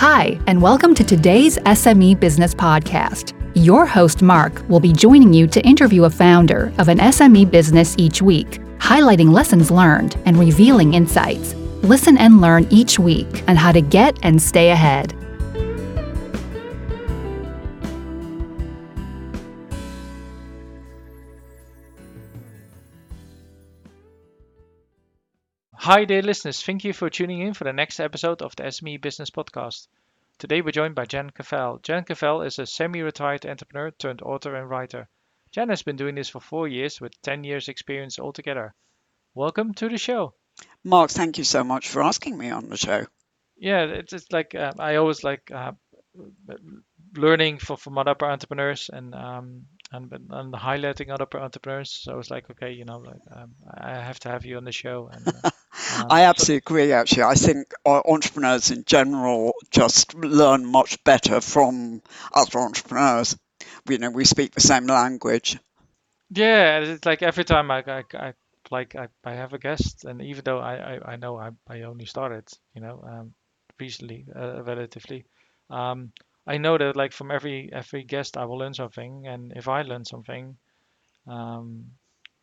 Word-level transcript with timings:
Hi, 0.00 0.40
and 0.46 0.62
welcome 0.62 0.94
to 0.94 1.04
today's 1.04 1.58
SME 1.58 2.18
Business 2.18 2.54
Podcast. 2.54 3.34
Your 3.54 3.84
host, 3.84 4.22
Mark, 4.22 4.66
will 4.66 4.80
be 4.80 4.94
joining 4.94 5.34
you 5.34 5.46
to 5.48 5.60
interview 5.60 6.04
a 6.04 6.10
founder 6.10 6.72
of 6.78 6.88
an 6.88 6.96
SME 6.96 7.50
business 7.50 7.94
each 7.98 8.22
week, 8.22 8.62
highlighting 8.78 9.30
lessons 9.30 9.70
learned 9.70 10.16
and 10.24 10.38
revealing 10.38 10.94
insights. 10.94 11.52
Listen 11.82 12.16
and 12.16 12.40
learn 12.40 12.66
each 12.70 12.98
week 12.98 13.44
on 13.46 13.56
how 13.56 13.72
to 13.72 13.82
get 13.82 14.18
and 14.22 14.40
stay 14.40 14.70
ahead. 14.70 15.14
Hi, 25.90 26.04
dear 26.04 26.22
listeners. 26.22 26.62
Thank 26.62 26.84
you 26.84 26.92
for 26.92 27.10
tuning 27.10 27.40
in 27.40 27.52
for 27.52 27.64
the 27.64 27.72
next 27.72 27.98
episode 27.98 28.42
of 28.42 28.54
the 28.54 28.62
SME 28.62 29.00
Business 29.00 29.30
Podcast. 29.30 29.88
Today 30.38 30.60
we're 30.60 30.70
joined 30.70 30.94
by 30.94 31.04
Jen 31.04 31.30
Cavelle. 31.30 31.82
Jen 31.82 32.04
Cavelle 32.04 32.46
is 32.46 32.60
a 32.60 32.66
semi-retired 32.66 33.44
entrepreneur 33.44 33.90
turned 33.90 34.22
author 34.22 34.54
and 34.54 34.70
writer. 34.70 35.08
Jen 35.50 35.68
has 35.68 35.82
been 35.82 35.96
doing 35.96 36.14
this 36.14 36.28
for 36.28 36.38
four 36.38 36.68
years 36.68 37.00
with 37.00 37.20
10 37.22 37.42
years 37.42 37.66
experience 37.66 38.20
altogether. 38.20 38.72
Welcome 39.34 39.74
to 39.74 39.88
the 39.88 39.98
show. 39.98 40.34
Mark, 40.84 41.10
thank 41.10 41.38
you 41.38 41.44
so 41.44 41.64
much 41.64 41.88
for 41.88 42.04
asking 42.04 42.38
me 42.38 42.50
on 42.50 42.68
the 42.68 42.76
show. 42.76 43.06
Yeah, 43.56 43.82
it's, 43.86 44.12
it's 44.12 44.30
like 44.30 44.54
uh, 44.54 44.72
I 44.78 44.94
always 44.94 45.24
like 45.24 45.50
uh, 45.50 45.72
learning 47.16 47.58
for, 47.58 47.76
from 47.76 47.98
other 47.98 48.14
entrepreneurs 48.22 48.90
and 48.92 49.12
um, 49.12 49.66
and 49.92 50.12
and 50.12 50.52
highlighting 50.54 51.10
other 51.10 51.26
entrepreneurs. 51.34 51.90
So 51.90 52.16
was 52.16 52.30
like, 52.30 52.50
okay, 52.50 52.72
you 52.72 52.84
know, 52.84 52.98
like 52.98 53.22
um, 53.30 53.54
I 53.68 53.94
have 53.94 54.18
to 54.20 54.28
have 54.28 54.44
you 54.44 54.56
on 54.56 54.64
the 54.64 54.72
show. 54.72 55.08
And, 55.12 55.32
uh, 55.34 55.40
um, 55.88 56.08
I 56.10 56.22
absolutely 56.22 56.60
so, 56.60 56.62
agree. 56.66 56.92
Actually, 56.92 57.24
I 57.24 57.34
think 57.34 57.72
entrepreneurs 57.86 58.70
in 58.70 58.84
general 58.84 59.52
just 59.70 60.14
learn 60.14 60.66
much 60.66 61.02
better 61.04 61.40
from 61.40 62.02
other 62.32 62.58
entrepreneurs. 62.60 63.36
You 63.88 63.98
know, 63.98 64.10
we 64.10 64.24
speak 64.24 64.54
the 64.54 64.60
same 64.60 64.86
language. 64.86 65.58
Yeah, 66.30 66.80
it's 66.80 67.04
like 67.04 67.22
every 67.22 67.44
time 67.44 67.70
I, 67.70 67.82
I, 67.86 68.04
I 68.14 68.32
like 68.70 68.94
I, 68.96 69.08
I 69.24 69.32
have 69.34 69.52
a 69.52 69.58
guest, 69.58 70.04
and 70.04 70.20
even 70.22 70.44
though 70.44 70.58
I, 70.58 70.74
I, 70.94 71.12
I 71.12 71.16
know 71.16 71.36
I, 71.38 71.50
I 71.68 71.82
only 71.82 72.06
started, 72.06 72.48
you 72.74 72.80
know, 72.80 73.02
um, 73.06 73.34
recently, 73.80 74.26
uh, 74.34 74.62
relatively, 74.62 75.24
um, 75.70 76.12
I 76.50 76.58
know 76.58 76.76
that 76.78 76.96
like 76.96 77.12
from 77.12 77.30
every 77.30 77.70
every 77.72 78.02
guest 78.02 78.36
I 78.36 78.44
will 78.44 78.58
learn 78.58 78.74
something, 78.74 79.28
and 79.28 79.52
if 79.54 79.68
I 79.68 79.82
learn 79.82 80.04
something, 80.04 80.56
um, 81.28 81.92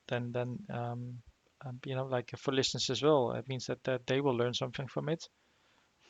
then 0.08 0.32
then 0.32 0.60
um, 0.70 1.20
um, 1.66 1.80
you 1.86 1.96
know 1.96 2.06
like 2.06 2.32
for 2.38 2.54
listeners 2.54 2.90
as 2.90 3.04
well, 3.04 3.34
it 3.34 3.50
means 3.50 3.66
that 3.66 3.84
that 3.84 4.08
they 4.08 4.22
will 4.22 4.38
learn 4.38 4.54
something 4.54 4.88
from 4.88 5.10
it. 5.10 5.28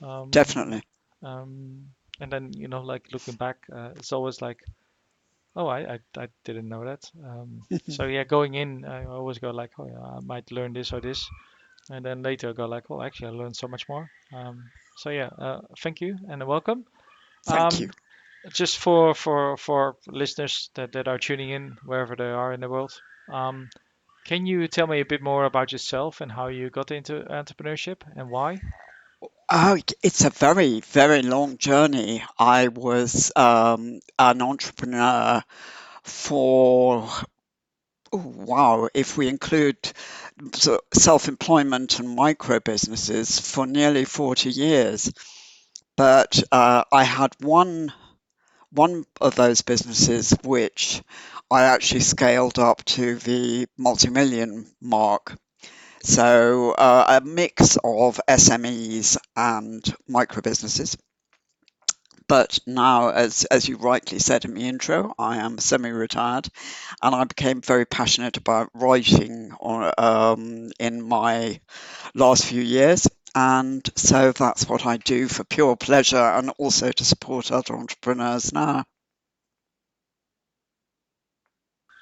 Um, 0.01 0.29
Definitely. 0.29 0.83
Um, 1.23 1.89
and 2.21 2.31
then 2.31 2.51
you 2.53 2.67
know 2.67 2.81
like 2.81 3.07
looking 3.11 3.35
back, 3.35 3.57
uh, 3.75 3.89
it's 3.95 4.13
always 4.13 4.41
like, 4.43 4.59
oh 5.55 5.67
I 5.67 5.79
I, 5.93 5.99
I 6.17 6.27
didn't 6.45 6.69
know 6.69 6.85
that. 6.85 7.09
Um, 7.25 7.63
so 7.89 8.05
yeah, 8.05 8.25
going 8.25 8.53
in, 8.53 8.85
I 8.85 9.05
always 9.05 9.39
go 9.39 9.49
like, 9.49 9.71
oh 9.79 9.87
yeah, 9.87 10.17
I 10.17 10.19
might 10.21 10.51
learn 10.51 10.73
this 10.73 10.93
or 10.93 11.01
this, 11.01 11.27
and 11.89 12.05
then 12.05 12.21
later 12.21 12.49
I 12.49 12.53
go 12.53 12.67
like, 12.67 12.91
oh 12.91 13.01
actually 13.01 13.29
I 13.29 13.31
learned 13.41 13.55
so 13.55 13.67
much 13.67 13.89
more. 13.89 14.07
Um, 14.33 14.63
so 14.97 15.09
yeah, 15.09 15.29
uh, 15.39 15.61
thank 15.81 16.01
you 16.01 16.15
and 16.29 16.45
welcome. 16.45 16.85
Thank 17.47 17.73
um, 17.73 17.79
you. 17.79 17.91
Just 18.53 18.77
for 18.77 19.13
for 19.13 19.57
for 19.57 19.95
listeners 20.07 20.69
that, 20.75 20.93
that 20.93 21.07
are 21.07 21.17
tuning 21.17 21.49
in 21.49 21.77
wherever 21.85 22.15
they 22.15 22.23
are 22.23 22.53
in 22.53 22.61
the 22.61 22.69
world, 22.69 22.93
um, 23.29 23.69
can 24.25 24.45
you 24.45 24.67
tell 24.67 24.87
me 24.87 24.99
a 24.99 25.05
bit 25.05 25.21
more 25.21 25.45
about 25.45 25.71
yourself 25.71 26.21
and 26.21 26.31
how 26.31 26.47
you 26.47 26.69
got 26.69 26.91
into 26.91 27.13
entrepreneurship 27.21 28.01
and 28.15 28.29
why? 28.29 28.59
Oh, 29.49 29.77
it's 30.03 30.25
a 30.25 30.29
very, 30.29 30.81
very 30.81 31.21
long 31.21 31.57
journey. 31.57 32.23
I 32.37 32.67
was 32.67 33.31
um, 33.37 34.01
an 34.19 34.41
entrepreneur 34.41 35.41
for, 36.03 37.07
oh, 38.11 38.17
wow, 38.17 38.89
if 38.93 39.17
we 39.17 39.29
include 39.29 39.77
self 40.93 41.29
employment 41.29 41.99
and 41.99 42.13
micro 42.13 42.59
businesses, 42.59 43.39
for 43.39 43.65
nearly 43.65 44.03
40 44.03 44.49
years. 44.49 45.13
But 45.97 46.41
uh, 46.49 46.85
I 46.93 47.03
had 47.03 47.35
one 47.41 47.91
one 48.71 49.05
of 49.21 49.35
those 49.35 49.61
businesses 49.61 50.31
which 50.43 51.01
I 51.51 51.63
actually 51.63 52.01
scaled 52.01 52.59
up 52.59 52.85
to 52.85 53.15
the 53.17 53.67
multi-million 53.77 54.67
mark. 54.81 55.37
So 56.03 56.71
uh, 56.73 57.19
a 57.21 57.25
mix 57.25 57.77
of 57.83 58.21
SMEs 58.27 59.17
and 59.35 59.83
micro 60.07 60.41
businesses. 60.41 60.97
But 62.29 62.59
now, 62.65 63.09
as 63.09 63.43
as 63.45 63.67
you 63.67 63.75
rightly 63.77 64.19
said 64.19 64.45
in 64.45 64.53
the 64.53 64.67
intro, 64.67 65.13
I 65.19 65.37
am 65.37 65.57
semi-retired, 65.57 66.47
and 67.01 67.15
I 67.15 67.23
became 67.25 67.61
very 67.61 67.85
passionate 67.85 68.37
about 68.37 68.69
writing 68.73 69.51
on, 69.59 69.93
um, 69.97 70.71
in 70.79 71.01
my 71.07 71.59
last 72.15 72.45
few 72.45 72.61
years. 72.61 73.07
And 73.37 73.87
so 73.95 74.31
that's 74.31 74.67
what 74.67 74.87
I 74.87 74.97
do 74.97 75.27
for 75.27 75.43
pure 75.43 75.75
pleasure 75.75 76.17
and 76.17 76.49
also 76.57 76.91
to 76.91 77.05
support 77.05 77.51
other 77.51 77.75
entrepreneurs 77.75 78.51
now. 78.51 78.83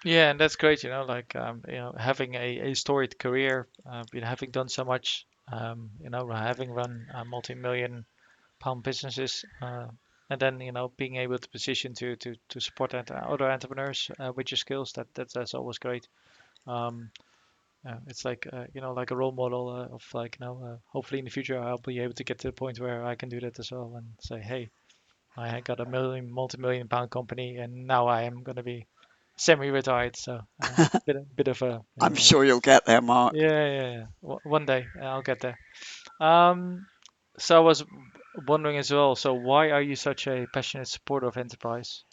Yeah, 0.05 0.29
and 0.31 0.39
that's 0.39 0.55
great. 0.55 0.83
You 0.83 0.89
know, 0.91 1.03
like 1.03 1.35
um, 1.35 1.63
you 1.67 1.75
know, 1.75 1.93
having 1.97 2.35
a, 2.35 2.71
a 2.71 2.73
storied 2.75 3.17
career, 3.19 3.67
uh, 3.85 4.03
having 4.21 4.51
done 4.51 4.69
so 4.69 4.85
much, 4.85 5.25
um, 5.51 5.89
you 5.99 6.09
know, 6.09 6.29
having 6.31 6.71
run 6.71 7.07
uh, 7.13 7.25
multi-million 7.25 8.05
pound 8.59 8.83
businesses, 8.83 9.45
uh, 9.61 9.87
and 10.29 10.39
then 10.39 10.61
you 10.61 10.71
know, 10.71 10.89
being 10.97 11.17
able 11.17 11.37
to 11.39 11.49
position 11.49 11.93
to 11.95 12.15
to 12.17 12.35
to 12.49 12.61
support 12.61 12.93
other 12.95 13.51
entrepreneurs 13.51 14.09
uh, 14.19 14.31
with 14.35 14.51
your 14.51 14.57
skills. 14.57 14.93
That 14.93 15.07
that's, 15.13 15.33
that's 15.33 15.53
always 15.53 15.79
great. 15.79 16.07
Um, 16.67 17.11
yeah, 17.85 17.97
it's 18.07 18.25
like 18.25 18.47
uh, 18.51 18.65
you 18.73 18.81
know 18.81 18.93
like 18.93 19.11
a 19.11 19.15
role 19.15 19.31
model 19.31 19.69
uh, 19.69 19.95
of 19.95 20.03
like 20.13 20.37
you 20.39 20.45
know 20.45 20.61
uh, 20.65 20.77
hopefully 20.85 21.19
in 21.19 21.25
the 21.25 21.31
future 21.31 21.59
I'll 21.59 21.77
be 21.77 21.99
able 21.99 22.13
to 22.15 22.23
get 22.23 22.39
to 22.39 22.47
the 22.47 22.53
point 22.53 22.79
where 22.79 23.05
I 23.05 23.15
can 23.15 23.29
do 23.29 23.39
that 23.41 23.59
as 23.59 23.71
well 23.71 23.93
and 23.97 24.07
say 24.19 24.41
hey 24.41 24.69
I 25.37 25.61
got 25.61 25.79
a 25.79 25.85
million 25.85 26.31
multi-million 26.31 26.87
pound 26.87 27.11
company 27.11 27.57
and 27.57 27.87
now 27.87 28.07
I 28.07 28.23
am 28.23 28.43
going 28.43 28.57
to 28.57 28.63
be 28.63 28.87
semi-retired 29.37 30.15
so 30.15 30.41
uh, 30.63 30.67
a 30.67 30.87
bit, 31.05 31.35
bit 31.35 31.47
of 31.47 31.61
a 31.61 31.81
I'm 32.01 32.15
know, 32.15 32.15
sure 32.15 32.45
you'll 32.45 32.59
get 32.61 32.85
there 32.85 33.01
Mark. 33.01 33.35
Yeah 33.35 33.65
yeah, 33.65 33.91
yeah. 33.91 34.05
W- 34.21 34.39
one 34.43 34.65
day 34.65 34.87
I'll 35.01 35.21
get 35.21 35.39
there. 35.41 35.57
Um 36.19 36.85
so 37.37 37.57
I 37.57 37.59
was 37.59 37.83
wondering 38.47 38.77
as 38.77 38.91
well 38.91 39.15
so 39.15 39.33
why 39.33 39.71
are 39.71 39.81
you 39.81 39.95
such 39.95 40.27
a 40.27 40.47
passionate 40.53 40.87
supporter 40.87 41.27
of 41.27 41.37
enterprise 41.37 42.03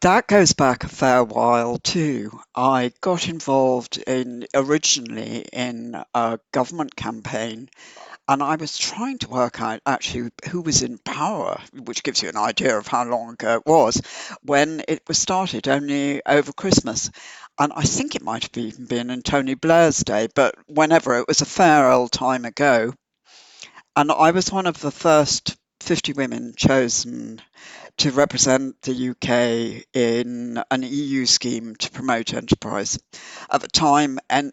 that 0.00 0.26
goes 0.26 0.52
back 0.52 0.84
a 0.84 0.88
fair 0.88 1.24
while 1.24 1.78
too. 1.78 2.40
I 2.54 2.92
got 3.00 3.28
involved 3.28 3.98
in 3.98 4.46
originally 4.54 5.46
in 5.52 6.02
a 6.14 6.38
government 6.52 6.94
campaign 6.96 7.68
and 8.28 8.42
I 8.42 8.56
was 8.56 8.76
trying 8.76 9.18
to 9.18 9.28
work 9.28 9.60
out 9.60 9.80
actually 9.86 10.30
who 10.50 10.60
was 10.60 10.82
in 10.82 10.98
power, 10.98 11.60
which 11.72 12.02
gives 12.02 12.22
you 12.22 12.28
an 12.28 12.36
idea 12.36 12.76
of 12.76 12.86
how 12.86 13.04
long 13.04 13.34
ago 13.34 13.54
it 13.54 13.66
was, 13.66 14.02
when 14.42 14.82
it 14.88 15.02
was 15.06 15.18
started, 15.18 15.68
only 15.68 16.22
over 16.26 16.52
Christmas. 16.52 17.10
And 17.58 17.72
I 17.74 17.82
think 17.82 18.16
it 18.16 18.22
might 18.22 18.42
have 18.42 18.56
even 18.56 18.86
been 18.86 19.10
in 19.10 19.22
Tony 19.22 19.54
Blair's 19.54 19.98
day, 19.98 20.28
but 20.34 20.56
whenever 20.66 21.16
it 21.18 21.28
was 21.28 21.40
a 21.40 21.46
fair 21.46 21.90
old 21.90 22.10
time 22.10 22.44
ago. 22.44 22.92
And 23.94 24.10
I 24.10 24.32
was 24.32 24.52
one 24.52 24.66
of 24.66 24.80
the 24.80 24.90
first 24.90 25.56
50 25.80 26.14
women 26.14 26.54
chosen 26.56 27.40
to 27.98 28.10
represent 28.10 28.80
the 28.82 29.10
UK 29.10 29.86
in 29.94 30.62
an 30.70 30.82
EU 30.82 31.24
scheme 31.26 31.74
to 31.76 31.90
promote 31.90 32.34
enterprise. 32.34 32.98
At 33.50 33.62
the 33.62 33.68
time, 33.68 34.18
and 34.28 34.52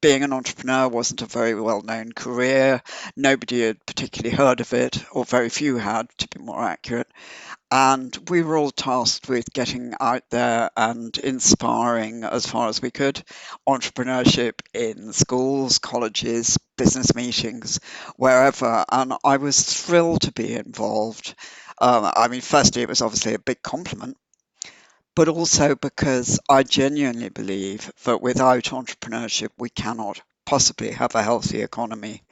being 0.00 0.22
an 0.22 0.32
entrepreneur 0.32 0.88
wasn't 0.88 1.22
a 1.22 1.26
very 1.26 1.54
well 1.60 1.82
known 1.82 2.12
career. 2.12 2.82
Nobody 3.16 3.62
had 3.62 3.84
particularly 3.86 4.36
heard 4.36 4.60
of 4.60 4.72
it, 4.72 5.02
or 5.10 5.24
very 5.24 5.48
few 5.48 5.78
had, 5.78 6.08
to 6.18 6.28
be 6.28 6.44
more 6.44 6.62
accurate. 6.62 7.08
And 7.72 8.16
we 8.28 8.42
were 8.42 8.56
all 8.56 8.70
tasked 8.70 9.28
with 9.28 9.52
getting 9.52 9.94
out 9.98 10.22
there 10.30 10.70
and 10.76 11.16
inspiring 11.18 12.22
as 12.22 12.46
far 12.46 12.68
as 12.68 12.80
we 12.80 12.92
could 12.92 13.20
entrepreneurship 13.68 14.60
in 14.72 15.12
schools, 15.12 15.80
colleges, 15.80 16.56
business 16.76 17.14
meetings, 17.16 17.80
wherever. 18.14 18.84
And 18.88 19.14
I 19.24 19.38
was 19.38 19.60
thrilled 19.60 20.20
to 20.22 20.32
be 20.32 20.54
involved. 20.54 21.34
Um, 21.78 22.10
I 22.16 22.28
mean, 22.28 22.40
firstly, 22.40 22.82
it 22.82 22.88
was 22.88 23.02
obviously 23.02 23.34
a 23.34 23.38
big 23.38 23.62
compliment, 23.62 24.16
but 25.14 25.28
also 25.28 25.74
because 25.74 26.38
I 26.48 26.62
genuinely 26.62 27.28
believe 27.28 27.92
that 28.04 28.22
without 28.22 28.64
entrepreneurship, 28.64 29.50
we 29.58 29.68
cannot 29.68 30.20
possibly 30.46 30.92
have 30.92 31.14
a 31.14 31.22
healthy 31.22 31.60
economy. 31.60 32.22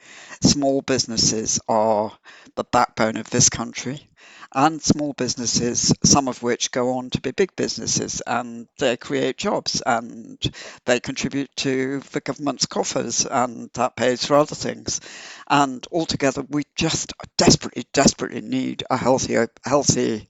Small 0.41 0.81
businesses 0.81 1.59
are 1.67 2.17
the 2.55 2.63
backbone 2.63 3.17
of 3.17 3.29
this 3.29 3.49
country, 3.49 4.09
and 4.55 4.81
small 4.81 5.13
businesses, 5.13 5.93
some 6.03 6.29
of 6.29 6.41
which 6.41 6.71
go 6.71 6.93
on 6.97 7.09
to 7.09 7.19
be 7.19 7.31
big 7.31 7.55
businesses 7.57 8.21
and 8.25 8.67
they 8.79 8.95
create 8.95 9.37
jobs 9.37 9.83
and 9.85 10.39
they 10.85 10.99
contribute 11.01 11.53
to 11.57 11.99
the 12.13 12.21
government's 12.21 12.65
coffers 12.65 13.25
and 13.25 13.69
that 13.73 13.97
pays 13.97 14.25
for 14.25 14.35
other 14.37 14.55
things. 14.55 15.01
And 15.49 15.85
altogether, 15.91 16.43
we 16.49 16.63
just 16.75 17.11
desperately, 17.37 17.85
desperately 17.93 18.41
need 18.41 18.83
a 18.89 18.95
healthy, 18.95 19.37
healthy 19.65 20.29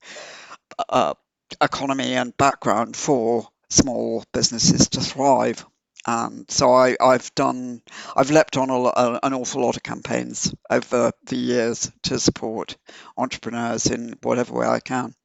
uh, 0.90 1.14
economy 1.62 2.16
and 2.16 2.36
background 2.36 2.96
for 2.98 3.48
small 3.70 4.24
businesses 4.34 4.90
to 4.90 5.02
thrive. 5.02 5.66
And 6.06 6.50
so 6.50 6.74
I, 6.74 6.96
I've 7.02 7.34
done, 7.36 7.82
I've 8.16 8.32
leapt 8.32 8.58
on 8.58 8.70
a, 8.70 8.74
a, 8.76 9.20
an 9.24 9.34
awful 9.34 9.62
lot 9.64 9.76
of 9.78 9.84
campaigns 9.84 10.54
over 10.70 11.12
the 11.26 11.36
years 11.38 11.92
to 12.04 12.20
support 12.20 12.78
entrepreneurs 13.18 13.88
in 13.88 14.18
whatever 14.24 14.54
way 14.54 14.68
I 14.68 14.80
can. 14.80 15.16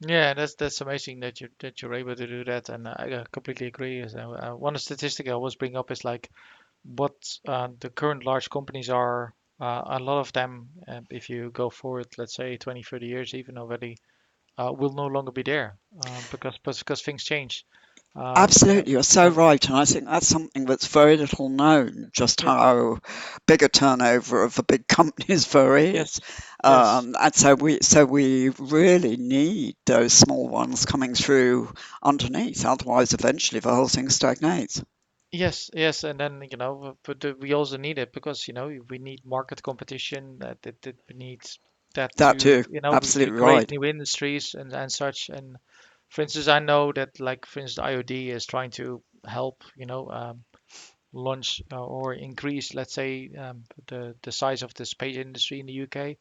Yeah, 0.00 0.34
that's 0.34 0.56
that's 0.56 0.80
amazing 0.80 1.20
that 1.20 1.40
you 1.40 1.48
that 1.60 1.80
you're 1.80 1.94
able 1.94 2.14
to 2.16 2.26
do 2.26 2.44
that, 2.44 2.68
and 2.68 2.88
I 2.88 3.20
uh, 3.20 3.24
completely 3.32 3.68
agree. 3.68 4.02
Uh, 4.02 4.54
one 4.56 4.76
statistic 4.78 5.28
I 5.28 5.32
always 5.32 5.54
bring 5.54 5.76
up 5.76 5.90
is 5.90 6.04
like 6.04 6.28
what 6.84 7.14
uh, 7.48 7.68
the 7.80 7.90
current 7.90 8.24
large 8.24 8.50
companies 8.50 8.90
are. 8.90 9.34
Uh, 9.60 9.82
a 9.86 10.00
lot 10.00 10.20
of 10.20 10.32
them, 10.32 10.68
uh, 10.88 11.00
if 11.10 11.30
you 11.30 11.50
go 11.52 11.70
forward, 11.70 12.08
let's 12.18 12.34
say 12.34 12.56
20, 12.56 12.82
30 12.82 13.06
years 13.06 13.34
even 13.34 13.58
already, 13.58 13.96
uh, 14.58 14.72
will 14.76 14.92
no 14.94 15.06
longer 15.06 15.32
be 15.32 15.42
there 15.42 15.76
because 16.30 16.58
because 16.58 17.02
things 17.02 17.24
change. 17.24 17.66
Um, 18.14 18.34
Absolutely, 18.36 18.92
you're 18.92 19.02
so 19.02 19.28
right, 19.28 19.64
and 19.66 19.76
I 19.76 19.86
think 19.86 20.04
that's 20.04 20.28
something 20.28 20.66
that's 20.66 20.86
very 20.86 21.16
little 21.16 21.48
known. 21.48 22.10
Just 22.12 22.42
yeah. 22.42 22.50
how 22.50 22.98
big 23.46 23.62
a 23.62 23.70
turnover 23.70 24.42
of 24.42 24.54
the 24.54 24.62
big 24.62 24.86
companies 24.88 25.46
there 25.46 25.78
is, 25.78 25.94
yes. 25.94 26.20
Um, 26.62 27.16
and 27.18 27.34
so 27.34 27.54
we 27.54 27.78
so 27.80 28.04
we 28.04 28.50
really 28.58 29.16
need 29.16 29.76
those 29.86 30.12
small 30.12 30.46
ones 30.46 30.84
coming 30.84 31.14
through 31.14 31.72
underneath. 32.02 32.66
Otherwise, 32.66 33.14
eventually 33.14 33.60
the 33.60 33.74
whole 33.74 33.88
thing 33.88 34.10
stagnates. 34.10 34.82
Yes, 35.30 35.70
yes, 35.72 36.04
and 36.04 36.20
then 36.20 36.46
you 36.50 36.58
know, 36.58 36.98
but 37.04 37.40
we 37.40 37.54
also 37.54 37.78
need 37.78 37.98
it 37.98 38.12
because 38.12 38.46
you 38.46 38.52
know 38.52 38.78
we 38.90 38.98
need 38.98 39.24
market 39.24 39.62
competition. 39.62 40.36
That 40.40 40.58
it, 40.66 40.86
it 40.86 41.16
needs 41.16 41.58
that, 41.94 42.14
that 42.16 42.40
to, 42.40 42.62
too. 42.62 42.70
You 42.70 42.82
know, 42.82 42.92
absolutely 42.92 43.40
right. 43.40 43.70
New 43.70 43.84
industries 43.84 44.54
and 44.54 44.70
and 44.74 44.92
such 44.92 45.30
and 45.30 45.56
for 46.12 46.22
instance, 46.22 46.48
I 46.48 46.58
know 46.58 46.92
that 46.92 47.18
like 47.20 47.46
for 47.46 47.60
instance, 47.60 47.86
IOD 47.86 48.28
is 48.28 48.46
trying 48.46 48.70
to 48.72 49.02
help, 49.26 49.64
you 49.76 49.86
know, 49.86 50.10
um, 50.10 50.44
launch 51.12 51.62
uh, 51.72 51.84
or 51.84 52.14
increase, 52.14 52.74
let's 52.74 52.94
say, 52.94 53.30
um, 53.38 53.64
the 53.88 54.14
the 54.22 54.32
size 54.32 54.62
of 54.62 54.74
the 54.74 54.84
space 54.86 55.16
industry 55.16 55.60
in 55.60 55.66
the 55.66 55.72
UK. 55.72 56.18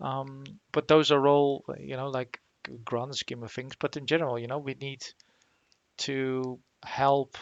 Um, 0.00 0.44
but 0.72 0.88
those 0.88 1.10
are 1.10 1.26
all, 1.28 1.64
you 1.78 1.96
know, 1.96 2.08
like 2.10 2.40
grand 2.84 3.14
scheme 3.16 3.42
of 3.42 3.52
things. 3.52 3.74
But 3.78 3.96
in 3.96 4.06
general, 4.06 4.38
you 4.38 4.46
know, 4.46 4.58
we 4.58 4.74
need 4.74 5.04
to 5.98 6.60
help 6.84 7.36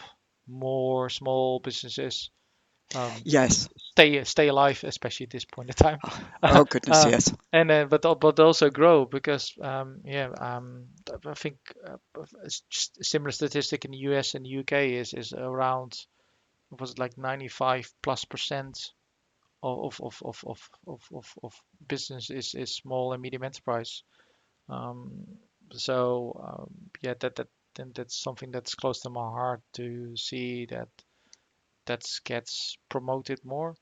more 0.47 1.09
small 1.09 1.59
businesses 1.59 2.31
um, 2.95 3.11
yes. 3.23 3.69
Stay 3.77 4.23
stay 4.23 4.47
alive, 4.47 4.83
especially 4.83 5.25
at 5.25 5.31
this 5.31 5.45
point 5.45 5.69
in 5.69 5.75
time. 5.75 5.99
Oh 6.43 6.65
goodness, 6.65 7.05
uh, 7.05 7.09
yes. 7.09 7.33
And 7.51 7.69
then, 7.69 7.87
but 7.87 8.01
but 8.19 8.39
also 8.39 8.69
grow 8.69 9.05
because 9.05 9.53
um, 9.61 10.01
yeah, 10.03 10.29
um, 10.39 10.87
I 11.25 11.33
think 11.35 11.57
uh, 11.87 11.97
a 12.21 12.49
similar 13.01 13.31
statistic 13.31 13.85
in 13.85 13.91
the 13.91 13.97
US 14.09 14.35
and 14.35 14.45
the 14.45 14.59
UK 14.59 14.99
is 14.99 15.13
is 15.13 15.33
around 15.33 15.97
was 16.79 16.91
it 16.91 16.99
like 16.99 17.17
95 17.17 17.91
plus 18.01 18.25
percent 18.25 18.91
of 19.61 19.99
of 20.01 20.21
of 20.23 20.43
of 20.45 20.69
of 20.87 21.01
of, 21.13 21.33
of 21.43 21.53
business 21.87 22.29
is 22.29 22.53
is 22.55 22.75
small 22.75 23.13
and 23.13 23.21
medium 23.21 23.43
enterprise. 23.43 24.03
Um, 24.69 25.25
so 25.71 26.33
um, 26.43 26.73
yeah, 27.01 27.13
that 27.19 27.35
that 27.35 27.47
that's 27.95 28.21
something 28.21 28.51
that's 28.51 28.75
close 28.75 29.01
to 29.01 29.09
my 29.09 29.21
heart 29.21 29.61
to 29.73 30.15
see 30.17 30.65
that 30.67 30.89
that 31.85 32.03
gets 32.25 32.77
promoted 32.89 33.43
more. 33.45 33.75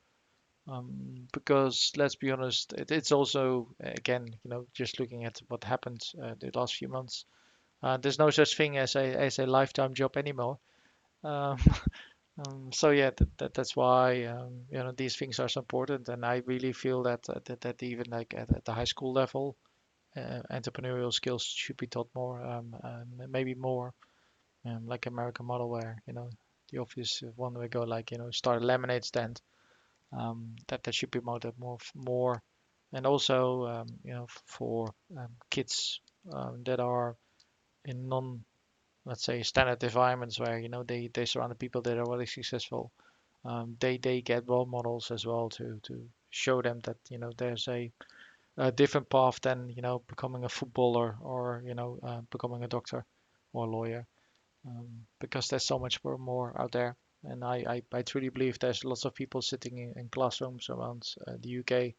Um, 0.67 1.27
because 1.33 1.91
let's 1.97 2.15
be 2.15 2.31
honest, 2.31 2.73
it, 2.73 2.91
it's 2.91 3.11
also 3.11 3.69
again, 3.79 4.27
you 4.43 4.49
know, 4.49 4.65
just 4.73 4.99
looking 4.99 5.25
at 5.25 5.41
what 5.47 5.63
happened 5.63 6.01
uh, 6.21 6.35
the 6.39 6.51
last 6.53 6.75
few 6.75 6.87
months, 6.87 7.25
uh, 7.83 7.97
there's 7.97 8.19
no 8.19 8.29
such 8.29 8.55
thing 8.55 8.77
as 8.77 8.95
a 8.95 9.03
as 9.03 9.39
a 9.39 9.45
lifetime 9.47 9.93
job 9.93 10.17
anymore. 10.17 10.59
Um, 11.23 11.57
um, 12.37 12.71
so 12.73 12.89
yeah, 12.91 13.11
that, 13.17 13.37
that 13.37 13.53
that's 13.53 13.75
why 13.75 14.23
um, 14.25 14.61
you 14.71 14.79
know 14.79 14.91
these 14.91 15.15
things 15.15 15.39
are 15.39 15.49
so 15.49 15.61
important, 15.61 16.09
and 16.09 16.25
I 16.25 16.41
really 16.45 16.73
feel 16.73 17.03
that 17.03 17.29
uh, 17.29 17.39
that, 17.45 17.61
that 17.61 17.83
even 17.83 18.07
like 18.09 18.33
at, 18.35 18.51
at 18.55 18.65
the 18.65 18.73
high 18.73 18.85
school 18.85 19.13
level, 19.13 19.55
uh, 20.17 20.41
entrepreneurial 20.51 21.13
skills 21.13 21.43
should 21.43 21.77
be 21.77 21.87
taught 21.87 22.09
more, 22.15 22.41
um, 22.43 22.75
maybe 23.29 23.55
more, 23.55 23.93
um, 24.65 24.87
like 24.87 25.05
American 25.05 25.45
model 25.45 25.69
where 25.69 26.01
you 26.07 26.13
know 26.13 26.29
the 26.71 26.79
obvious 26.79 27.23
one 27.35 27.53
we 27.57 27.67
go 27.67 27.83
like 27.83 28.11
you 28.11 28.17
know 28.17 28.31
start 28.31 28.61
a 28.61 28.65
lemonade 28.65 29.05
stand 29.05 29.41
um, 30.13 30.55
that 30.67 30.83
that 30.83 30.95
should 30.95 31.11
be 31.11 31.19
promoted 31.19 31.53
more 31.59 31.77
more. 31.95 32.41
And 32.93 33.05
also 33.05 33.65
um, 33.67 33.87
you 34.03 34.13
know 34.13 34.27
for 34.45 34.93
um, 35.17 35.29
kids 35.49 36.01
um, 36.33 36.63
that 36.65 36.79
are 36.79 37.15
in 37.85 38.09
non 38.09 38.43
let's 39.05 39.23
say 39.23 39.43
standard 39.43 39.83
environments 39.83 40.39
where 40.39 40.59
you 40.59 40.69
know 40.69 40.83
they 40.83 41.09
they 41.13 41.25
surround 41.25 41.51
the 41.51 41.55
people 41.55 41.81
that 41.83 41.97
are 41.97 42.09
really 42.09 42.25
successful 42.25 42.91
um, 43.45 43.77
they 43.79 43.97
they 43.97 44.21
get 44.21 44.47
role 44.49 44.65
models 44.65 45.11
as 45.11 45.25
well 45.25 45.49
to 45.49 45.79
to 45.83 46.07
show 46.31 46.61
them 46.61 46.79
that 46.81 46.97
you 47.09 47.17
know 47.17 47.31
there's 47.37 47.67
a, 47.67 47.91
a 48.57 48.71
different 48.71 49.09
path 49.09 49.39
than 49.41 49.69
you 49.69 49.81
know 49.81 50.01
becoming 50.07 50.43
a 50.45 50.49
footballer 50.49 51.17
or 51.21 51.63
you 51.65 51.73
know 51.75 51.99
uh, 52.03 52.21
becoming 52.31 52.63
a 52.63 52.67
doctor 52.67 53.05
or 53.53 53.65
a 53.65 53.69
lawyer 53.69 54.07
um, 54.65 55.05
because 55.19 55.47
there's 55.47 55.65
so 55.65 55.79
much 55.79 56.03
more, 56.03 56.59
out 56.59 56.71
there. 56.71 56.95
And 57.23 57.43
I, 57.43 57.63
I, 57.67 57.81
I, 57.93 58.01
truly 58.01 58.29
believe 58.29 58.57
there's 58.57 58.83
lots 58.83 59.05
of 59.05 59.13
people 59.13 59.41
sitting 59.43 59.77
in, 59.77 59.93
in 59.95 60.09
classrooms 60.09 60.69
around 60.69 61.03
uh, 61.27 61.33
the 61.39 61.59
UK, 61.59 61.93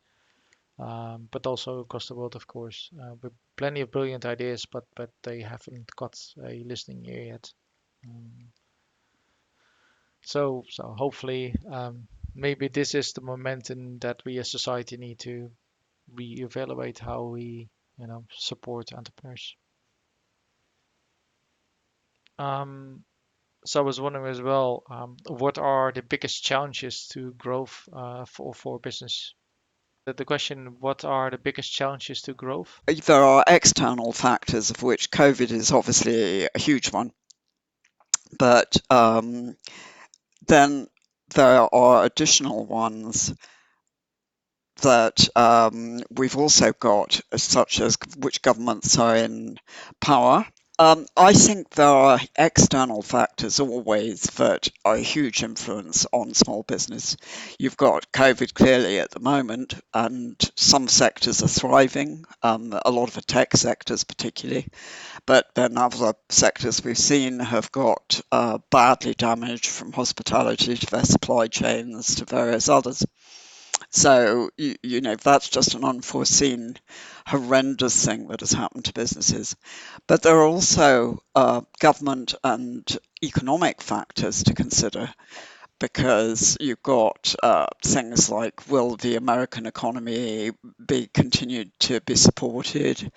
um, 0.84 1.28
but 1.30 1.46
also 1.46 1.80
across 1.80 2.08
the 2.08 2.16
world, 2.16 2.34
of 2.34 2.46
course, 2.46 2.90
uh, 3.00 3.14
with 3.22 3.32
plenty 3.56 3.82
of 3.82 3.92
brilliant 3.92 4.24
ideas, 4.24 4.66
but 4.66 4.84
but 4.96 5.10
they 5.22 5.40
haven't 5.40 5.94
got 5.94 6.18
a 6.44 6.64
listening 6.64 7.04
ear 7.06 7.24
yet. 7.24 7.52
Um, 8.04 8.48
so 10.22 10.64
so 10.68 10.94
hopefully 10.98 11.54
um, 11.70 12.08
maybe 12.34 12.68
this 12.68 12.94
is 12.94 13.12
the 13.12 13.20
momentum 13.20 13.98
that 14.00 14.24
we 14.24 14.38
as 14.38 14.50
society 14.50 14.96
need 14.96 15.20
to 15.20 15.50
reevaluate 16.12 16.98
how 16.98 17.24
we 17.24 17.68
you 17.98 18.06
know 18.06 18.24
support 18.30 18.92
entrepreneurs. 18.92 19.56
Um, 22.42 23.04
so 23.64 23.80
I 23.80 23.84
was 23.84 24.00
wondering 24.00 24.30
as 24.30 24.42
well, 24.42 24.82
um, 24.90 25.16
what 25.28 25.58
are 25.58 25.92
the 25.92 26.02
biggest 26.02 26.42
challenges 26.42 27.06
to 27.12 27.32
growth 27.32 27.88
uh, 27.92 28.24
for 28.24 28.52
for 28.52 28.80
business? 28.80 29.34
The, 30.04 30.24
question, 30.24 30.78
what 30.80 31.04
are 31.04 31.30
the 31.30 31.38
biggest 31.38 31.72
challenges 31.72 32.22
to 32.22 32.34
growth? 32.34 32.80
There 32.88 33.22
are 33.22 33.44
external 33.46 34.12
factors, 34.12 34.70
of 34.70 34.82
which 34.82 35.12
COVID 35.12 35.52
is 35.52 35.70
obviously 35.70 36.48
a 36.52 36.58
huge 36.58 36.90
one. 36.92 37.12
But 38.36 38.76
um, 38.90 39.56
then 40.48 40.88
there 41.36 41.72
are 41.72 42.04
additional 42.04 42.66
ones 42.66 43.32
that 44.80 45.28
um, 45.36 46.00
we've 46.10 46.36
also 46.36 46.72
got, 46.72 47.20
such 47.36 47.80
as 47.80 47.96
which 48.16 48.42
governments 48.42 48.98
are 48.98 49.14
in 49.14 49.56
power 50.00 50.44
um, 50.78 51.06
I 51.16 51.34
think 51.34 51.70
there 51.70 51.86
are 51.86 52.18
external 52.36 53.02
factors 53.02 53.60
always 53.60 54.22
that 54.36 54.68
are 54.84 54.94
a 54.94 55.00
huge 55.00 55.42
influence 55.42 56.06
on 56.12 56.34
small 56.34 56.62
business. 56.62 57.16
You've 57.58 57.76
got 57.76 58.10
COVID 58.12 58.54
clearly 58.54 58.98
at 58.98 59.10
the 59.10 59.20
moment, 59.20 59.74
and 59.92 60.36
some 60.56 60.88
sectors 60.88 61.42
are 61.42 61.48
thriving, 61.48 62.24
um, 62.42 62.74
a 62.84 62.90
lot 62.90 63.08
of 63.08 63.14
the 63.14 63.22
tech 63.22 63.56
sectors 63.56 64.04
particularly, 64.04 64.68
but 65.26 65.46
then 65.54 65.76
other 65.76 66.14
sectors 66.30 66.82
we've 66.82 66.98
seen 66.98 67.38
have 67.38 67.70
got 67.70 68.20
uh, 68.32 68.58
badly 68.70 69.14
damaged 69.14 69.66
from 69.66 69.92
hospitality 69.92 70.76
to 70.76 70.86
their 70.86 71.04
supply 71.04 71.48
chains 71.48 72.16
to 72.16 72.24
various 72.24 72.68
others. 72.68 73.04
So, 73.94 74.48
you, 74.56 74.74
you 74.82 75.00
know, 75.02 75.16
that's 75.16 75.50
just 75.50 75.74
an 75.74 75.84
unforeseen, 75.84 76.78
horrendous 77.26 78.04
thing 78.04 78.28
that 78.28 78.40
has 78.40 78.52
happened 78.52 78.86
to 78.86 78.94
businesses. 78.94 79.54
But 80.06 80.22
there 80.22 80.38
are 80.38 80.46
also 80.46 81.22
uh, 81.34 81.60
government 81.78 82.34
and 82.42 82.84
economic 83.22 83.82
factors 83.82 84.44
to 84.44 84.54
consider 84.54 85.12
because 85.78 86.56
you've 86.58 86.82
got 86.82 87.34
uh, 87.42 87.66
things 87.84 88.30
like 88.30 88.70
will 88.70 88.96
the 88.96 89.16
American 89.16 89.66
economy 89.66 90.52
be 90.86 91.08
continued 91.12 91.70
to 91.80 92.00
be 92.00 92.14
supported? 92.16 93.12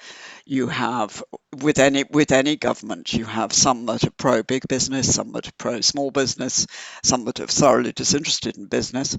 You 0.45 0.67
have 0.67 1.23
with 1.61 1.79
any 1.79 2.03
with 2.09 2.33
any 2.33 2.57
government, 2.57 3.13
you 3.13 3.23
have 3.23 3.53
some 3.53 3.85
that 3.85 4.03
are 4.03 4.11
pro 4.11 4.43
big 4.43 4.67
business, 4.67 5.15
some 5.15 5.31
that 5.33 5.47
are 5.47 5.57
pro 5.57 5.79
small 5.81 6.11
business, 6.11 6.67
some 7.01 7.23
that 7.25 7.39
are 7.39 7.47
thoroughly 7.47 7.93
disinterested 7.93 8.57
in 8.57 8.65
business, 8.65 9.17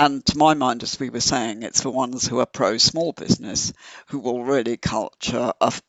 And 0.00 0.24
to 0.26 0.38
my 0.38 0.54
mind, 0.54 0.84
as 0.84 1.00
we 1.00 1.10
were 1.10 1.18
saying, 1.20 1.64
it's 1.64 1.80
the 1.80 1.90
ones 1.90 2.24
who 2.28 2.38
are 2.38 2.46
pro 2.46 2.78
small 2.78 3.12
business 3.12 3.72
who 4.06 4.20
will 4.20 4.44
really 4.44 4.76
culture 4.76 5.52
of 5.60 5.82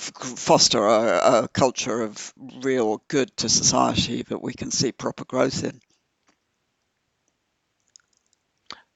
foster 0.00 0.86
a, 0.86 1.42
a 1.44 1.48
culture 1.48 2.00
of 2.00 2.32
real 2.38 3.02
good 3.08 3.36
to 3.36 3.50
society 3.50 4.22
that 4.22 4.40
we 4.40 4.54
can 4.54 4.70
see 4.70 4.92
proper 4.92 5.26
growth 5.26 5.62
in. 5.62 5.78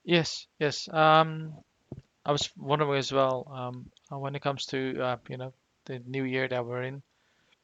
Yes, 0.04 0.46
yes. 0.58 0.88
Um, 0.88 1.52
I 2.24 2.32
was 2.32 2.50
wondering 2.56 2.98
as 2.98 3.12
well, 3.12 3.46
um, 3.52 3.90
uh, 4.10 4.18
when 4.18 4.34
it 4.34 4.40
comes 4.42 4.64
to 4.66 4.98
uh, 4.98 5.16
you 5.28 5.36
know 5.36 5.52
the 5.84 5.98
new 5.98 6.24
year 6.24 6.48
that 6.48 6.64
we're 6.64 6.84
in, 6.84 7.02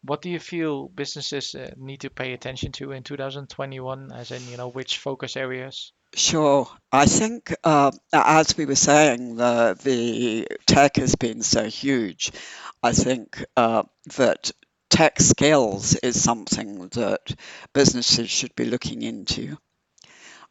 what 0.03 0.21
do 0.21 0.29
you 0.29 0.39
feel 0.39 0.89
businesses 0.89 1.55
uh, 1.55 1.73
need 1.79 2.03
to 2.03 2.11
pay 2.11 2.35
attention 2.35 2.73
to 2.73 2.93
in 2.93 3.05
2021, 3.05 4.13
as 4.13 4.31
in 4.33 4.47
you 4.49 4.59
know 4.59 4.69
which 4.69 4.99
focus 4.99 5.37
areas? 5.37 5.93
Sure. 6.15 6.69
I 6.93 7.07
think, 7.07 7.53
uh, 7.65 7.91
as 8.13 8.57
we 8.57 8.65
were 8.65 8.77
saying, 8.77 9.35
the 9.37 9.77
the 9.83 10.47
tech 10.67 10.97
has 10.97 11.17
been 11.17 11.43
so 11.43 11.65
huge. 11.65 12.31
I 12.83 12.93
think 12.93 13.45
uh, 13.57 13.83
that 14.17 14.53
tech 14.89 15.21
skills 15.21 15.97
is 15.97 16.23
something 16.23 16.89
that 16.91 17.35
businesses 17.73 18.31
should 18.31 18.55
be 18.55 18.67
looking 18.67 19.03
into. 19.03 19.57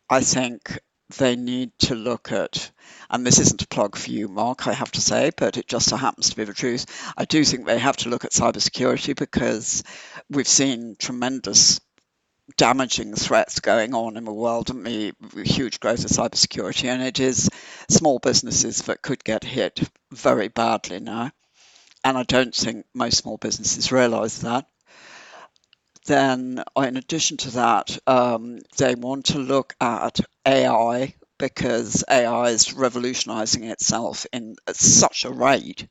I 0.10 0.22
think 0.22 0.80
they 1.18 1.36
need 1.36 1.72
to 1.80 1.96
look 1.96 2.32
at, 2.32 2.72
and 3.10 3.26
this 3.26 3.40
isn't 3.40 3.64
a 3.64 3.68
plug 3.68 3.96
for 3.96 4.12
you, 4.12 4.28
Mark, 4.28 4.68
I 4.68 4.74
have 4.74 4.92
to 4.92 5.02
say, 5.02 5.32
but 5.36 5.58
it 5.58 5.68
just 5.68 5.90
so 5.90 5.98
happens 5.98 6.30
to 6.30 6.36
be 6.36 6.44
the 6.44 6.54
truth. 6.54 6.86
I 7.18 7.26
do 7.26 7.44
think 7.44 7.66
they 7.66 7.80
have 7.80 7.98
to 7.98 8.10
look 8.10 8.26
at 8.26 8.32
cybersecurity 8.32 9.16
because 9.16 9.84
we've 10.30 10.48
seen 10.48 10.96
tremendous 11.00 11.80
damaging 12.58 13.16
threats 13.16 13.60
going 13.60 13.94
on 13.94 14.18
in 14.18 14.26
the 14.26 14.34
world 14.34 14.70
and 14.70 14.86
the 14.86 15.14
huge 15.44 15.80
growth 15.80 16.06
of 16.06 16.12
cybersecurity, 16.12 16.86
and 16.86 17.02
it 17.02 17.20
is 17.20 17.50
small 17.90 18.20
businesses 18.20 18.84
that 18.84 19.02
could 19.02 19.24
get 19.24 19.44
hit 19.44 19.82
very 20.12 20.48
badly 20.48 21.00
now. 21.00 21.32
And 22.04 22.18
I 22.18 22.24
don't 22.24 22.56
think 22.56 22.86
most 22.94 23.18
small 23.18 23.38
businesses 23.38 23.92
realize 23.92 24.42
that. 24.42 24.66
Then, 26.06 26.64
in 26.78 26.98
addition 26.98 27.38
to 27.38 27.52
that, 27.52 27.98
um, 28.08 28.60
they 28.78 28.96
want 28.96 29.26
to 29.28 29.40
look 29.40 29.76
at 29.80 30.20
AI 30.46 31.14
because 31.38 32.04
AI 32.10 32.50
is 32.50 32.74
revolutionizing 32.74 33.64
itself 33.66 34.26
in 34.34 34.56
such 34.74 35.26
a 35.26 35.32
rate. 35.32 35.88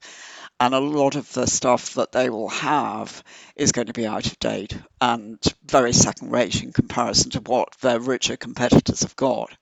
And 0.60 0.74
a 0.74 0.80
lot 0.80 1.14
of 1.14 1.32
the 1.32 1.46
stuff 1.46 1.94
that 1.94 2.12
they 2.12 2.30
will 2.30 2.48
have 2.48 3.22
is 3.54 3.72
going 3.72 3.86
to 3.86 3.92
be 3.92 4.06
out 4.06 4.26
of 4.26 4.38
date 4.40 4.76
and 5.00 5.38
very 5.64 5.92
second 5.92 6.32
rate 6.32 6.62
in 6.62 6.72
comparison 6.72 7.30
to 7.30 7.40
what 7.40 7.76
their 7.80 8.00
richer 8.00 8.36
competitors 8.36 9.02
have 9.02 9.14
got. 9.14 9.56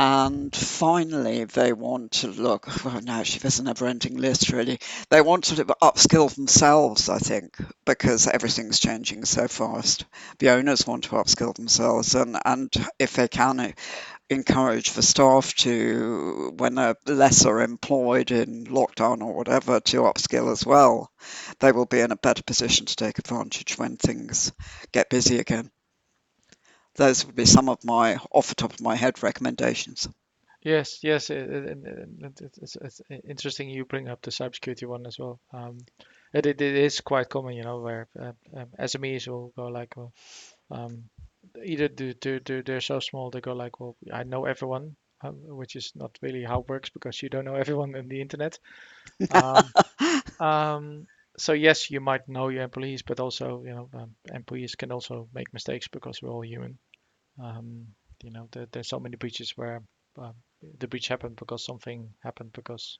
And 0.00 0.54
finally, 0.54 1.42
they 1.42 1.72
want 1.72 2.12
to 2.12 2.28
look, 2.28 2.68
well, 2.84 3.00
no, 3.00 3.14
actually, 3.14 3.40
there's 3.40 3.58
a 3.58 3.64
never 3.64 3.84
ending 3.84 4.16
list, 4.16 4.50
really. 4.50 4.78
They 5.10 5.20
want 5.20 5.42
to 5.46 5.64
upskill 5.64 6.32
themselves, 6.32 7.08
I 7.08 7.18
think, 7.18 7.56
because 7.84 8.28
everything's 8.28 8.78
changing 8.78 9.24
so 9.24 9.48
fast. 9.48 10.04
The 10.38 10.50
owners 10.50 10.86
want 10.86 11.02
to 11.04 11.16
upskill 11.16 11.52
themselves, 11.52 12.14
and, 12.14 12.38
and 12.44 12.72
if 13.00 13.14
they 13.14 13.26
can, 13.26 13.74
encourage 14.30 14.92
the 14.92 15.02
staff 15.02 15.54
to, 15.54 16.52
when 16.56 16.74
they're 16.74 16.96
lesser 17.06 17.60
employed 17.60 18.30
in 18.30 18.66
lockdown 18.66 19.22
or 19.22 19.34
whatever, 19.34 19.80
to 19.80 20.02
upskill 20.02 20.52
as 20.52 20.66
well. 20.66 21.10
They 21.60 21.72
will 21.72 21.86
be 21.86 22.00
in 22.00 22.12
a 22.12 22.16
better 22.16 22.42
position 22.42 22.86
to 22.86 22.96
take 22.96 23.18
advantage 23.18 23.78
when 23.78 23.96
things 23.96 24.52
get 24.92 25.10
busy 25.10 25.38
again 25.38 25.70
those 26.98 27.24
would 27.24 27.36
be 27.36 27.46
some 27.46 27.68
of 27.70 27.82
my 27.84 28.18
off 28.30 28.48
the 28.48 28.54
top 28.54 28.74
of 28.74 28.80
my 28.80 28.94
head 28.94 29.22
recommendations. 29.22 30.08
Yes, 30.60 30.98
yes, 31.02 31.30
it, 31.30 31.48
it, 31.48 31.78
it, 31.84 32.52
it's, 32.60 32.76
it's, 32.76 33.00
interesting 33.26 33.70
you 33.70 33.84
bring 33.84 34.08
up 34.08 34.20
the 34.22 34.32
cybersecurity 34.32 34.86
one 34.86 35.06
as 35.06 35.18
well. 35.18 35.38
Um, 35.52 35.78
it, 36.34 36.46
it, 36.46 36.60
is 36.60 37.00
quite 37.00 37.28
common, 37.28 37.54
you 37.54 37.62
know, 37.62 37.78
where 37.78 38.08
uh, 38.20 38.32
um, 38.54 38.66
SMEs 38.78 39.28
will 39.28 39.52
go 39.56 39.68
like, 39.68 39.94
um, 40.70 41.04
either 41.64 41.88
do, 41.88 42.14
do, 42.14 42.40
do, 42.40 42.62
they're 42.62 42.80
so 42.80 43.00
small 43.00 43.30
they 43.30 43.40
go 43.40 43.52
like, 43.52 43.80
well, 43.80 43.96
I 44.12 44.24
know 44.24 44.44
everyone, 44.44 44.96
um, 45.22 45.36
which 45.46 45.76
is 45.76 45.92
not 45.94 46.18
really 46.22 46.44
how 46.44 46.60
it 46.60 46.68
works 46.68 46.90
because 46.90 47.22
you 47.22 47.28
don't 47.28 47.44
know 47.44 47.54
everyone 47.56 47.94
in 47.94 48.08
the 48.08 48.20
internet. 48.20 48.58
Um, 49.30 49.74
um, 50.40 51.06
so 51.38 51.52
yes, 51.52 51.90
you 51.90 52.00
might 52.00 52.28
know 52.28 52.48
your 52.48 52.64
employees, 52.64 53.02
but 53.02 53.20
also, 53.20 53.62
you 53.64 53.74
know, 53.74 53.90
um, 53.94 54.14
employees 54.32 54.74
can 54.74 54.92
also 54.92 55.28
make 55.34 55.52
mistakes 55.52 55.88
because 55.88 56.20
we're 56.22 56.30
all 56.30 56.44
human. 56.44 56.78
Um, 57.42 57.88
you 58.22 58.30
know, 58.30 58.48
there, 58.52 58.66
there's 58.72 58.88
so 58.88 59.00
many 59.00 59.16
breaches 59.16 59.52
where 59.56 59.82
uh, 60.20 60.32
the 60.78 60.88
breach 60.88 61.08
happened 61.08 61.36
because 61.36 61.64
something 61.64 62.10
happened 62.22 62.52
because 62.52 62.98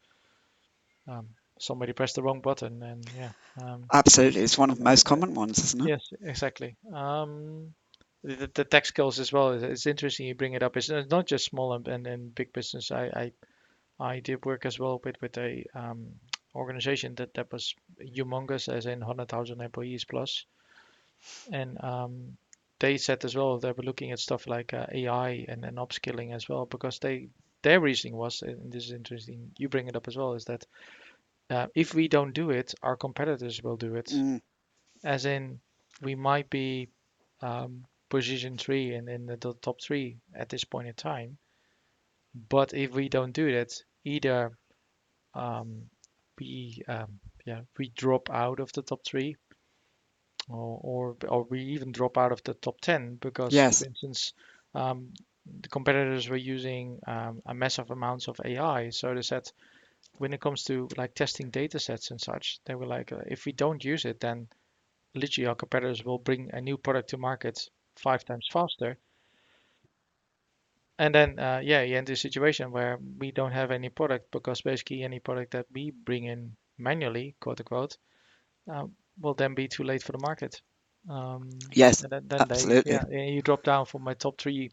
um, 1.09 1.29
somebody 1.59 1.93
pressed 1.93 2.15
the 2.17 2.23
wrong 2.23 2.41
button, 2.41 2.83
and 2.83 3.09
yeah. 3.17 3.31
Um, 3.61 3.85
Absolutely, 3.93 4.43
it's 4.43 4.59
one 4.59 4.71
of 4.71 4.79
the 4.79 4.85
most 4.85 5.05
common 5.05 5.35
ones, 5.35 5.59
isn't 5.59 5.83
it? 5.83 5.88
Yes, 5.88 6.12
exactly. 6.23 6.77
The, 8.25 8.51
the 8.53 8.65
tech 8.65 8.87
skills 8.87 9.21
as 9.21 9.33
well. 9.33 9.53
It's 9.53 9.87
interesting 9.87 10.27
you 10.27 10.35
bring 10.35 10.55
it 10.55 10.63
up. 10.63 10.77
It's 10.77 10.91
not 10.91 11.27
just 11.27 11.45
small 11.45 11.73
and, 11.73 11.87
and, 11.87 12.07
and 12.07 12.35
big 12.35 12.53
business. 12.53 12.91
I, 12.91 13.05
I 13.05 13.33
I 14.01 14.21
did 14.21 14.45
work 14.45 14.67
as 14.67 14.79
well 14.79 15.01
with 15.05 15.21
with 15.21 15.37
a 15.39 15.65
um, 15.75 16.07
organization 16.55 17.15
that 17.17 17.35
that 17.35 17.53
was 17.53 17.75
humongous, 18.01 18.69
as 18.73 18.87
in 18.87 19.01
100,000 19.01 19.61
employees 19.61 20.05
plus. 20.05 20.45
plus, 21.21 21.49
and 21.53 21.83
um, 21.83 22.37
they 22.79 22.97
said 22.97 23.25
as 23.25 23.35
well 23.35 23.59
they 23.59 23.73
were 23.73 23.83
looking 23.83 24.13
at 24.13 24.19
stuff 24.19 24.47
like 24.47 24.73
uh, 24.73 24.87
AI 24.93 25.45
and, 25.49 25.65
and 25.65 25.77
upskilling 25.79 26.35
as 26.35 26.49
well 26.49 26.67
because 26.67 26.99
they 26.99 27.29
their 27.63 27.81
reasoning 27.81 28.17
was 28.17 28.43
and 28.43 28.73
this 28.73 28.85
is 28.85 28.93
interesting 28.93 29.51
you 29.59 29.69
bring 29.69 29.89
it 29.89 29.97
up 29.97 30.07
as 30.07 30.17
well 30.17 30.35
is 30.35 30.45
that 30.45 30.65
uh, 31.51 31.67
if 31.75 31.95
we 31.95 32.09
don't 32.09 32.35
do 32.35 32.51
it 32.51 32.75
our 32.83 32.97
competitors 32.97 33.63
will 33.63 33.77
do 33.77 33.97
it 33.97 34.07
mm. 34.07 34.41
as 35.03 35.27
in 35.27 35.59
we 36.03 36.15
might 36.15 36.49
be 36.51 36.89
um, 37.43 37.85
position 38.09 38.57
three 38.57 38.95
and 38.95 39.09
in 39.09 39.27
the 39.27 39.37
top 39.37 39.81
three 39.81 40.17
at 40.35 40.49
this 40.49 40.65
point 40.65 40.88
in 40.88 40.95
time 40.95 41.38
but 42.50 42.75
if 42.75 42.93
we 42.93 43.09
don't 43.09 43.33
do 43.33 43.53
that, 43.53 43.73
either 44.05 44.53
um, 45.35 45.91
we 46.38 46.83
um, 46.87 47.19
yeah 47.45 47.61
we 47.79 47.88
drop 47.88 48.31
out 48.31 48.61
of 48.61 48.73
the 48.73 48.83
top 48.83 49.05
three 49.05 49.37
or, 50.49 50.81
or, 50.83 51.17
or 51.29 51.43
we 51.45 51.62
even 51.62 51.93
drop 51.93 52.17
out 52.17 52.33
of 52.33 52.43
the 52.43 52.55
top 52.55 52.81
10 52.81 53.17
because, 53.17 53.53
yes. 53.53 53.81
for 53.81 53.87
instance, 53.88 54.33
um, 54.75 55.12
the 55.61 55.69
competitors 55.69 56.29
were 56.29 56.37
using 56.37 57.00
um, 57.07 57.43
a 57.45 57.55
massive 57.55 57.91
amounts 57.91 58.29
of 58.29 58.41
AI. 58.45 58.91
So 58.91 59.15
they 59.15 59.23
said 59.23 59.50
when 60.15 60.33
it 60.33 60.41
comes 60.41 60.65
to 60.65 60.88
like 60.97 61.15
testing 61.15 61.50
data 61.50 61.79
sets 61.79 62.11
and 62.11 62.21
such, 62.21 62.61
they 62.65 62.75
were 62.75 62.87
like, 62.87 63.12
uh, 63.12 63.21
if 63.27 63.45
we 63.45 63.53
don't 63.53 63.85
use 63.85 64.05
it, 64.05 64.21
then 64.21 64.49
literally 65.15 65.49
our 65.49 65.55
competitors 65.55 66.05
will 66.05 66.19
bring 66.19 66.50
a 66.53 66.61
new 66.61 66.79
product 66.79 67.11
to 67.11 67.19
market 67.19 67.69
five 67.99 68.25
times 68.25 68.49
faster. 68.50 68.99
And 70.99 71.14
then, 71.14 71.38
uh, 71.38 71.61
yeah, 71.62 71.83
you 71.83 71.97
enter 71.97 72.14
a 72.14 72.17
situation 72.17 72.73
where 72.73 72.99
we 73.19 73.31
don't 73.31 73.52
have 73.52 73.71
any 73.71 73.88
product 73.88 74.33
because 74.33 74.62
basically 74.62 75.02
any 75.02 75.21
product 75.21 75.52
that 75.52 75.67
we 75.73 75.90
bring 75.90 76.25
in 76.25 76.57
manually, 76.76 77.37
quote 77.40 77.61
unquote, 77.61 77.97
uh, 78.73 78.87
will 79.21 79.35
then 79.35 79.55
be 79.55 79.69
too 79.69 79.85
late 79.85 80.02
for 80.02 80.12
the 80.12 80.19
market. 80.19 80.61
Um, 81.09 81.50
yes, 81.73 82.00
then, 82.00 82.26
then 82.26 82.40
absolutely. 82.40 82.93
They, 82.93 83.17
yeah, 83.17 83.33
you 83.33 83.43
drop 83.43 83.62
down 83.62 83.87
from 83.87 84.02
my 84.02 84.14
top 84.14 84.40
three, 84.40 84.73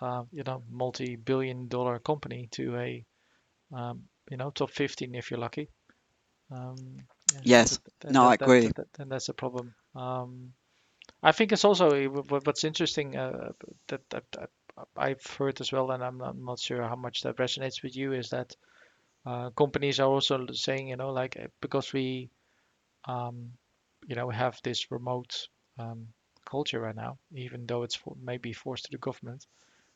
uh, 0.00 0.24
you 0.32 0.44
know, 0.44 0.62
multi-billion-dollar 0.70 2.00
company 2.00 2.48
to 2.52 2.76
a, 2.76 3.04
um, 3.74 4.02
you 4.30 4.36
know, 4.36 4.50
top 4.50 4.70
15 4.70 5.14
if 5.14 5.30
you're 5.30 5.40
lucky. 5.40 5.68
Um, 6.50 6.76
yes, 7.42 7.80
that, 8.00 8.12
no, 8.12 8.22
that, 8.22 8.28
I 8.28 8.34
agree. 8.34 8.70
That, 8.76 8.86
and 8.98 9.10
that's 9.10 9.28
a 9.28 9.34
problem. 9.34 9.74
Um, 9.94 10.52
I 11.22 11.32
think 11.32 11.52
it's 11.52 11.64
also 11.64 12.04
what's 12.08 12.64
interesting 12.64 13.16
uh, 13.16 13.52
that, 13.88 14.08
that, 14.10 14.24
that, 14.32 14.50
I've 14.96 15.24
heard 15.26 15.60
as 15.60 15.72
well, 15.72 15.90
and 15.90 16.04
I'm 16.04 16.18
not, 16.18 16.30
I'm 16.30 16.44
not, 16.44 16.60
sure 16.60 16.82
how 16.82 16.94
much 16.94 17.22
that 17.22 17.36
resonates 17.36 17.82
with 17.82 17.96
you, 17.96 18.12
is 18.12 18.30
that 18.30 18.54
uh, 19.26 19.50
companies 19.50 19.98
are 19.98 20.08
also 20.08 20.46
saying, 20.52 20.88
you 20.88 20.96
know, 20.96 21.10
like 21.10 21.50
because 21.60 21.92
we 21.92 22.30
um, 23.06 23.50
you 24.06 24.14
know, 24.14 24.26
we 24.26 24.34
have 24.34 24.60
this 24.62 24.90
remote 24.90 25.48
um, 25.78 26.08
culture 26.44 26.80
right 26.80 26.94
now, 26.94 27.18
even 27.34 27.66
though 27.66 27.82
it's 27.82 27.94
for, 27.94 28.16
maybe 28.22 28.52
forced 28.52 28.84
to 28.84 28.90
the 28.92 28.98
government. 28.98 29.46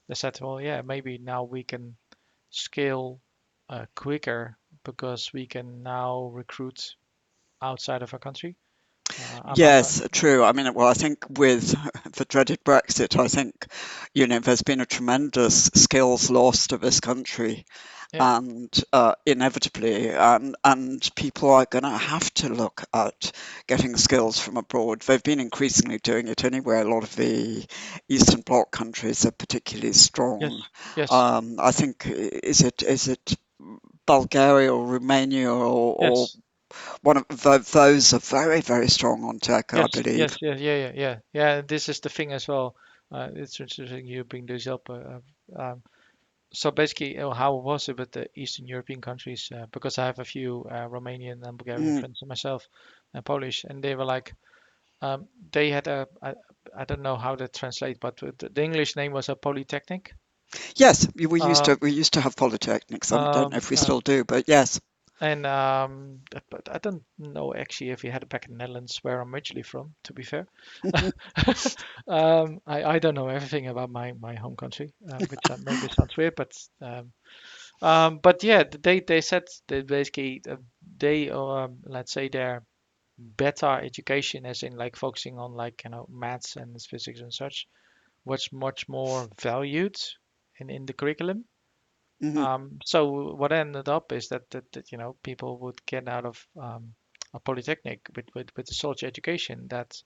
They 0.09 0.14
said, 0.14 0.38
well, 0.41 0.61
yeah, 0.61 0.83
maybe 0.83 1.19
now 1.19 1.45
we 1.45 1.62
can 1.62 1.97
scale 2.50 3.21
uh, 3.69 3.87
quicker 3.95 4.57
because 4.85 5.33
we 5.33 5.47
can 5.47 5.83
now 5.83 6.31
recruit 6.33 6.97
outside 7.61 8.02
of 8.02 8.12
our 8.12 8.19
country. 8.19 8.57
Uh, 9.19 9.57
yes, 9.57 10.02
true. 10.12 10.45
I 10.45 10.52
mean, 10.52 10.73
well, 10.75 10.88
I 10.88 10.95
think 10.95 11.25
with 11.28 11.71
the 12.16 12.25
dreaded 12.25 12.62
Brexit, 12.64 13.19
I 13.19 13.28
think, 13.28 13.66
you 14.14 14.26
know, 14.26 14.38
there's 14.38 14.62
been 14.62 14.81
a 14.81 14.87
tremendous 14.87 15.66
skills 15.75 16.31
loss 16.31 16.69
to 16.69 16.78
this 16.78 17.00
country 17.00 17.64
Yeah. 18.12 18.25
and 18.37 18.85
uh, 18.92 19.14
inevitably, 19.26 20.11
and 20.11 20.57
and 20.64 21.11
people 21.16 21.50
are 21.50 21.66
going 21.66 21.85
to 21.85 21.90
have 21.97 22.33
to 22.35 22.49
look 22.50 22.85
at 22.92 23.33
getting 23.66 23.97
skills 23.97 24.38
from 24.38 24.57
abroad. 24.59 25.00
They've 25.02 25.23
been 25.23 25.40
increasingly 25.40 25.99
doing 25.99 26.28
it 26.28 26.45
anyway. 26.45 26.81
A 26.81 26.85
lot 26.85 27.04
of 27.04 27.16
the 27.16 27.64
Eastern 28.09 28.42
Bloc 28.42 28.71
countries 28.71 29.25
are 29.26 29.31
particularly 29.33 29.92
strong. 29.95 30.62
Yes. 30.97 31.11
Um, 31.11 31.57
I 31.59 31.73
think 31.73 32.07
is 32.07 32.61
it 32.62 32.83
is 32.83 33.09
it 33.09 33.35
Bulgaria 34.07 34.73
or 34.75 34.87
Romania 34.87 35.50
or, 35.52 35.95
or 35.99 36.26
Yes. 36.26 36.37
One 37.02 37.18
of 37.18 37.26
tho- 37.28 37.59
those 37.59 38.12
are 38.14 38.18
very 38.21 38.61
very 38.62 38.88
strong 38.88 39.25
on 39.25 39.38
tech, 39.40 39.75
I 39.75 39.87
believe. 39.88 40.30
Yes. 40.30 40.38
Yes. 40.40 40.61
Yeah. 40.61 40.76
Yeah. 40.76 40.92
Yeah. 40.94 41.18
Yeah. 41.32 41.61
This 41.62 41.88
is 41.88 42.00
the 42.00 42.09
thing 42.09 42.32
as 42.32 42.49
well. 42.49 42.76
Uh, 43.11 43.28
it's 43.35 43.61
interesting 43.61 44.06
you 44.06 44.25
bring 44.25 44.47
this 44.47 44.66
up. 44.66 44.88
Uh, 44.88 44.94
uh, 44.94 45.21
um, 45.62 45.82
so 46.52 46.71
basically, 46.71 47.18
uh, 47.18 47.30
how 47.32 47.54
was 47.56 47.88
it 47.88 47.99
with 47.99 48.12
the 48.12 48.28
Eastern 48.38 48.66
European 48.66 49.00
countries? 49.00 49.50
Uh, 49.54 49.66
because 49.73 49.99
I 49.99 50.06
have 50.06 50.18
a 50.21 50.25
few 50.25 50.64
uh, 50.71 50.88
Romanian 50.88 51.42
and 51.44 51.59
Bulgarian 51.59 51.94
Mm, 51.94 51.94
friends 51.94 52.21
myself, 52.26 52.68
and 53.14 53.25
Polish, 53.25 53.64
and 53.64 53.82
they 53.85 53.94
were 53.97 54.04
like, 54.06 54.35
um, 55.02 55.28
they 55.52 55.71
had 55.71 55.88
a, 55.88 56.09
I, 56.23 56.35
I 56.76 56.85
don't 56.85 57.02
know 57.02 57.16
how 57.16 57.37
to 57.37 57.49
translate, 57.49 58.00
but 58.00 58.18
the, 58.18 58.50
the 58.50 58.62
English 58.64 58.97
name 58.97 59.12
was 59.12 59.28
a 59.28 59.37
polytechnic. 59.37 60.14
Yes, 60.76 61.09
we 61.14 61.40
used 61.40 61.64
to 61.64 61.76
Um, 61.76 61.80
we 61.80 61.92
used 61.92 62.12
to 62.12 62.21
have 62.21 62.37
polytechnics. 62.37 63.11
I 63.12 63.18
don't 63.32 63.50
know 63.50 63.56
um, 63.56 63.59
if 63.59 63.71
we 63.71 63.76
um, 63.76 63.76
still 63.76 64.00
do, 64.00 64.23
but 64.25 64.49
yes. 64.49 64.78
And 65.23 65.47
um, 65.47 66.19
but 66.50 66.69
I 66.69 66.79
don't 66.79 67.05
know 67.17 67.55
actually 67.55 67.91
if 67.91 68.02
we 68.02 68.11
had 68.11 68.25
it 68.25 68.29
back 68.29 68.47
in 68.47 68.52
the 68.52 68.59
Netherlands, 68.59 68.99
where 69.02 69.21
I'm 69.21 69.33
originally 69.33 69.62
from. 69.62 69.95
To 70.05 70.12
be 70.12 70.25
fair, 70.25 70.47
um, 72.09 72.59
I 72.67 72.83
I 72.85 72.99
don't 72.99 73.14
know 73.14 73.29
everything 73.29 73.69
about 73.69 73.91
my 73.91 74.12
my 74.21 74.35
home 74.35 74.57
country, 74.57 74.93
uh, 75.11 75.19
which 75.19 75.49
uh, 75.49 75.57
maybe 75.64 75.88
sounds 75.93 76.17
weird, 76.17 76.35
but 76.35 76.52
um, 76.81 77.12
um, 77.83 78.19
but 78.19 78.43
yeah, 78.43 78.64
they 78.83 78.99
they 78.99 79.21
said 79.21 79.45
that 79.69 79.87
basically 79.87 80.43
uh, 80.50 80.57
they 80.99 81.31
um, 81.31 81.79
let's 81.85 82.12
say 82.12 82.29
their 82.29 82.64
better 83.17 83.79
education, 83.81 84.45
as 84.45 84.64
in 84.64 84.76
like 84.76 84.97
focusing 84.97 85.38
on 85.38 85.52
like 85.52 85.83
you 85.85 85.91
know 85.91 86.07
maths 86.11 86.57
and 86.57 86.83
physics 86.83 87.21
and 87.21 87.33
such, 87.33 87.69
was 88.25 88.49
much 88.52 88.88
more 88.88 89.29
valued 89.41 89.97
in 90.59 90.69
in 90.69 90.85
the 90.85 90.93
curriculum. 90.93 91.45
Hmm 92.23 92.38
Um, 92.38 92.79
so 92.85 93.35
what 93.35 93.52
ended 93.52 93.88
up 93.88 94.12
is 94.12 94.29
that, 94.29 94.50
that, 94.50 94.71
that 94.73 94.93
you 94.93 94.99
know 94.99 95.17
people 95.23 95.59
would 95.59 95.85
get 95.87 96.09
out 96.09 96.25
of 96.26 96.47
um, 96.61 96.95
a 97.35 97.41
polytechnic 97.41 98.00
with, 98.17 98.26
with, 98.35 98.49
with 98.57 98.69
such 98.69 99.02
education 99.05 99.69
that 99.69 100.02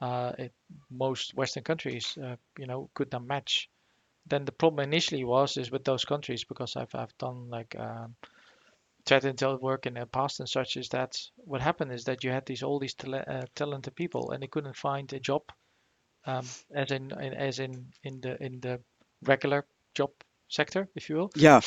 uh, 0.00 0.32
it, 0.38 0.54
most 0.90 1.34
Western 1.34 1.64
countries 1.64 2.18
uh, 2.18 2.36
you 2.58 2.66
know 2.66 2.90
could 2.94 3.12
not 3.12 3.26
match. 3.26 3.70
Then 4.26 4.44
the 4.46 4.52
problem 4.52 4.84
initially 4.84 5.24
was 5.24 5.56
is 5.58 5.70
with 5.72 5.84
those 5.84 6.04
countries 6.04 6.44
because 6.44 6.76
I've 6.76 6.94
I've 6.94 7.16
done 7.18 7.50
like 7.50 7.76
um, 7.78 8.16
threat 9.06 9.22
intel 9.24 9.60
work 9.60 9.86
in 9.86 9.94
the 9.94 10.06
past 10.06 10.40
and 10.40 10.48
such 10.48 10.76
is 10.76 10.88
that 10.90 11.18
what 11.36 11.60
happened 11.62 11.92
is 11.92 12.04
that 12.04 12.22
you 12.24 12.30
had 12.30 12.46
these 12.46 12.62
all 12.62 12.78
these 12.78 12.94
tale 12.94 13.14
uh, 13.16 13.46
talented 13.54 13.94
people 13.94 14.30
and 14.32 14.42
they 14.42 14.46
couldn't 14.48 14.76
find 14.76 15.12
a 15.12 15.20
job 15.20 15.42
um, 16.26 16.46
as 16.74 16.90
in, 16.92 17.12
in 17.20 17.34
as 17.34 17.58
in 17.60 17.92
in 18.04 18.20
the 18.20 18.42
in 18.44 18.60
the 18.60 18.80
regular 19.24 19.66
job 19.94 20.10
sector 20.48 20.88
if 20.94 21.08
you 21.08 21.16
will 21.16 21.32
Yeah, 21.36 21.60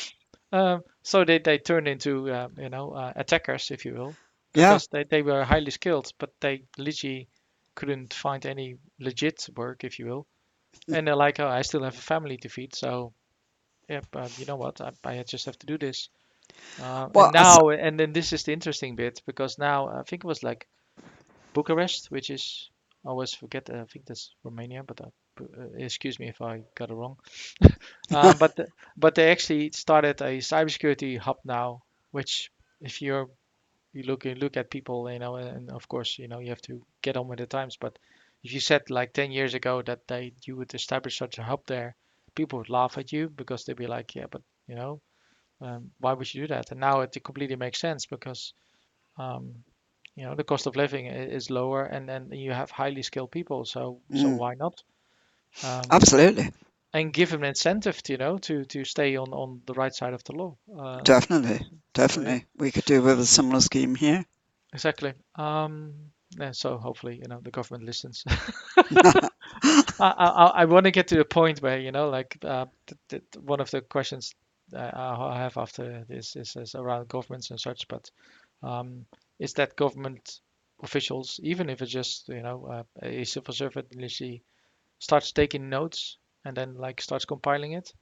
um, 0.52 0.82
so 1.02 1.24
they, 1.24 1.38
they 1.38 1.58
turned 1.58 1.88
into 1.88 2.30
uh, 2.30 2.48
you 2.58 2.68
know 2.70 2.92
uh, 2.92 3.12
attackers, 3.16 3.70
if 3.70 3.84
you 3.84 3.94
will, 3.94 4.18
yeah, 4.54 4.78
because 4.78 4.88
they, 4.92 5.04
they 5.04 5.22
were 5.22 5.44
highly 5.44 5.70
skilled, 5.70 6.12
but 6.18 6.30
they 6.40 6.64
literally 6.78 7.28
couldn't 7.74 8.14
find 8.14 8.46
any 8.46 8.76
legit 8.98 9.48
work, 9.56 9.84
if 9.84 9.98
you 9.98 10.06
will. 10.06 10.26
And 10.92 11.06
they're 11.06 11.16
like, 11.16 11.40
oh, 11.40 11.48
I 11.48 11.62
still 11.62 11.82
have 11.84 11.96
a 11.96 12.00
family 12.02 12.36
to 12.38 12.48
feed, 12.48 12.74
so 12.74 13.12
yeah, 13.88 14.00
but 14.10 14.38
you 14.38 14.44
know 14.46 14.56
what, 14.56 14.80
I, 14.80 14.92
I 15.04 15.22
just 15.24 15.46
have 15.46 15.58
to 15.58 15.66
do 15.66 15.78
this. 15.78 16.08
Uh, 16.78 17.08
Well, 17.14 17.32
and 17.36 17.50
I 17.50 17.58
now, 17.58 17.70
and 17.70 17.98
then 17.98 18.12
this 18.12 18.32
is 18.32 18.44
the 18.44 18.52
interesting 18.52 18.96
bit 18.96 19.22
because 19.26 19.58
now 19.58 19.88
I 19.88 20.02
think 20.02 20.24
it 20.24 20.28
was 20.28 20.42
like 20.42 20.68
Bucharest, 21.54 22.10
which 22.10 22.30
is 22.30 22.70
I 23.04 23.08
always 23.10 23.34
forget. 23.34 23.70
I 23.70 23.84
think 23.84 24.06
that's 24.06 24.34
Romania, 24.44 24.82
but 24.82 24.96
bu- 24.96 25.04
uh, 25.04 25.10
excuse 25.76 26.18
me 26.18 26.28
if 26.28 26.40
I 26.42 26.62
got 26.74 26.90
it 26.90 26.94
wrong. 26.94 27.16
Um, 28.12 28.38
but 28.38 28.56
the, 28.56 28.68
but 28.96 29.14
they 29.14 29.30
actually 29.30 29.70
started 29.72 30.20
a 30.20 30.38
cybersecurity 30.38 31.18
hub 31.18 31.38
now, 31.44 31.82
which 32.10 32.50
if 32.80 33.00
you're 33.02 33.28
you 33.92 34.02
look 34.04 34.24
you 34.24 34.34
look 34.34 34.56
at 34.56 34.70
people, 34.70 35.10
you 35.10 35.18
know, 35.18 35.36
and 35.36 35.70
of 35.70 35.88
course, 35.88 36.18
you 36.18 36.28
know, 36.28 36.38
you 36.40 36.50
have 36.50 36.62
to 36.62 36.82
get 37.02 37.16
on 37.16 37.28
with 37.28 37.38
the 37.38 37.46
times. 37.46 37.76
But 37.76 37.98
if 38.44 38.52
you 38.52 38.60
said 38.60 38.90
like 38.90 39.12
10 39.12 39.30
years 39.32 39.54
ago 39.54 39.82
that 39.82 40.06
they 40.08 40.32
you 40.44 40.56
would 40.56 40.74
establish 40.74 41.18
such 41.18 41.38
a 41.38 41.42
hub 41.42 41.66
there, 41.66 41.94
people 42.34 42.58
would 42.58 42.70
laugh 42.70 42.98
at 42.98 43.12
you 43.12 43.28
because 43.30 43.64
they'd 43.64 43.76
be 43.76 43.86
like, 43.86 44.14
yeah, 44.14 44.26
but 44.30 44.42
you 44.68 44.74
know, 44.76 45.00
um, 45.60 45.90
why 46.00 46.12
would 46.12 46.32
you 46.32 46.42
do 46.42 46.48
that? 46.48 46.70
And 46.70 46.80
now 46.80 47.00
it 47.00 47.16
completely 47.24 47.56
makes 47.56 47.80
sense 47.80 48.06
because 48.06 48.52
um, 49.18 49.54
you 50.14 50.24
know 50.24 50.34
the 50.34 50.44
cost 50.44 50.66
of 50.66 50.76
living 50.76 51.06
is 51.06 51.50
lower, 51.50 51.84
and 51.84 52.08
then 52.08 52.30
you 52.32 52.52
have 52.52 52.70
highly 52.70 53.02
skilled 53.02 53.30
people. 53.32 53.64
So 53.64 54.00
so 54.14 54.30
mm, 54.30 54.40
why 54.40 54.54
not? 54.54 54.82
Um, 55.62 55.82
absolutely, 55.90 56.52
and 56.92 57.12
give 57.12 57.30
them 57.30 57.42
an 57.42 57.50
incentive 57.50 58.02
to, 58.04 58.12
you 58.12 58.18
know, 58.18 58.38
to 58.38 58.64
to 58.66 58.84
stay 58.84 59.16
on 59.16 59.32
on 59.32 59.62
the 59.66 59.74
right 59.74 59.94
side 59.94 60.14
of 60.14 60.24
the 60.24 60.32
law. 60.32 60.56
Uh, 60.78 61.04
definitely, 61.04 61.60
so 62.06 62.20
yeah, 62.20 62.34
definitely. 62.34 62.46
We 62.56 62.70
could 62.72 62.84
do 62.84 63.02
with 63.02 63.20
a 63.20 63.26
similar 63.26 63.60
scheme 63.60 63.94
here. 63.94 64.24
exactly. 64.72 65.14
Um, 65.36 65.94
yeah, 66.38 66.52
so 66.52 66.76
hopefully, 66.78 67.16
you 67.16 67.28
know, 67.28 67.40
the 67.40 67.50
government 67.50 67.84
listens. 67.84 68.24
I 68.92 69.30
I, 70.00 70.52
I 70.54 70.64
want 70.66 70.84
to 70.84 70.90
get 70.90 71.08
to 71.08 71.16
the 71.16 71.24
point 71.24 71.62
where, 71.62 71.78
you 71.78 71.92
know, 71.92 72.08
like 72.10 72.38
uh, 72.44 72.66
th 72.86 72.98
th 73.08 73.22
one 73.44 73.60
of 73.60 73.70
the 73.70 73.80
questions 73.82 74.34
I 74.76 75.38
have 75.38 75.56
after 75.56 76.04
this 76.08 76.36
is, 76.36 76.56
is 76.56 76.74
around 76.74 77.08
governments 77.08 77.50
and 77.50 77.60
such, 77.60 77.88
but 77.88 78.10
um, 78.62 79.06
is 79.38 79.54
that 79.54 79.76
government 79.76 80.40
officials, 80.82 81.40
even 81.42 81.70
if 81.70 81.82
it's 81.82 81.92
just, 81.92 82.28
you 82.28 82.42
know, 82.42 82.66
uh, 82.66 82.82
a 83.02 83.24
civil 83.24 83.54
servant, 83.54 83.94
literally 83.96 84.42
starts 84.98 85.32
taking 85.32 85.68
notes 85.68 86.18
and 86.44 86.56
then 86.56 86.74
like 86.74 87.00
starts 87.00 87.24
compiling 87.24 87.72
it. 87.72 87.92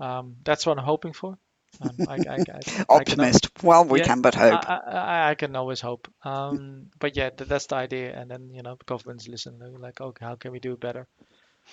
Um, 0.00 0.36
that's 0.44 0.66
what 0.66 0.78
I'm 0.78 0.84
hoping 0.84 1.12
for. 1.12 1.38
Um, 1.80 1.96
I, 2.08 2.14
I, 2.14 2.36
I, 2.36 2.84
Optimist. 2.88 3.50
Well, 3.62 3.84
we 3.84 3.98
yeah, 3.98 4.04
can 4.06 4.20
but 4.20 4.34
hope. 4.34 4.60
I, 4.68 5.34
can 5.34 5.56
always 5.56 5.80
hope. 5.80 6.08
Um, 6.24 6.86
but 6.98 7.16
yeah, 7.16 7.30
that, 7.36 7.48
that's 7.48 7.66
the 7.66 7.76
idea. 7.76 8.16
And 8.16 8.30
then, 8.30 8.50
you 8.52 8.62
know, 8.62 8.76
governments 8.86 9.28
listen, 9.28 9.58
they're 9.58 9.70
like, 9.70 10.00
okay, 10.00 10.24
how 10.24 10.36
can 10.36 10.52
we 10.52 10.60
do 10.60 10.76
better? 10.76 11.06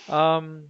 Um, 0.10 0.70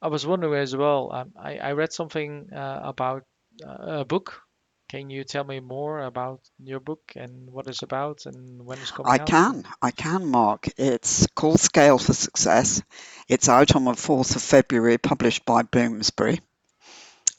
I 0.00 0.08
was 0.08 0.26
wondering 0.26 0.62
as 0.62 0.76
well, 0.76 1.10
um, 1.12 1.32
I, 1.36 1.58
I 1.58 1.72
read 1.72 1.92
something 1.92 2.52
uh, 2.52 2.80
about 2.84 3.24
uh, 3.66 4.00
a 4.00 4.04
book. 4.04 4.42
Can 4.88 5.10
you 5.10 5.24
tell 5.24 5.44
me 5.44 5.60
more 5.60 6.00
about 6.00 6.40
your 6.58 6.80
book 6.80 7.12
and 7.14 7.50
what 7.50 7.66
it's 7.66 7.82
about 7.82 8.24
and 8.24 8.64
when 8.64 8.78
it's 8.78 8.90
coming 8.90 9.12
I 9.12 9.18
out? 9.18 9.26
can, 9.26 9.64
I 9.82 9.90
can, 9.90 10.26
Mark. 10.26 10.68
It's 10.78 11.26
called 11.34 11.60
Scale 11.60 11.98
for 11.98 12.14
Success. 12.14 12.82
It's 13.28 13.50
out 13.50 13.76
on 13.76 13.84
the 13.84 13.92
4th 13.92 14.36
of 14.36 14.42
February, 14.42 14.96
published 14.96 15.44
by 15.44 15.62
Bloomsbury, 15.62 16.40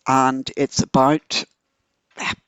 and 0.08 0.50
it's 0.58 0.84
about 0.84 1.44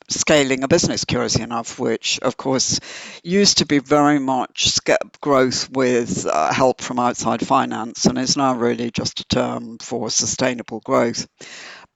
scaling 0.09 0.63
a 0.63 0.67
business, 0.67 1.05
curiously 1.05 1.43
enough, 1.43 1.79
which 1.79 2.19
of 2.19 2.37
course 2.37 2.79
used 3.23 3.59
to 3.59 3.65
be 3.65 3.79
very 3.79 4.19
much 4.19 4.77
growth 5.21 5.69
with 5.71 6.25
uh, 6.25 6.53
help 6.53 6.81
from 6.81 6.99
outside 6.99 7.45
finance 7.45 8.05
and 8.05 8.17
is 8.17 8.37
now 8.37 8.53
really 8.55 8.91
just 8.91 9.21
a 9.21 9.23
term 9.25 9.77
for 9.79 10.09
sustainable 10.09 10.81
growth. 10.81 11.27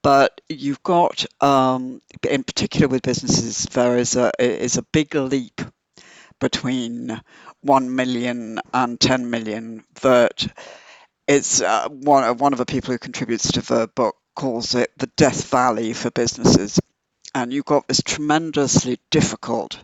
But 0.06 0.40
you've 0.48 0.84
got, 0.84 1.26
um, 1.42 2.00
in 2.30 2.44
particular 2.44 2.88
with 2.88 3.02
businesses, 3.02 3.64
there 3.72 3.98
is 3.98 4.16
a 4.16 4.32
is 4.40 4.78
a 4.78 4.84
big 4.84 5.16
leap 5.16 5.62
between 6.40 7.20
1 7.62 7.96
million 7.96 8.60
and 8.72 9.00
10 9.00 9.32
million 9.32 9.84
that 10.04 10.46
it's 11.28 11.60
uh, 11.60 11.88
one, 11.90 12.38
one 12.38 12.54
of 12.54 12.60
the 12.60 12.68
people 12.68 12.92
who 12.92 13.00
contributes 13.00 13.54
to 13.54 13.62
the 13.62 13.90
book 13.96 14.16
calls 14.36 14.76
it 14.76 14.92
the 14.96 15.10
death 15.18 15.50
valley 15.50 15.94
for 15.94 16.12
businesses. 16.12 16.80
And 17.34 17.52
you've 17.52 17.66
got 17.66 17.88
this 17.88 18.04
tremendously 18.04 19.00
difficult 19.10 19.80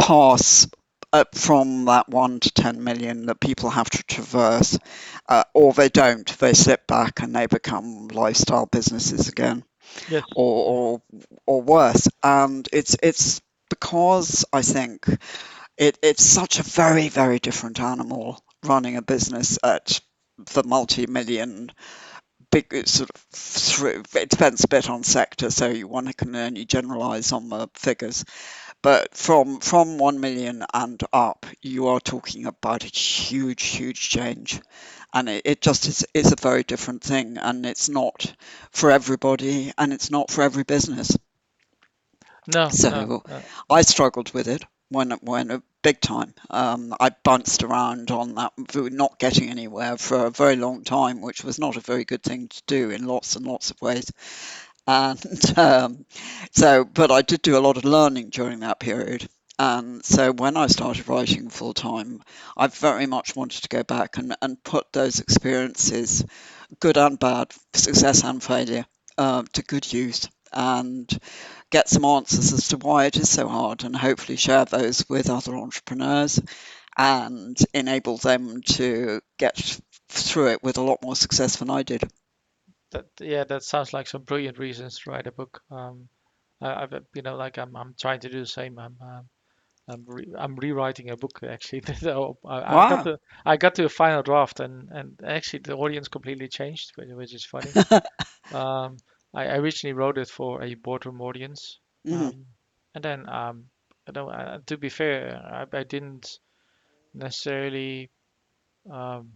pass 0.00 0.66
up 1.12 1.34
from 1.34 1.84
that 1.86 2.08
1 2.08 2.40
to 2.40 2.50
10 2.52 2.82
million 2.82 3.26
that 3.26 3.40
people 3.40 3.70
have 3.70 3.90
to 3.90 4.02
traverse, 4.04 4.78
uh, 5.28 5.44
or 5.54 5.72
they 5.72 5.88
don't. 5.88 6.26
They 6.38 6.52
slip 6.54 6.86
back 6.86 7.20
and 7.20 7.34
they 7.34 7.46
become 7.46 8.08
lifestyle 8.08 8.66
businesses 8.66 9.28
again, 9.28 9.64
Yes. 10.08 10.24
or 10.34 11.00
or, 11.02 11.02
or 11.46 11.62
worse. 11.62 12.08
And 12.22 12.68
it's 12.72 12.96
it's 13.02 13.40
because 13.68 14.44
I 14.52 14.62
think 14.62 15.06
it, 15.78 15.98
it's 16.02 16.24
such 16.24 16.58
a 16.58 16.62
very 16.62 17.08
very 17.08 17.38
different 17.38 17.80
animal 17.80 18.40
running 18.64 18.96
a 18.96 19.02
business 19.02 19.58
at 19.62 20.00
the 20.54 20.62
multi-million 20.64 21.70
big 22.50 22.86
sort 22.86 23.10
of 23.10 23.16
through, 23.32 24.02
it 24.14 24.28
depends 24.28 24.62
a 24.62 24.68
bit 24.68 24.90
on 24.90 25.02
sector 25.02 25.50
so 25.50 25.68
you 25.68 25.88
one 25.88 26.12
can 26.12 26.36
only 26.36 26.64
generalize 26.64 27.32
on 27.32 27.48
the 27.48 27.68
figures 27.74 28.24
but 28.82 29.14
from 29.14 29.60
from 29.60 29.98
1 29.98 30.20
million 30.20 30.64
and 30.74 31.02
up 31.12 31.46
you 31.62 31.88
are 31.88 32.00
talking 32.00 32.46
about 32.46 32.84
a 32.84 32.88
huge 32.88 33.62
huge 33.62 34.00
change 34.10 34.60
and 35.12 35.28
it, 35.28 35.42
it 35.44 35.60
just 35.60 35.86
is, 35.86 36.06
is 36.14 36.32
a 36.32 36.36
very 36.36 36.62
different 36.62 37.02
thing, 37.02 37.36
and 37.38 37.66
it's 37.66 37.88
not 37.88 38.34
for 38.70 38.90
everybody, 38.90 39.72
and 39.76 39.92
it's 39.92 40.10
not 40.10 40.30
for 40.30 40.42
every 40.42 40.64
business. 40.64 41.16
No, 42.46 42.68
So 42.70 42.90
no. 42.90 43.22
Uh, 43.28 43.40
I 43.70 43.82
struggled 43.82 44.32
with 44.32 44.48
it 44.48 44.64
when 44.88 45.10
when 45.22 45.50
uh, 45.50 45.60
big 45.82 46.00
time. 46.00 46.34
Um, 46.50 46.94
I 46.98 47.10
bounced 47.10 47.62
around 47.62 48.10
on 48.10 48.34
that, 48.36 48.52
not 48.74 49.18
getting 49.18 49.50
anywhere 49.50 49.96
for 49.96 50.26
a 50.26 50.30
very 50.30 50.56
long 50.56 50.84
time, 50.84 51.20
which 51.20 51.44
was 51.44 51.58
not 51.58 51.76
a 51.76 51.80
very 51.80 52.04
good 52.04 52.22
thing 52.22 52.48
to 52.48 52.62
do 52.66 52.90
in 52.90 53.06
lots 53.06 53.36
and 53.36 53.46
lots 53.46 53.70
of 53.70 53.80
ways. 53.80 54.10
And 54.86 55.24
um, 55.58 56.06
so, 56.52 56.84
but 56.84 57.10
I 57.10 57.22
did 57.22 57.42
do 57.42 57.56
a 57.56 57.60
lot 57.60 57.76
of 57.76 57.84
learning 57.84 58.30
during 58.30 58.60
that 58.60 58.80
period. 58.80 59.28
And 59.58 60.04
so 60.04 60.32
when 60.32 60.56
I 60.56 60.66
started 60.66 61.08
writing 61.08 61.48
full 61.48 61.74
time, 61.74 62.22
I 62.56 62.66
very 62.66 63.06
much 63.06 63.36
wanted 63.36 63.62
to 63.62 63.68
go 63.68 63.82
back 63.82 64.16
and, 64.16 64.34
and 64.42 64.62
put 64.64 64.92
those 64.92 65.20
experiences, 65.20 66.24
good 66.80 66.96
and 66.96 67.18
bad, 67.18 67.52
success 67.74 68.24
and 68.24 68.42
failure, 68.42 68.86
uh, 69.18 69.44
to 69.52 69.62
good 69.62 69.92
use 69.92 70.28
and 70.52 71.08
get 71.70 71.88
some 71.88 72.04
answers 72.04 72.52
as 72.52 72.68
to 72.68 72.76
why 72.76 73.06
it 73.06 73.16
is 73.16 73.30
so 73.30 73.48
hard 73.48 73.84
and 73.84 73.96
hopefully 73.96 74.36
share 74.36 74.64
those 74.64 75.04
with 75.08 75.30
other 75.30 75.56
entrepreneurs 75.56 76.40
and 76.96 77.56
enable 77.72 78.18
them 78.18 78.60
to 78.62 79.20
get 79.38 79.78
through 80.08 80.48
it 80.48 80.62
with 80.62 80.76
a 80.76 80.82
lot 80.82 81.02
more 81.02 81.16
success 81.16 81.56
than 81.56 81.70
I 81.70 81.82
did. 81.82 82.02
That 82.92 83.06
yeah, 83.20 83.44
that 83.44 83.62
sounds 83.64 83.92
like 83.92 84.06
some 84.06 84.22
brilliant 84.22 84.58
reasons 84.58 84.98
to 85.00 85.10
write 85.10 85.26
a 85.26 85.32
book. 85.32 85.62
Um, 85.70 86.08
I, 86.60 86.82
I've 86.84 86.92
uh, 86.92 87.00
you 87.14 87.22
know 87.22 87.36
like 87.36 87.58
I'm 87.58 87.76
I'm 87.76 87.94
trying 88.00 88.20
to 88.20 88.28
do 88.30 88.40
the 88.40 88.46
same. 88.46 88.78
I'm 88.78 88.96
um, 89.02 89.28
I'm 89.88 90.04
re 90.06 90.26
I'm 90.38 90.56
rewriting 90.56 91.10
a 91.10 91.16
book 91.16 91.40
actually. 91.48 91.82
So 91.96 92.38
I, 92.46 92.78
I 92.78 92.82
got 92.82 93.02
Wow. 93.02 93.04
to 93.04 93.18
I 93.46 93.56
got 93.56 93.74
to 93.76 93.84
a 93.86 93.88
final 93.90 94.22
draft 94.22 94.60
and 94.60 94.88
and 94.92 95.20
actually 95.26 95.60
the 95.60 95.74
audience 95.76 96.08
completely 96.08 96.48
changed, 96.48 96.92
which, 96.96 97.34
is 97.34 97.44
funny. 97.46 97.76
Um, 98.52 99.02
I 99.34 99.46
I 99.48 99.56
originally 99.58 99.94
wrote 99.94 100.18
it 100.18 100.28
for 100.28 100.62
a 100.62 100.74
boardroom 100.74 101.20
audience, 101.20 101.80
Mhm. 102.04 102.32
um, 102.32 102.46
and 102.94 103.04
then 103.04 103.28
um, 103.28 103.70
I 104.08 104.12
don't, 104.12 104.30
uh, 104.30 104.58
to 104.66 104.76
be 104.78 104.88
fair, 104.90 105.36
I, 105.36 105.78
I 105.78 105.84
didn't 105.84 106.38
necessarily 107.14 108.10
um, 108.90 109.32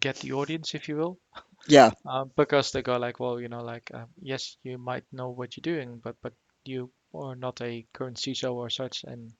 get 0.00 0.16
the 0.20 0.32
audience, 0.32 0.74
if 0.74 0.88
you 0.88 0.96
will, 0.96 1.18
Yeah, 1.66 1.90
um, 2.06 2.30
because 2.36 2.72
they 2.72 2.82
go 2.82 2.96
like, 2.96 3.20
well, 3.20 3.40
you 3.40 3.48
know, 3.48 3.62
like 3.62 3.90
um, 3.94 4.08
yes, 4.20 4.56
you 4.62 4.78
might 4.78 5.04
know 5.12 5.30
what 5.30 5.56
you're 5.56 5.74
doing, 5.76 6.00
but 6.02 6.16
but 6.22 6.32
you 6.64 6.90
are 7.14 7.34
not 7.36 7.60
a 7.62 7.86
current 7.92 8.18
CISO 8.18 8.54
or 8.54 8.70
such, 8.70 9.04
and 9.04 9.32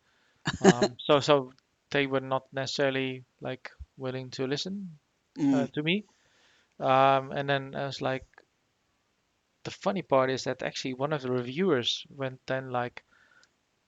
um, 0.60 0.94
so 1.06 1.20
so 1.20 1.52
they 1.90 2.06
were 2.06 2.20
not 2.20 2.44
necessarily 2.52 3.24
like 3.40 3.70
willing 3.96 4.30
to 4.32 4.46
listen 4.46 4.98
uh, 5.52 5.66
mm, 5.66 5.72
to 5.74 5.82
me. 5.82 6.04
Um, 6.80 7.32
and 7.32 7.48
then 7.48 7.74
I 7.74 7.86
was 7.86 8.00
like, 8.02 8.24
the 9.64 9.70
funny 9.70 10.02
part 10.02 10.30
is 10.30 10.44
that 10.44 10.62
actually 10.62 10.94
one 10.94 11.12
of 11.12 11.20
the 11.22 11.30
reviewers 11.30 12.06
went 12.08 12.40
then 12.46 12.70
like, 12.70 13.04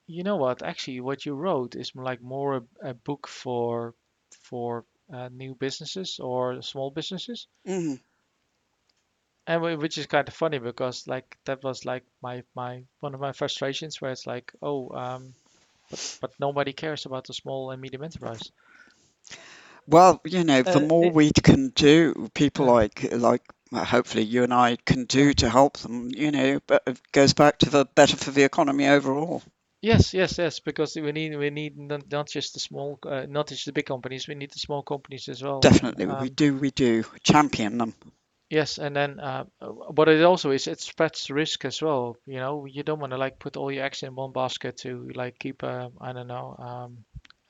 you 0.07 0.23
know 0.23 0.37
what? 0.37 0.63
Actually, 0.63 1.01
what 1.01 1.25
you 1.27 1.35
wrote 1.35 1.75
is 1.75 1.95
like 1.95 2.21
more 2.23 2.57
a, 2.57 2.89
a 2.91 2.95
book 2.95 3.27
for 3.29 3.95
for 4.43 4.85
uh, 5.13 5.29
new 5.29 5.55
businesses 5.55 6.19
or 6.19 6.61
small 6.63 6.91
businesses, 6.91 7.47
mhm. 7.65 7.99
And 9.49 9.61
whi- 9.63 9.75
which 9.75 9.99
is 9.99 10.07
kind 10.07 10.29
of 10.29 10.35
funny 10.35 10.59
because 10.61 11.09
like 11.09 11.39
that 11.47 11.65
was 11.65 11.85
like 11.85 12.05
my 12.23 12.45
my 12.55 12.85
one 13.01 13.15
of 13.15 13.21
my 13.21 13.33
frustrations 13.33 14.01
where 14.01 14.13
it's 14.13 14.29
like, 14.29 14.53
oh, 14.63 14.91
um, 14.97 15.35
but 15.91 16.01
but 16.21 16.33
nobody 16.41 16.73
cares 16.73 17.07
about 17.07 17.27
the 17.27 17.35
small 17.35 17.71
and 17.73 17.83
medium 17.83 18.05
enterprise. 18.05 18.53
Well, 19.89 20.21
you 20.25 20.45
know, 20.45 20.63
the 20.63 20.79
Uh, 20.79 20.81
more 20.81 21.11
it, 21.11 21.13
we 21.13 21.33
can 21.33 21.71
do, 21.71 22.31
people 22.35 22.65
yeah, 22.65 22.73
like 22.73 23.11
like 23.13 23.43
uh, 23.73 23.85
hopefully 23.85 24.23
you 24.23 24.45
and 24.45 24.55
I 24.55 24.77
can 24.77 25.05
do 25.07 25.35
to 25.35 25.51
help 25.51 25.79
them, 25.79 26.11
you 26.15 26.31
know, 26.31 26.61
but 26.67 26.85
it 26.87 27.01
goes 27.13 27.33
back 27.35 27.59
to 27.59 27.71
the 27.71 27.85
better 27.87 28.17
for 28.17 28.31
the 28.31 28.45
economy 28.45 28.87
overall. 28.87 29.43
Yes, 29.83 30.15
yes, 30.15 30.39
yes, 30.39 30.61
because 30.61 30.95
we 30.97 31.11
need 31.13 31.37
we 31.37 31.51
need 31.51 31.77
not, 31.77 32.09
not 32.11 32.29
just 32.29 32.55
the 32.55 32.61
small, 32.61 32.99
uh, 33.05 33.27
not 33.29 33.49
just 33.49 33.67
the 33.67 33.73
big 33.73 33.87
companies, 33.87 34.29
we 34.29 34.35
need 34.37 34.53
the 34.53 34.59
small 34.61 34.83
companies 34.83 35.29
as 35.29 35.43
well. 35.43 35.71
Definitely, 35.71 36.07
we 36.07 36.29
um, 36.29 36.31
do, 36.31 36.57
we 36.57 36.71
do 36.73 37.05
champion 37.23 37.79
them. 37.79 37.95
Yes, 38.51 38.79
and 38.79 38.95
then 38.95 39.21
uh, 39.21 39.45
uh, 39.61 39.69
what 39.69 40.09
it 40.09 40.23
also 40.23 40.51
is, 40.51 40.67
it 40.69 40.81
spreads 40.81 41.31
risk 41.31 41.65
as 41.65 41.81
well. 41.83 42.17
You 42.27 42.39
know, 42.41 42.65
you 42.67 42.83
don't 42.83 43.01
want 43.01 43.13
to 43.13 43.19
like 43.19 43.39
put 43.39 43.57
all 43.57 43.71
your 43.73 43.85
eggs 43.85 44.03
in 44.03 44.15
one 44.15 44.33
basket 44.33 44.77
to 44.79 45.09
like 45.15 45.39
keep 45.39 45.63
a, 45.63 45.91
I 46.01 46.13
don't 46.13 46.27
know, 46.29 46.55
um, 46.59 47.05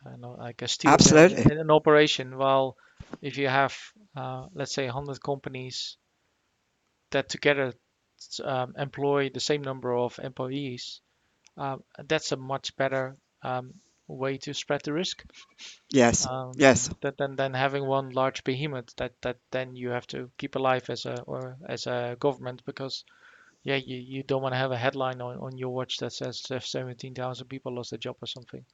I 0.06 0.10
don't 0.10 0.20
know, 0.20 0.32
like 0.38 0.62
a 0.62 0.68
steel 0.68 0.98
mill 0.98 1.24
in, 1.24 1.34
Absolutely. 1.34 1.50
in 1.50 1.58
an 1.58 1.70
operation. 1.70 2.36
While 2.36 2.76
if 3.22 3.36
you 3.38 3.48
have, 3.48 3.76
uh, 4.16 4.46
let's 4.54 4.72
say, 4.74 4.86
100 4.86 5.22
companies 5.22 5.96
that 7.10 7.28
together 7.28 7.72
um, 8.44 8.74
employ 8.76 9.30
the 9.30 9.40
same 9.40 9.62
number 9.62 9.94
of 9.96 10.18
employees, 10.22 11.00
um, 11.56 11.82
that's 12.06 12.32
a 12.32 12.36
much 12.36 12.76
better 12.76 13.16
um, 13.42 13.74
way 14.08 14.38
to 14.38 14.54
spread 14.54 14.82
the 14.84 14.92
risk 14.92 15.24
Yes, 15.90 16.26
um, 16.26 16.52
yes. 16.56 16.90
that 17.02 17.16
than 17.18 17.36
than 17.36 17.54
having 17.54 17.86
one 17.86 18.10
large 18.10 18.44
behemoth 18.44 18.94
that 18.96 19.12
that 19.22 19.38
then 19.50 19.76
you 19.76 19.90
have 19.90 20.06
to 20.08 20.30
keep 20.38 20.56
alive 20.56 20.88
as 20.90 21.06
a 21.06 21.20
or 21.22 21.56
as 21.68 21.86
a 21.86 22.16
government 22.20 22.62
because 22.64 23.04
yeah 23.64 23.76
you, 23.76 23.96
you 23.96 24.22
don't 24.24 24.42
want 24.42 24.52
to 24.54 24.58
have 24.58 24.72
a 24.72 24.76
headline 24.78 25.20
on, 25.20 25.38
on 25.38 25.56
your 25.58 25.70
watch 25.74 25.98
that 25.98 26.12
says 26.12 26.42
uh, 26.50 26.60
17,000 26.60 27.48
people 27.48 27.74
lost 27.74 27.90
their 27.90 27.98
job 27.98 28.16
or 28.22 28.26
something. 28.26 28.64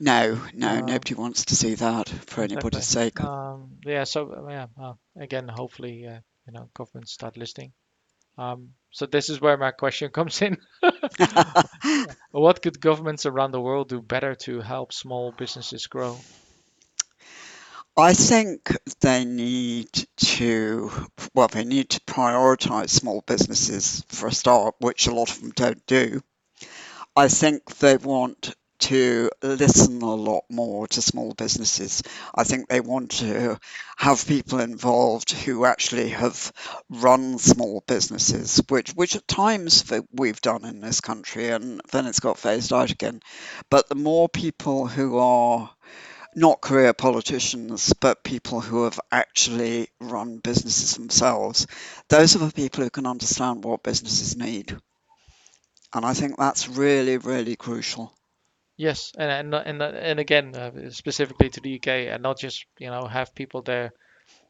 No, 0.00 0.40
no, 0.52 0.80
Um, 0.80 0.86
nobody 0.86 1.14
wants 1.14 1.44
to 1.46 1.56
see 1.56 1.74
that 1.74 2.08
for 2.08 2.42
anybody's 2.42 2.86
sake. 2.86 3.20
Um, 3.20 3.78
yeah. 3.84 4.04
So 4.04 4.46
yeah. 4.48 4.66
Uh, 4.80 4.94
again, 5.16 5.48
hopefully, 5.48 6.06
uh, 6.06 6.20
you 6.46 6.52
know, 6.52 6.70
governments 6.74 7.12
start 7.12 7.36
listening. 7.36 7.72
Um, 8.40 8.70
so 8.90 9.04
this 9.04 9.28
is 9.28 9.40
where 9.40 9.58
my 9.58 9.70
question 9.70 10.10
comes 10.18 10.40
in. 10.42 10.56
What 12.30 12.62
could 12.62 12.80
governments 12.80 13.26
around 13.26 13.50
the 13.50 13.60
world 13.60 13.88
do 13.88 14.00
better 14.00 14.34
to 14.46 14.60
help 14.60 14.92
small 14.92 15.32
businesses 15.32 15.86
grow? 15.88 16.16
I 17.96 18.14
think 18.14 18.74
they 19.00 19.24
need 19.24 19.90
to, 20.16 20.90
well, 21.34 21.48
they 21.48 21.64
need 21.64 21.90
to 21.90 22.00
prioritize 22.00 22.90
small 22.90 23.22
businesses 23.26 24.04
for 24.08 24.28
a 24.28 24.32
start, 24.32 24.76
which 24.78 25.06
a 25.06 25.14
lot 25.14 25.30
of 25.30 25.40
them 25.40 25.50
don't 25.50 25.84
do. 25.86 26.22
I 27.16 27.28
think 27.28 27.64
they 27.78 27.96
want 27.96 28.54
to 28.80 29.30
listen 29.42 30.02
a 30.02 30.14
lot 30.14 30.44
more 30.50 30.86
to 30.88 31.02
small 31.02 31.34
businesses. 31.34 32.02
I 32.34 32.44
think 32.44 32.68
they 32.68 32.80
want 32.80 33.12
to 33.12 33.58
have 33.96 34.26
people 34.26 34.60
involved 34.60 35.32
who 35.32 35.64
actually 35.64 36.08
have 36.10 36.52
run 36.88 37.38
small 37.38 37.82
businesses, 37.86 38.60
which 38.68 38.90
which 38.92 39.16
at 39.16 39.28
times 39.28 39.84
we've 40.12 40.40
done 40.40 40.64
in 40.64 40.80
this 40.80 41.00
country, 41.00 41.50
and 41.50 41.80
then 41.92 42.06
it's 42.06 42.20
got 42.20 42.38
phased 42.38 42.72
out 42.72 42.90
again. 42.90 43.20
But 43.70 43.88
the 43.88 43.94
more 43.94 44.28
people 44.28 44.86
who 44.86 45.18
are 45.18 45.70
not 46.34 46.60
career 46.60 46.92
politicians, 46.92 47.92
but 47.92 48.22
people 48.22 48.60
who 48.60 48.84
have 48.84 49.00
actually 49.10 49.88
run 50.00 50.38
businesses 50.38 50.94
themselves, 50.94 51.66
those 52.08 52.36
are 52.36 52.38
the 52.38 52.52
people 52.52 52.84
who 52.84 52.90
can 52.90 53.06
understand 53.06 53.64
what 53.64 53.82
businesses 53.82 54.36
need. 54.36 54.76
And 55.92 56.06
I 56.06 56.14
think 56.14 56.36
that's 56.36 56.68
really, 56.68 57.16
really 57.18 57.56
crucial. 57.56 58.14
Yes, 58.86 59.12
and 59.18 59.30
and 59.30 59.54
and 59.54 59.82
and 59.82 60.18
again, 60.20 60.56
uh, 60.56 60.90
specifically 60.90 61.50
to 61.50 61.60
the 61.60 61.70
UK, 61.72 62.08
and 62.08 62.22
not 62.22 62.38
just 62.38 62.66
you 62.78 62.90
know 62.90 63.06
have 63.06 63.34
people 63.34 63.62
there 63.62 63.92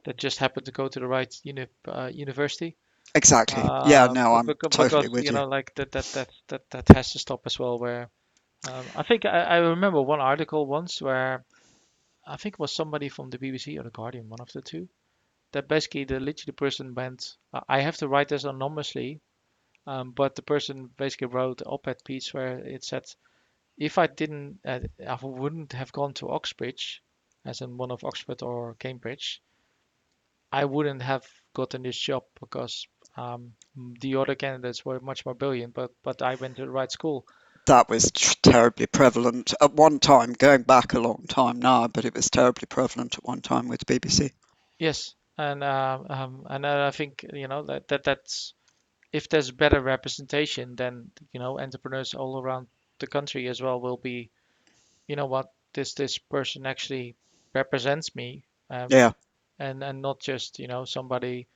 that 0.04 0.18
just 0.18 0.38
happen 0.38 0.64
to 0.64 0.72
go 0.72 0.88
to 0.88 1.00
the 1.00 1.06
right 1.08 1.34
uni 1.44 1.66
uh, 1.88 2.10
university. 2.12 2.76
Exactly. 3.14 3.72
Yeah, 3.82 4.06
Uh, 4.06 4.08
no, 4.08 4.34
I'm 4.34 4.54
because, 4.54 4.70
totally 4.70 5.08
because 5.08 5.08
with 5.08 5.28
you 5.28 5.32
you. 5.32 5.36
know, 5.36 5.46
like 5.48 5.74
that 5.76 5.92
that 5.92 6.12
that 6.12 6.30
that 6.48 6.70
that 6.70 6.88
has 6.90 7.12
to 7.12 7.18
stop 7.20 7.42
as 7.46 7.58
well. 7.58 7.78
Where 7.78 8.10
um, 8.64 8.92
I 8.94 9.02
think 9.04 9.24
I, 9.26 9.42
I 9.42 9.56
remember 9.58 10.02
one 10.02 10.20
article 10.20 10.66
once 10.66 11.02
where 11.02 11.44
I 12.26 12.36
think 12.36 12.54
it 12.54 12.60
was 12.60 12.74
somebody 12.74 13.10
from 13.10 13.30
the 13.30 13.38
BBC 13.38 13.78
or 13.78 13.82
the 13.84 13.90
Guardian, 13.90 14.28
one 14.30 14.40
of 14.40 14.52
the 14.52 14.62
two, 14.62 14.88
that 15.52 15.68
basically 15.68 16.04
the 16.04 16.20
literally 16.20 16.54
person 16.54 16.94
went, 16.94 17.36
"I 17.52 17.62
I 17.68 17.80
have 17.80 17.96
to 17.98 18.08
write 18.08 18.28
this 18.28 18.44
anonymously," 18.44 19.20
um, 19.86 20.12
but 20.12 20.34
the 20.36 20.42
person 20.42 20.88
basically 20.96 21.28
wrote 21.28 21.60
an 21.62 21.68
op-ed 21.68 22.04
piece 22.04 22.34
where 22.34 22.58
it 22.60 22.84
said, 22.84 23.04
"If 23.80 23.98
I 23.98 24.06
didn't, 24.06 24.60
uh, 24.64 24.80
I 25.04 25.18
wouldn't 25.20 25.72
have 25.72 25.90
gone 25.90 26.14
to 26.14 26.30
Oxbridge, 26.30 27.02
as 27.44 27.62
in 27.62 27.76
one 27.78 27.90
of 27.90 28.04
Oxford 28.04 28.42
or 28.42 28.74
Cambridge." 28.74 29.42
I 30.52 30.64
wouldn't 30.64 31.02
have 31.02 31.26
gotten 31.54 31.82
this 31.82 31.98
job 31.98 32.24
because 32.40 32.86
um, 33.16 33.54
the 34.00 34.16
other 34.16 34.34
candidates 34.34 34.84
were 34.84 35.00
much 35.00 35.24
more 35.24 35.34
brilliant, 35.34 35.74
but 35.74 35.92
but 36.02 36.22
I 36.22 36.34
went 36.34 36.56
to 36.56 36.62
the 36.62 36.70
right 36.70 36.90
school. 36.90 37.26
That 37.66 37.88
was 37.88 38.10
terribly 38.42 38.86
prevalent 38.86 39.54
at 39.60 39.74
one 39.74 40.00
time, 40.00 40.32
going 40.32 40.62
back 40.62 40.92
a 40.92 41.00
long 41.00 41.26
time 41.28 41.60
now, 41.60 41.88
but 41.88 42.04
it 42.04 42.14
was 42.14 42.30
terribly 42.30 42.66
prevalent 42.66 43.16
at 43.18 43.24
one 43.24 43.42
time 43.42 43.68
with 43.68 43.80
the 43.80 43.98
BBC. 43.98 44.32
Yes, 44.78 45.14
and 45.38 45.62
uh, 45.62 45.98
um, 46.08 46.46
and 46.48 46.66
I 46.66 46.90
think 46.90 47.24
you 47.32 47.48
know 47.48 47.62
that, 47.64 47.88
that 47.88 48.04
that's 48.04 48.54
if 49.12 49.28
there's 49.28 49.50
better 49.50 49.80
representation, 49.80 50.74
then 50.76 51.10
you 51.32 51.40
know 51.40 51.60
entrepreneurs 51.60 52.14
all 52.14 52.40
around 52.40 52.66
the 53.00 53.08
country 53.08 53.48
as 53.48 53.62
well 53.62 53.80
will 53.80 53.98
be, 53.98 54.30
you 55.08 55.16
know 55.16 55.26
what, 55.26 55.48
this 55.74 55.94
this 55.94 56.18
person 56.18 56.66
actually 56.66 57.16
represents 57.54 58.14
me, 58.16 58.44
um, 58.70 59.00
Yeah, 59.00 59.12
and 59.58 59.82
and 59.84 60.02
not 60.02 60.20
just 60.20 60.58
you 60.58 60.68
know 60.68 60.84
somebody 60.84 61.48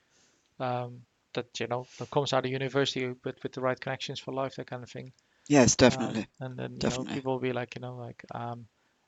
um, 0.59 1.01
that 1.33 1.59
you 1.59 1.67
know 1.67 1.87
that 1.97 2.09
comes 2.11 2.33
out 2.33 2.45
of 2.45 2.51
university 2.51 3.07
but 3.23 3.35
with 3.43 3.53
the 3.53 3.61
right 3.61 3.79
connections 3.79 4.19
for 4.19 4.33
life, 4.33 4.55
that 4.55 4.67
kind 4.67 4.83
of 4.83 4.89
thing. 4.91 5.11
Yes, 5.47 5.75
Uh, 5.89 6.13
definitely. 6.15 6.29
and 6.39 6.57
then 6.57 6.79
you 6.79 6.87
know 6.89 7.05
Definitely. 7.05 7.11
people 7.11 7.33
will 7.33 7.39
be 7.39 7.53
like 7.53 7.75
you 7.75 7.81
know 7.81 7.95
like 7.97 8.23
um, 8.33 8.67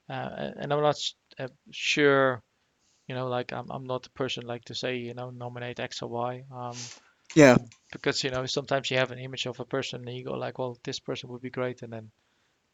uh, 0.09 0.51
and 0.59 0.71
I'm 0.73 0.81
not 0.81 0.97
uh, 1.39 1.47
sure 1.71 2.43
you 3.07 3.15
know 3.15 3.27
like 3.27 3.53
I'm 3.53 3.69
I'm 3.71 3.85
not 3.85 4.03
the 4.03 4.09
person 4.11 4.45
like 4.47 4.65
to 4.65 4.75
say 4.75 4.97
you 4.97 5.13
know 5.13 5.29
nominate 5.31 5.79
X 5.79 6.01
or 6.01 6.09
Y 6.09 6.43
um 6.51 6.89
Yeah. 7.35 7.57
because 7.91 8.23
you 8.23 8.31
know 8.31 8.45
sometimes 8.45 8.89
you 8.91 8.97
have 8.97 9.11
an 9.11 9.19
image 9.19 9.45
of 9.45 9.59
a 9.59 9.65
person 9.65 10.07
and 10.07 10.17
you 10.17 10.23
go 10.23 10.33
like 10.33 10.57
well 10.57 10.77
this 10.83 10.99
person 10.99 11.29
would 11.29 11.41
be 11.41 11.49
great 11.49 11.81
and 11.81 11.91
then 11.93 12.11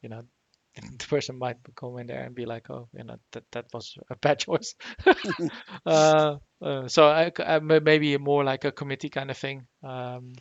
you 0.04 0.10
know 0.10 0.24
the 1.00 1.08
person 1.08 1.40
might 1.40 1.58
come 1.76 1.98
in 2.00 2.08
there 2.08 2.24
and 2.24 2.36
be 2.36 2.46
like 2.46 2.70
oh 2.70 2.90
you 2.98 3.04
know 3.04 3.18
that 3.34 3.44
that 3.54 3.66
was 3.74 3.98
a 4.12 4.18
bad 4.18 4.40
choice. 4.48 4.76
Uh, 5.86 6.38
uh 6.62 6.88
so 6.88 7.08
I, 7.08 7.32
I 7.40 7.60
may- 7.60 7.80
maybe 7.80 8.18
more 8.18 8.44
like 8.44 8.66
a 8.66 8.72
committee 8.72 9.10
kind 9.10 9.32
of 9.32 9.38
thing 9.38 9.68
um 9.84 10.34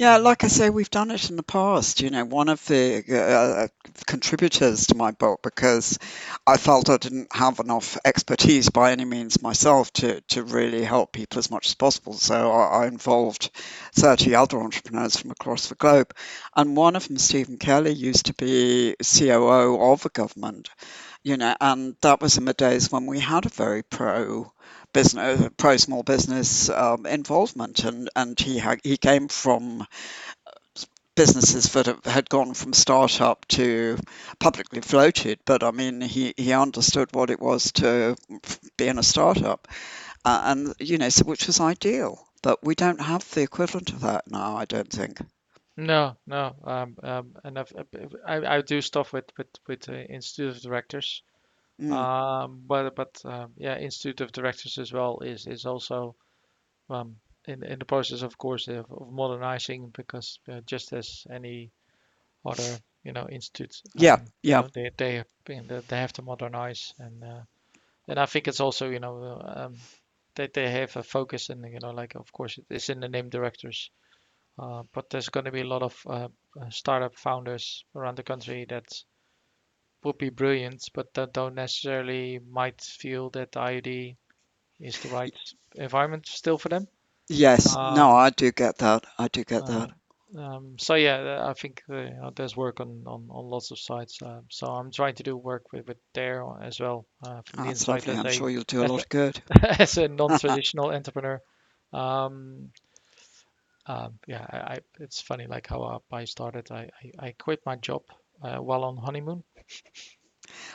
Yeah, 0.00 0.16
like 0.16 0.44
I 0.44 0.48
say, 0.48 0.70
we've 0.70 0.90
done 0.90 1.10
it 1.10 1.28
in 1.28 1.36
the 1.36 1.42
past. 1.42 2.00
You 2.00 2.08
know, 2.08 2.24
one 2.24 2.48
of 2.48 2.64
the 2.64 3.04
uh, 3.12 3.68
contributors 4.06 4.86
to 4.86 4.94
my 4.94 5.10
book, 5.10 5.40
because 5.42 5.98
I 6.46 6.56
felt 6.56 6.88
I 6.88 6.96
didn't 6.96 7.36
have 7.36 7.58
enough 7.58 7.98
expertise 8.06 8.70
by 8.70 8.92
any 8.92 9.04
means 9.04 9.42
myself 9.42 9.92
to, 9.94 10.22
to 10.22 10.42
really 10.42 10.84
help 10.84 11.12
people 11.12 11.38
as 11.38 11.50
much 11.50 11.66
as 11.66 11.74
possible. 11.74 12.14
So 12.14 12.50
I, 12.50 12.84
I 12.84 12.86
involved 12.86 13.50
30 13.92 14.34
other 14.34 14.58
entrepreneurs 14.58 15.18
from 15.18 15.32
across 15.32 15.68
the 15.68 15.74
globe. 15.74 16.14
And 16.56 16.78
one 16.78 16.96
of 16.96 17.06
them, 17.06 17.18
Stephen 17.18 17.58
Kelly, 17.58 17.92
used 17.92 18.24
to 18.26 18.34
be 18.34 18.96
COO 19.02 19.92
of 19.92 20.06
a 20.06 20.08
government, 20.08 20.70
you 21.22 21.36
know, 21.36 21.54
and 21.60 21.94
that 22.00 22.22
was 22.22 22.38
in 22.38 22.46
the 22.46 22.54
days 22.54 22.90
when 22.90 23.04
we 23.04 23.20
had 23.20 23.44
a 23.44 23.50
very 23.50 23.82
pro 23.82 24.50
business, 24.92 25.48
pro 25.56 25.76
small 25.76 26.02
business 26.02 26.68
um, 26.70 27.06
involvement, 27.06 27.84
and 27.84 28.08
and 28.16 28.38
he 28.38 28.62
he 28.82 28.96
came 28.96 29.28
from 29.28 29.86
businesses 31.16 31.72
that 31.72 32.06
had 32.06 32.28
gone 32.30 32.54
from 32.54 32.72
startup 32.72 33.46
to 33.48 33.98
publicly 34.38 34.80
floated, 34.80 35.38
but 35.44 35.62
I 35.62 35.70
mean 35.70 36.00
he 36.00 36.34
he 36.36 36.52
understood 36.52 37.08
what 37.12 37.30
it 37.30 37.40
was 37.40 37.72
to 37.72 38.16
be 38.76 38.88
in 38.88 38.98
a 38.98 39.02
startup, 39.02 39.68
uh, 40.24 40.42
and 40.46 40.74
you 40.78 40.98
know, 40.98 41.08
so 41.08 41.24
which 41.24 41.46
was 41.46 41.60
ideal. 41.60 42.26
But 42.42 42.64
we 42.64 42.74
don't 42.74 43.02
have 43.02 43.28
the 43.32 43.42
equivalent 43.42 43.90
of 43.90 44.00
that 44.00 44.30
now, 44.30 44.56
I 44.56 44.64
don't 44.64 44.90
think. 44.90 45.20
no 45.76 46.16
no. 46.26 46.54
Um, 46.64 46.96
um 47.02 47.34
and 47.44 47.58
I've, 47.58 47.72
I, 48.26 48.56
I 48.56 48.60
do 48.62 48.80
stuff 48.80 49.12
with 49.12 49.26
with 49.36 49.48
with 49.66 49.88
uh, 49.88 49.92
institute 49.92 50.56
of 50.56 50.62
directors 50.62 51.22
um 51.88 52.62
but 52.66 52.94
but 52.94 53.20
um, 53.24 53.52
yeah 53.56 53.78
institute 53.78 54.20
of 54.20 54.32
directors 54.32 54.78
as 54.78 54.92
well 54.92 55.20
is 55.20 55.46
is 55.46 55.64
also 55.66 56.14
um, 56.90 57.16
in 57.46 57.62
in 57.64 57.78
the 57.78 57.84
process, 57.84 58.22
of 58.22 58.36
course, 58.38 58.68
of, 58.68 58.90
of 58.90 59.10
modernizing 59.12 59.90
because 59.90 60.38
uh, 60.48 60.60
just 60.66 60.92
as 60.92 61.26
any 61.32 61.70
other 62.44 62.78
you 63.04 63.12
know 63.12 63.28
institutes, 63.28 63.82
yeah, 63.94 64.14
um, 64.14 64.26
you 64.42 64.52
yeah, 64.52 64.62
know 64.62 64.68
they 64.74 64.90
they 64.96 65.24
they 65.58 65.96
have 65.96 66.12
to 66.12 66.22
modernize 66.22 66.94
and 66.98 67.24
uh, 67.24 67.40
and 68.08 68.18
I 68.18 68.26
think 68.26 68.48
it's 68.48 68.60
also 68.60 68.90
you 68.90 69.00
know 69.00 69.22
uh, 69.22 69.64
um, 69.66 69.76
they 70.34 70.48
they 70.52 70.70
have 70.70 70.96
a 70.96 71.02
focus 71.02 71.48
and 71.50 71.64
you 71.72 71.80
know 71.80 71.90
like 71.90 72.14
of 72.14 72.32
course 72.32 72.58
it's 72.68 72.88
in 72.88 73.00
the 73.00 73.08
name 73.08 73.30
directors, 73.30 73.90
uh, 74.58 74.82
but 74.92 75.10
there's 75.10 75.28
going 75.28 75.46
to 75.46 75.52
be 75.52 75.62
a 75.62 75.72
lot 75.74 75.82
of 75.82 75.96
uh, 76.06 76.28
uh, 76.60 76.70
startup 76.70 77.16
founders 77.16 77.84
around 77.94 78.16
the 78.16 78.22
country 78.22 78.66
that 78.68 78.86
would 80.04 80.18
be 80.18 80.30
brilliant, 80.30 80.88
but 80.94 81.14
that 81.14 81.32
don't 81.32 81.54
necessarily 81.56 82.38
might 82.40 82.80
feel 82.80 83.30
that 83.30 83.52
IoD 83.52 84.16
is 84.80 84.98
the 84.98 85.08
right 85.10 85.34
environment 85.76 86.26
still 86.28 86.58
for 86.58 86.68
them. 86.70 86.88
yes. 87.30 87.78
No, 87.80 88.10
Um, 88.10 88.12
I 88.12 88.28
do 88.30 88.52
get 88.52 88.76
that. 88.78 89.04
I 89.18 89.28
do 89.28 89.42
get 89.44 89.64
Uh, 89.64 89.66
that. 89.66 89.90
um, 90.36 90.76
so 90.78 90.94
yeah, 90.94 91.44
I 91.48 91.52
think 91.54 91.82
uh, 91.92 92.30
there's 92.36 92.56
work 92.56 92.80
on, 92.80 93.02
on, 93.06 93.26
on 93.30 93.44
lots 93.50 93.70
of 93.70 93.78
sites. 93.78 94.22
Uh, 94.22 94.40
so 94.48 94.66
I'm 94.68 94.90
trying 94.92 95.14
to 95.16 95.22
do 95.22 95.36
work 95.36 95.72
with, 95.72 95.86
with 95.88 95.98
there 96.14 96.44
as 96.62 96.78
well 96.80 97.06
uh, 97.26 97.42
from 97.42 97.58
Oh, 97.58 97.62
the 97.62 97.68
that's 97.68 97.86
inside 97.86 98.08
lovely. 98.08 98.14
as 98.14 98.16
I'm 98.16 98.26
a 98.26 98.26
sure 98.26 98.50
you'll 98.50 98.64
do 98.64 98.82
a 98.82 98.84
lot 98.84 98.96
of 98.96 99.08
good. 99.08 99.40
as 99.62 99.98
a 99.98 100.08
non-traditional 100.08 100.92
entrepreneur. 100.92 101.40
Um, 101.92 102.70
um, 103.86 104.18
yeah, 104.26 104.46
I, 104.50 104.56
I 104.74 104.78
it's 105.00 105.20
funny 105.20 105.46
like 105.46 105.66
how 105.66 106.02
I 106.12 106.24
started. 106.24 106.70
I, 106.70 106.90
I, 107.20 107.26
I 107.26 107.32
quit 107.32 107.60
my 107.66 107.76
job 107.76 108.02
while 108.60 108.84
on 108.84 108.96
honeymoon. 108.96 109.42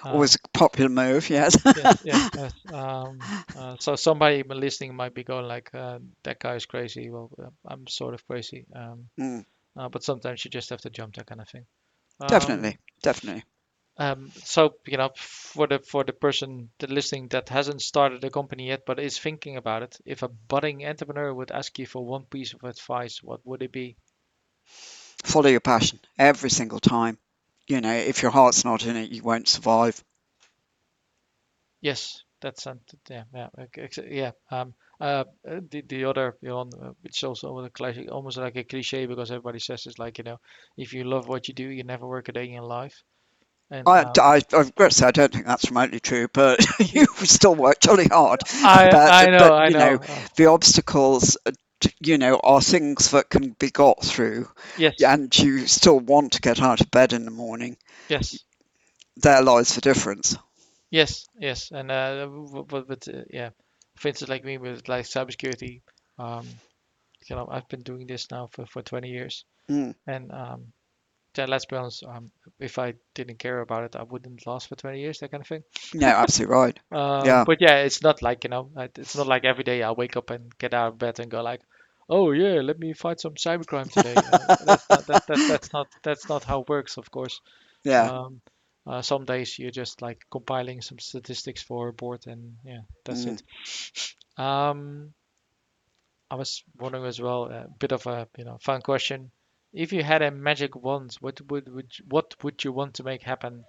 Um, 0.03 0.25
Always 0.25 0.35
a 0.35 0.47
popular 0.57 0.89
move, 0.89 1.29
yes. 1.29 1.55
yes, 1.75 1.99
yes, 2.03 2.29
yes. 2.33 2.53
Um, 2.71 3.43
uh, 3.55 3.75
so 3.79 3.95
somebody 3.95 4.43
listening 4.43 4.95
might 4.95 5.13
be 5.13 5.23
going 5.23 5.45
like, 5.47 5.73
uh, 5.73 5.99
"That 6.23 6.39
guy 6.39 6.55
is 6.55 6.65
crazy." 6.65 7.09
Well, 7.09 7.29
uh, 7.41 7.49
I'm 7.65 7.87
sort 7.87 8.13
of 8.13 8.25
crazy. 8.27 8.65
Um, 8.75 9.09
Mm, 9.19 9.43
uh, 9.77 9.89
but 9.89 10.03
sometimes 10.03 10.43
you 10.45 10.51
just 10.51 10.69
have 10.69 10.81
to 10.81 10.89
jump 10.89 11.15
that 11.15 11.27
kind 11.27 11.41
of 11.41 11.49
thing. 11.49 11.65
Um, 12.19 12.65
definitely, 12.65 12.77
definitely. 13.01 13.43
um, 13.97 14.31
so 14.43 14.75
you 14.87 14.97
know, 14.97 15.09
for 15.15 15.67
the 15.67 15.79
for 15.79 16.03
the 16.03 16.13
person 16.13 16.69
that 16.79 16.89
listening 16.89 17.27
that 17.29 17.49
hasn't 17.49 17.81
started 17.81 18.23
a 18.23 18.29
company 18.29 18.67
yet 18.67 18.85
but 18.85 18.99
is 18.99 19.17
thinking 19.19 19.57
about 19.57 19.83
it, 19.83 19.97
if 20.05 20.21
a 20.23 20.27
budding 20.27 20.85
entrepreneur 20.85 21.33
would 21.33 21.51
ask 21.51 21.77
you 21.79 21.85
for 21.85 22.05
one 22.05 22.25
piece 22.25 22.53
of 22.53 22.63
advice, 22.63 23.21
what 23.23 23.45
would 23.45 23.61
it 23.63 23.71
be? 23.71 23.97
Follow 25.23 25.49
your 25.49 25.59
passion 25.59 25.99
every 26.17 26.49
single 26.49 26.79
time. 26.79 27.17
You 27.67 27.81
know, 27.81 27.93
if 27.93 28.21
your 28.21 28.31
heart's 28.31 28.65
not 28.65 28.85
in 28.85 28.95
it, 28.97 29.11
you 29.11 29.23
won't 29.23 29.47
survive. 29.47 30.03
Yes, 31.81 32.23
that's 32.41 32.65
yeah, 33.09 33.23
yeah, 33.33 33.87
yeah. 34.09 34.31
Um, 34.51 34.73
uh, 34.99 35.23
the 35.43 35.81
the 35.81 36.05
other 36.05 36.37
you 36.41 36.49
know, 36.49 36.95
which 37.01 37.23
also 37.23 37.57
a 37.59 37.69
classic, 37.69 38.11
almost 38.11 38.37
like 38.37 38.55
a 38.55 38.63
cliche 38.63 39.05
because 39.05 39.31
everybody 39.31 39.59
says 39.59 39.85
it's 39.85 39.99
like 39.99 40.17
you 40.17 40.23
know, 40.23 40.39
if 40.77 40.93
you 40.93 41.03
love 41.03 41.27
what 41.27 41.47
you 41.47 41.53
do, 41.53 41.67
you 41.67 41.83
never 41.83 42.07
work 42.07 42.27
a 42.29 42.31
day 42.33 42.45
in 42.45 42.51
your 42.53 42.63
life. 42.63 43.03
And 43.71 43.87
I, 43.87 44.03
um, 44.03 44.19
I, 44.19 44.41
I 44.53 44.57
regret 44.59 44.91
to 44.91 44.97
say 44.97 45.07
I 45.07 45.11
don't 45.11 45.31
think 45.31 45.45
that's 45.45 45.69
remotely 45.69 45.99
true, 45.99 46.27
but 46.33 46.59
you 46.93 47.05
still 47.23 47.55
work 47.55 47.79
jolly 47.81 48.07
hard. 48.07 48.41
I 48.61 48.89
I 49.07 49.29
But, 49.29 49.29
know, 49.29 49.37
but 49.37 49.53
I 49.53 49.67
you 49.67 49.75
know. 49.75 49.75
know, 49.75 49.99
Uh, 50.07 50.23
the 50.37 50.47
obstacles, 50.47 51.37
you 51.99 52.17
know, 52.17 52.39
are 52.43 52.61
things 52.61 53.11
that 53.11 53.29
can 53.29 53.51
be 53.59 53.69
got 53.71 54.03
through, 54.03 54.49
yes, 54.77 54.93
and 55.01 55.35
you 55.37 55.65
still 55.67 55.99
want 55.99 56.33
to 56.33 56.41
get 56.41 56.61
out 56.61 56.81
of 56.81 56.91
bed 56.91 57.13
in 57.13 57.25
the 57.25 57.31
morning. 57.31 57.77
yes. 58.09 58.43
There 59.17 59.41
lies 59.41 59.75
the 59.75 59.81
difference. 59.81 60.37
Yes, 60.89 61.25
yes, 61.39 61.71
and 61.71 61.91
uh, 61.91 62.27
but 62.67 62.87
but 62.87 63.07
uh, 63.07 63.23
yeah, 63.29 63.49
for 63.97 64.07
instance, 64.09 64.29
like 64.29 64.43
me 64.43 64.57
with 64.57 64.87
like 64.87 65.05
cybersecurity, 65.05 65.81
um, 66.17 66.47
you 67.29 67.35
know, 67.35 67.47
I've 67.49 67.67
been 67.67 67.81
doing 67.83 68.07
this 68.07 68.29
now 68.31 68.47
for 68.51 68.65
for 68.65 68.81
20 68.81 69.09
years, 69.09 69.45
Mm, 69.69 69.93
and 70.07 70.31
um, 70.31 70.73
let's 71.43 71.65
be 71.65 71.75
honest, 71.75 72.03
um, 72.03 72.31
if 72.59 72.77
I 72.79 72.93
didn't 73.13 73.39
care 73.39 73.59
about 73.59 73.83
it, 73.83 73.95
I 73.95 74.03
wouldn't 74.03 74.45
last 74.47 74.67
for 74.69 74.75
20 74.75 74.99
years, 75.01 75.19
that 75.19 75.31
kind 75.31 75.41
of 75.41 75.47
thing. 75.47 75.63
no, 75.93 76.07
absolutely 76.07 76.55
right. 76.55 76.79
Um, 76.91 77.41
Yeah, 77.41 77.45
but 77.45 77.61
yeah, 77.61 77.77
it's 77.83 78.01
not 78.01 78.21
like 78.21 78.43
you 78.43 78.49
know, 78.49 78.71
it's 78.77 79.15
not 79.15 79.27
like 79.27 79.43
every 79.43 79.63
day 79.63 79.81
I 79.83 79.91
wake 79.91 80.15
up 80.17 80.29
and 80.29 80.55
get 80.57 80.73
out 80.73 80.89
of 80.93 80.97
bed 80.97 81.19
and 81.19 81.29
go 81.31 81.41
like, 81.41 81.61
oh 82.09 82.31
yeah, 82.31 82.61
let 82.61 82.79
me 82.79 82.93
fight 82.93 83.19
some 83.19 83.35
cybercrime 83.35 83.91
today. 83.91 84.23
Uh, 84.31 84.45
that's 84.59 84.89
not 84.89 85.05
that, 85.07 85.25
that 85.27 85.41
that's 85.47 85.73
not 85.73 85.87
that's 86.03 86.29
not 86.29 86.43
how 86.45 86.61
it 86.61 86.69
works, 86.69 86.97
of 86.97 87.09
course. 87.11 87.41
yeah. 87.83 88.09
Um, 88.09 88.41
uh, 88.87 89.01
some 89.01 89.25
days 89.25 89.57
you're 89.59 89.71
just 89.71 90.01
like 90.01 90.25
compiling 90.31 90.81
some 90.81 90.99
statistics 90.99 91.61
for 91.63 91.89
a 91.89 91.93
board, 91.93 92.27
and 92.27 92.57
yeah, 92.65 92.81
that's 93.05 93.25
Mm. 93.25 93.27
it. 93.27 93.41
Um, 94.37 95.13
I 96.29 96.35
was 96.35 96.63
wondering 96.77 97.05
as 97.05 97.19
well, 97.19 97.45
a 97.45 97.67
bit 97.79 97.91
of 97.91 98.05
a 98.05 98.27
you 98.37 98.43
know 98.45 98.57
fun 98.59 98.81
question. 98.81 99.31
If 99.75 99.93
you 99.93 100.01
had 100.01 100.23
a 100.23 100.31
magic 100.31 100.75
wand, 100.75 101.17
what 101.19 101.39
would 101.51 101.69
would 101.71 101.99
you- 101.99 102.05
what 102.09 102.43
would 102.43 102.63
you 102.63 102.71
want 102.71 102.95
to 102.95 103.03
make 103.03 103.21
happen? 103.21 103.65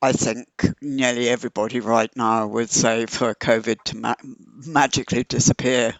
I 0.00 0.12
think 0.12 0.46
nearly 0.80 1.28
everybody 1.28 1.80
right 1.80 2.10
now 2.14 2.46
would 2.46 2.70
say 2.70 3.06
for 3.06 3.34
COVID 3.34 3.82
to 3.86 3.96
ma 3.96 4.14
magically 4.22 5.24
disappear, 5.24 5.94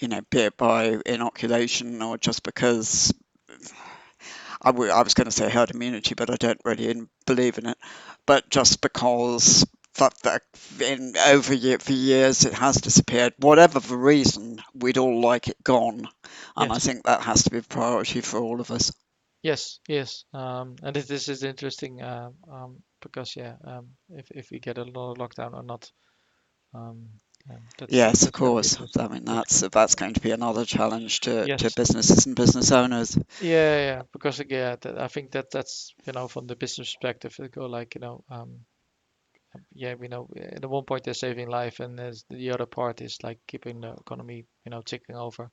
you 0.00 0.08
know, 0.08 0.20
be 0.30 0.40
it 0.40 0.56
by 0.56 0.98
inoculation 1.06 2.00
or 2.02 2.16
just 2.18 2.42
because 2.42 3.12
I 4.62 4.70
w- 4.70 4.90
I 4.92 5.02
was 5.02 5.14
going 5.14 5.24
to 5.26 5.32
say 5.32 5.50
herd 5.50 5.70
immunity, 5.72 6.14
but 6.14 6.30
I 6.30 6.36
don't 6.36 6.60
really 6.64 6.88
in, 6.88 7.08
believe 7.26 7.58
in 7.58 7.66
it. 7.66 7.78
But 8.26 8.48
just 8.50 8.80
because 8.80 9.64
that, 9.98 10.14
that 10.22 10.42
in 10.80 11.16
over 11.16 11.54
ye- 11.54 11.76
for 11.78 11.92
years 11.92 12.44
it 12.44 12.54
has 12.54 12.76
disappeared, 12.76 13.34
whatever 13.38 13.80
the 13.80 13.96
reason, 13.96 14.62
we'd 14.74 14.98
all 14.98 15.20
like 15.20 15.48
it 15.48 15.62
gone, 15.64 16.08
and 16.56 16.72
I 16.72 16.78
think 16.78 17.04
that 17.04 17.22
has 17.22 17.44
to 17.44 17.50
be 17.50 17.58
a 17.58 17.62
priority 17.62 18.20
for 18.20 18.40
all 18.40 18.60
of 18.60 18.70
us. 18.70 18.92
yes, 19.42 19.80
yes. 19.88 20.24
Um, 20.32 20.76
and 20.82 20.94
this, 20.94 21.06
this 21.06 21.28
is 21.28 21.42
interesting 21.42 22.02
uh, 22.02 22.30
um, 22.50 22.82
because 23.00 23.36
yeah, 23.36 23.54
um, 23.64 23.88
if 24.10 24.30
if 24.30 24.50
we 24.50 24.58
get 24.60 24.78
a 24.78 24.84
lot 24.84 25.12
of 25.12 25.18
lockdown 25.18 25.54
or 25.54 25.62
not, 25.62 25.90
um, 26.74 27.08
um, 27.50 27.62
Yes, 27.88 28.22
of 28.22 28.32
that's 28.32 28.40
going 28.40 28.56
to 28.56 28.68
be 28.68 28.68
course. 28.72 28.96
I 28.98 29.08
mean, 29.08 29.24
That's 29.24 29.60
that's 29.60 29.94
going 29.94 30.14
to 30.14 30.20
be 30.20 30.30
another 30.30 30.64
challenge 30.64 31.20
to, 31.20 31.48
to 31.56 31.70
businesses 31.70 32.26
and 32.26 32.36
business 32.36 32.70
owners. 32.70 33.16
Yeah, 33.40 33.76
yeah, 33.76 34.02
because 34.12 34.42
yeah, 34.48 34.76
that, 34.80 34.98
I 34.98 35.08
think 35.08 35.32
that 35.32 35.50
that's 35.50 35.94
you 36.06 36.12
know 36.12 36.28
from 36.28 36.46
the 36.46 36.56
business 36.56 36.94
perspective, 36.94 37.38
go 37.52 37.66
like 37.66 37.94
you 37.94 38.00
know, 38.00 38.24
um, 38.30 38.64
yeah, 39.74 39.94
we 39.94 40.08
know, 40.08 40.28
at 40.36 40.62
the 40.62 40.68
one 40.68 40.84
point 40.84 41.04
they're 41.04 41.14
saving 41.14 41.48
life, 41.48 41.80
and 41.80 41.98
there's 41.98 42.24
the 42.30 42.50
other 42.50 42.66
part 42.66 43.00
is 43.00 43.18
like 43.22 43.40
keeping 43.46 43.80
the 43.80 43.92
economy, 43.94 44.46
you 44.64 44.70
know, 44.70 44.82
ticking 44.82 45.16
over. 45.16 45.50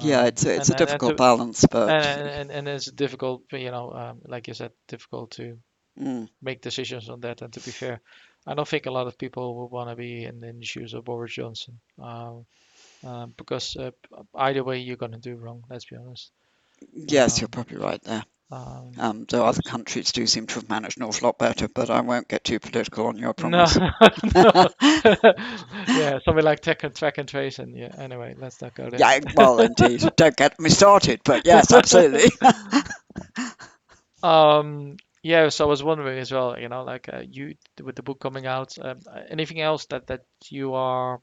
Yeah, 0.00 0.24
Um, 0.24 0.26
it's 0.26 0.44
a, 0.44 0.54
it's 0.54 0.68
and, 0.68 0.70
a 0.70 0.74
and, 0.74 0.88
and 0.88 1.04
difficult 1.04 1.16
to 1.16 1.16
balance, 1.16 1.64
but 1.70 1.96
and, 1.96 2.28
and 2.28 2.50
and 2.52 2.68
it's 2.68 2.90
difficult, 2.90 3.42
you 3.52 3.70
know, 3.70 3.92
um, 3.92 4.20
like 4.26 4.48
you 4.48 4.54
said, 4.54 4.72
difficult 4.88 5.32
to 5.32 5.58
mm, 5.96 6.26
make 6.42 6.62
decisions 6.62 7.08
on 7.08 7.20
that. 7.20 7.42
And 7.42 7.52
to 7.54 7.60
be 7.60 7.72
fair, 7.72 8.00
I 8.46 8.54
don't 8.54 8.68
think 8.68 8.86
a 8.86 8.90
lot 8.92 9.06
of 9.08 9.18
people 9.18 9.56
would 9.56 9.72
want 9.72 9.90
to 9.90 9.96
be 9.96 10.24
in, 10.24 10.42
in 10.44 10.58
the 10.60 10.66
shoes 10.66 10.94
of 10.94 11.04
Boris 11.04 11.34
Johnson, 11.34 11.80
um, 12.02 12.46
uh, 13.06 13.26
because 13.36 13.76
uh, 13.76 13.90
either 14.36 14.64
way 14.64 14.78
you're 14.80 14.96
gonna 14.96 15.18
do 15.18 15.36
wrong. 15.36 15.64
Let's 15.70 15.86
be 15.86 15.96
honest. 15.96 16.32
yes, 16.92 17.40
you're 17.40 17.48
Um, 17.48 17.48
probably 17.48 17.76
right 17.78 18.02
there. 18.02 18.24
Um, 18.50 18.98
Um, 18.98 19.24
though 19.28 19.44
other 19.46 19.62
countries 19.62 20.12
do 20.12 20.26
seem 20.26 20.46
to 20.48 20.54
have 20.56 20.68
managed 20.68 20.98
an 20.98 21.04
awful 21.04 21.28
lot 21.28 21.38
better, 21.38 21.68
but 21.68 21.90
I 21.90 22.00
won't 22.00 22.28
get 22.28 22.44
too 22.44 22.58
political 22.60 23.06
on 23.06 23.16
your 23.18 23.34
no, 23.36 23.66
promise. 23.72 23.78
no, 24.22 24.68
yeah, 25.92 26.18
something 26.24 26.44
like 26.44 26.60
tech 26.60 26.82
and 26.84 26.94
track 26.94 27.18
and 27.18 27.28
trace, 27.28 27.58
and 27.58 27.76
yeah. 27.76 27.90
Anyway, 27.98 28.34
let's 28.38 28.60
not 28.60 28.74
go 28.74 28.90
there. 28.90 29.04
Yeah, 29.04 29.20
well, 29.34 29.60
indeed. 29.60 30.02
Don't 30.16 30.36
get 30.36 30.58
me 30.60 30.70
started, 30.70 31.20
but 31.24 31.46
yes, 31.46 31.72
absolutely. 31.72 32.30
Um, 34.22 34.96
yeah, 35.22 35.48
so 35.48 35.64
I 35.64 35.68
was 35.68 35.82
wondering 35.82 36.18
as 36.18 36.32
well, 36.32 36.58
you 36.58 36.68
know, 36.68 36.82
like 36.84 37.08
uh, 37.12 37.22
you 37.28 37.54
with 37.82 37.96
the 37.96 38.02
book 38.02 38.20
coming 38.20 38.46
out, 38.46 38.76
um, 38.80 39.00
anything 39.28 39.60
else 39.60 39.86
that 39.86 40.06
that 40.08 40.22
you 40.50 40.74
are 40.74 41.20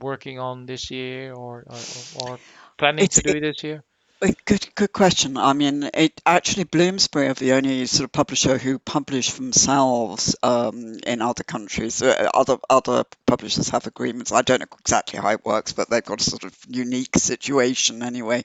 working 0.00 0.38
on 0.38 0.66
this 0.66 0.90
year 0.90 1.32
or 1.34 1.64
or, 1.68 1.88
or 2.12 2.40
planning 2.78 3.06
It's 3.06 3.20
to 3.20 3.22
do 3.22 3.40
this 3.40 3.62
year? 3.62 3.82
A 4.22 4.34
good, 4.44 4.74
good 4.74 4.92
question. 4.92 5.36
I 5.36 5.52
mean, 5.52 5.88
it 5.94 6.20
actually 6.26 6.64
Bloomsbury 6.64 7.28
are 7.28 7.34
the 7.34 7.52
only 7.52 7.86
sort 7.86 8.04
of 8.04 8.12
publisher 8.12 8.58
who 8.58 8.78
publish 8.78 9.32
themselves 9.32 10.36
um, 10.42 10.98
in 11.06 11.22
other 11.22 11.44
countries. 11.44 12.02
Uh, 12.02 12.30
other 12.34 12.58
other 12.68 13.04
publishers 13.26 13.70
have 13.70 13.86
agreements. 13.86 14.32
I 14.32 14.42
don't 14.42 14.60
know 14.60 14.66
exactly 14.78 15.18
how 15.18 15.30
it 15.30 15.44
works, 15.44 15.72
but 15.72 15.90
they've 15.90 16.04
got 16.04 16.20
a 16.20 16.24
sort 16.24 16.44
of 16.44 16.56
unique 16.68 17.16
situation 17.16 18.02
anyway. 18.02 18.44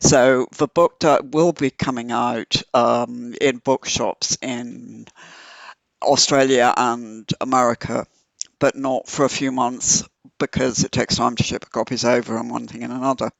So 0.00 0.46
the 0.56 0.68
book 0.68 1.00
that 1.00 1.26
will 1.26 1.52
be 1.52 1.70
coming 1.70 2.10
out 2.10 2.62
um, 2.74 3.34
in 3.40 3.58
bookshops 3.58 4.36
in 4.42 5.06
Australia 6.02 6.74
and 6.76 7.30
America, 7.40 8.06
but 8.58 8.76
not 8.76 9.08
for 9.08 9.24
a 9.24 9.30
few 9.30 9.52
months 9.52 10.04
because 10.46 10.84
it 10.84 10.92
takes 10.92 11.16
time 11.16 11.36
to 11.36 11.42
ship 11.42 11.64
copies 11.70 12.04
over 12.04 12.36
and 12.36 12.50
one 12.50 12.66
thing 12.66 12.82
and 12.82 12.92
another. 12.92 13.30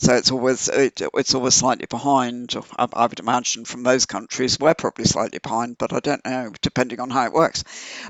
So 0.00 0.14
it's 0.14 0.30
always 0.30 0.68
it, 0.68 1.02
it's 1.14 1.34
always 1.34 1.54
slightly 1.54 1.86
behind. 1.86 2.54
I, 2.78 2.88
I 2.92 3.06
would 3.06 3.20
imagine 3.20 3.64
from 3.64 3.82
those 3.82 4.06
countries 4.06 4.58
we're 4.58 4.74
probably 4.74 5.04
slightly 5.04 5.40
behind, 5.40 5.78
but 5.78 5.92
I 5.92 6.00
don't 6.00 6.24
know 6.24 6.52
depending 6.62 7.00
on 7.00 7.10
how 7.10 7.26
it 7.26 7.32
works. 7.32 7.64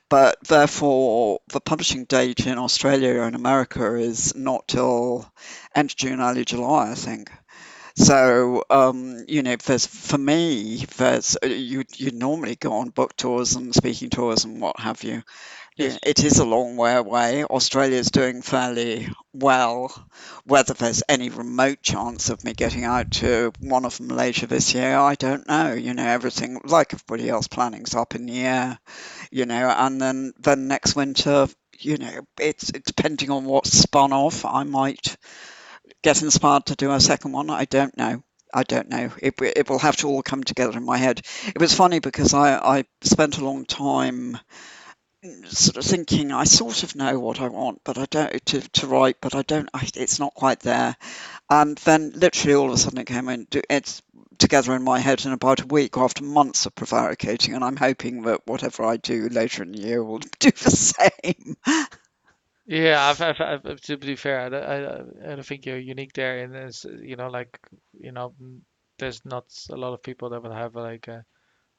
But 0.08 0.36
therefore, 0.46 1.40
the 1.48 1.60
publishing 1.60 2.04
date 2.04 2.46
in 2.46 2.58
Australia 2.58 3.22
and 3.22 3.34
America 3.34 3.94
is 3.96 4.34
not 4.34 4.68
till 4.68 5.30
end 5.74 5.90
of 5.90 5.96
June, 5.96 6.20
early 6.20 6.44
July, 6.44 6.90
I 6.90 6.94
think. 6.94 7.30
So, 7.96 8.64
um, 8.70 9.24
you 9.28 9.42
know, 9.44 9.56
for 9.56 10.18
me, 10.18 10.84
there's 10.96 11.36
you 11.44 11.84
you 11.94 12.10
normally 12.10 12.56
go 12.56 12.72
on 12.72 12.90
book 12.90 13.16
tours 13.16 13.54
and 13.54 13.72
speaking 13.72 14.10
tours 14.10 14.44
and 14.44 14.60
what 14.60 14.80
have 14.80 15.04
you. 15.04 15.22
Yeah, 15.76 15.98
it 16.04 16.22
is 16.24 16.38
a 16.38 16.44
long 16.44 16.76
way 16.76 16.94
away. 16.94 17.44
Australia's 17.44 18.10
doing 18.10 18.42
fairly 18.42 19.08
well. 19.32 19.90
Whether 20.44 20.74
there's 20.74 21.02
any 21.08 21.30
remote 21.30 21.82
chance 21.82 22.28
of 22.28 22.44
me 22.44 22.52
getting 22.54 22.84
out 22.84 23.10
to 23.12 23.52
one 23.60 23.84
of 23.84 23.98
later 23.98 24.46
this 24.46 24.72
year, 24.74 24.96
I 24.96 25.14
don't 25.16 25.48
know. 25.48 25.72
You 25.72 25.94
know, 25.94 26.06
everything 26.06 26.60
like 26.64 26.94
everybody 26.94 27.28
else, 27.28 27.48
planning's 27.48 27.94
up 27.94 28.14
in 28.14 28.26
the 28.26 28.40
air. 28.40 28.78
You 29.32 29.46
know, 29.46 29.68
and 29.68 30.00
then 30.00 30.32
then 30.38 30.68
next 30.68 30.94
winter, 30.94 31.48
you 31.78 31.98
know, 31.98 32.20
it's 32.38 32.70
it's 32.70 32.92
depending 32.92 33.30
on 33.30 33.44
what's 33.44 33.76
spun 33.76 34.12
off. 34.12 34.44
I 34.44 34.62
might 34.62 35.16
get 36.02 36.22
inspired 36.22 36.66
to 36.66 36.76
do 36.76 36.92
a 36.92 37.00
second 37.00 37.32
one. 37.32 37.50
I 37.50 37.64
don't 37.64 37.96
know. 37.96 38.22
I 38.52 38.62
don't 38.62 38.88
know. 38.88 39.10
It, 39.20 39.34
it 39.40 39.68
will 39.68 39.80
have 39.80 39.96
to 39.98 40.08
all 40.08 40.22
come 40.22 40.44
together 40.44 40.76
in 40.78 40.84
my 40.84 40.98
head. 40.98 41.22
It 41.46 41.60
was 41.60 41.74
funny 41.74 41.98
because 41.98 42.34
I, 42.34 42.56
I 42.56 42.84
spent 43.02 43.38
a 43.38 43.44
long 43.44 43.64
time 43.66 44.38
sort 45.46 45.76
of 45.76 45.84
thinking 45.84 46.32
I 46.32 46.44
sort 46.44 46.82
of 46.82 46.94
know 46.96 47.18
what 47.18 47.40
I 47.40 47.48
want, 47.48 47.80
but 47.84 47.98
I 47.98 48.06
don't 48.06 48.46
to, 48.46 48.60
to 48.60 48.86
write, 48.86 49.16
but 49.20 49.34
I 49.34 49.42
don't. 49.42 49.68
I, 49.72 49.88
it's 49.94 50.18
not 50.18 50.34
quite 50.34 50.60
there. 50.60 50.96
And 51.50 51.76
then 51.78 52.12
literally 52.14 52.54
all 52.54 52.68
of 52.68 52.74
a 52.74 52.76
sudden 52.76 52.98
it 52.98 53.06
came 53.06 53.28
in. 53.28 53.46
It's 53.70 54.02
together 54.38 54.74
in 54.74 54.82
my 54.82 54.98
head 54.98 55.24
in 55.24 55.32
about 55.32 55.62
a 55.62 55.66
week 55.66 55.96
after 55.96 56.24
months 56.24 56.66
of 56.66 56.74
prevaricating, 56.74 57.54
and 57.54 57.64
I'm 57.64 57.76
hoping 57.76 58.22
that 58.22 58.46
whatever 58.46 58.84
I 58.84 58.96
do 58.96 59.28
later 59.28 59.62
in 59.62 59.72
the 59.72 59.78
year 59.78 60.02
will 60.02 60.18
do 60.38 60.50
the 60.50 60.70
same. 60.70 61.56
Yeah, 62.66 63.08
I've, 63.08 63.20
I've, 63.20 63.40
I've, 63.66 63.80
to 63.82 63.96
be 63.98 64.16
fair, 64.16 64.40
I, 64.40 64.46
I, 64.46 65.32
I 65.32 65.36
don't 65.36 65.46
think 65.46 65.66
you're 65.66 65.78
unique 65.78 66.14
there. 66.14 66.38
And 66.38 66.54
there's, 66.54 66.86
you 67.02 67.16
know, 67.16 67.28
like, 67.28 67.58
you 67.92 68.12
know, 68.12 68.34
there's 68.98 69.24
not 69.24 69.44
a 69.70 69.76
lot 69.76 69.92
of 69.92 70.02
people 70.02 70.30
that 70.30 70.42
would 70.42 70.52
have 70.52 70.74
like 70.74 71.08
a, 71.08 71.24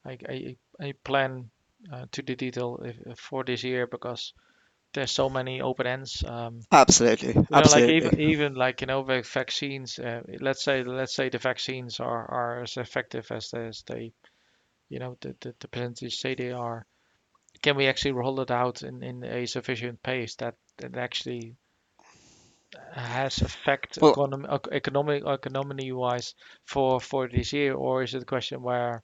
like 0.04 0.22
a, 0.28 0.56
a 0.80 0.92
plan 0.92 1.50
uh, 1.92 2.06
to 2.12 2.22
the 2.22 2.36
detail 2.36 2.80
if, 2.84 3.18
for 3.18 3.44
this 3.44 3.64
year 3.64 3.86
because 3.86 4.32
there's 4.94 5.12
so 5.12 5.28
many 5.28 5.60
open 5.60 5.86
ends. 5.86 6.24
Um, 6.26 6.66
Absolutely, 6.72 7.34
you 7.48 7.60
know, 7.60 7.68
like 7.68 7.88
absolutely. 7.88 7.96
even 7.96 8.20
even 8.20 8.54
like 8.54 8.80
you 8.80 8.86
know, 8.88 9.02
with 9.02 9.26
vaccines. 9.28 9.98
Uh, 9.98 10.22
let's 10.40 10.64
say 10.64 10.82
let's 10.84 11.14
say 11.14 11.28
the 11.28 11.38
vaccines 11.38 12.00
are 12.00 12.30
are 12.30 12.62
as 12.62 12.76
effective 12.76 13.30
as 13.30 13.50
they, 13.50 13.66
as 13.66 13.82
they 13.86 14.12
you 14.88 14.98
know, 15.00 15.16
the, 15.20 15.34
the, 15.40 15.54
the 15.60 15.68
percentage 15.68 16.16
say 16.16 16.34
they 16.34 16.52
are. 16.52 16.86
Can 17.62 17.76
we 17.76 17.86
actually 17.88 18.12
roll 18.12 18.40
it 18.40 18.50
out 18.50 18.82
in, 18.82 19.02
in 19.02 19.24
a 19.24 19.46
sufficient 19.46 20.02
pace 20.02 20.36
that 20.36 20.56
that 20.78 20.96
actually 20.96 21.56
has 22.94 23.40
effect 23.42 23.98
Well, 24.00 24.12
economy 24.12 24.48
economic 24.72 25.22
economy 25.26 25.92
wise 25.92 26.34
for 26.64 27.00
for 27.00 27.28
this 27.28 27.52
year, 27.52 27.74
or 27.74 28.02
is 28.02 28.14
it 28.14 28.22
a 28.22 28.26
question 28.26 28.62
where 28.62 29.02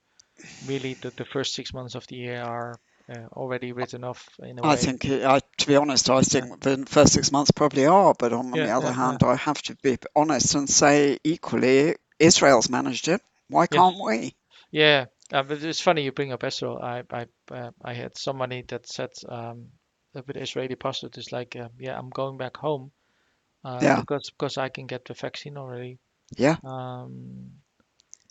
really 0.63 0.95
the, 1.03 1.13
the 1.17 1.25
first 1.25 1.55
six 1.55 1.73
months 1.75 1.95
of 1.95 2.07
the 2.09 2.17
year 2.17 2.43
are 2.43 2.81
uh, 3.11 3.27
already 3.33 3.73
written 3.73 4.05
off 4.05 4.29
in 4.43 4.59
a 4.59 4.65
I 4.65 4.67
way? 4.67 4.75
I 4.75 4.77
think, 4.77 5.05
I, 5.07 5.41
to 5.59 5.67
be 5.69 5.77
honest, 5.77 6.11
I 6.11 6.23
Yeah, 6.31 6.47
think 6.47 6.61
the 6.63 6.85
first 6.89 7.13
six 7.13 7.31
months 7.31 7.53
probably 7.53 7.87
are. 7.87 8.15
But 8.19 8.33
on, 8.33 8.53
on 8.55 8.61
yeah, 8.61 8.65
the 8.65 8.71
other 8.71 8.91
yeah, 8.91 8.97
yeah. 9.01 9.19
hand, 9.19 9.23
I 9.23 9.37
have 9.37 9.63
to 9.63 9.77
be 9.77 9.99
honest 10.17 10.55
and 10.57 10.69
say 10.69 11.19
equally, 11.23 11.97
Israel's 12.19 12.69
managed 12.69 13.09
it. 13.09 13.21
Why 13.49 13.67
can't 13.67 14.01
we? 14.03 14.35
Yeah, 14.71 15.07
uh, 15.33 15.43
but 15.45 15.63
it's 15.63 15.81
funny 15.81 16.03
you 16.05 16.13
bring 16.13 16.33
up 16.33 16.45
Israel. 16.45 16.79
I 16.83 17.05
I 17.11 17.27
uh, 17.51 17.71
I 17.85 17.95
had 17.95 18.17
somebody 18.19 18.63
that 18.69 18.87
said 18.89 19.11
um, 19.29 19.69
with 20.15 20.37
Israeli 20.37 20.77
passport 20.77 21.19
is 21.19 21.33
like, 21.33 21.57
uh, 21.57 21.69
yeah, 21.79 21.99
I'm 21.99 22.11
going 22.11 22.39
back 22.39 22.57
home 22.57 22.93
uh, 23.65 23.89
Yeah, 23.89 24.03
because 24.03 24.31
because 24.31 24.59
I 24.59 24.71
can 24.71 24.87
get 24.89 25.05
the 25.07 25.15
vaccine 25.15 25.59
already. 25.59 25.99
yeah, 26.37 26.57
Um, 26.65 27.62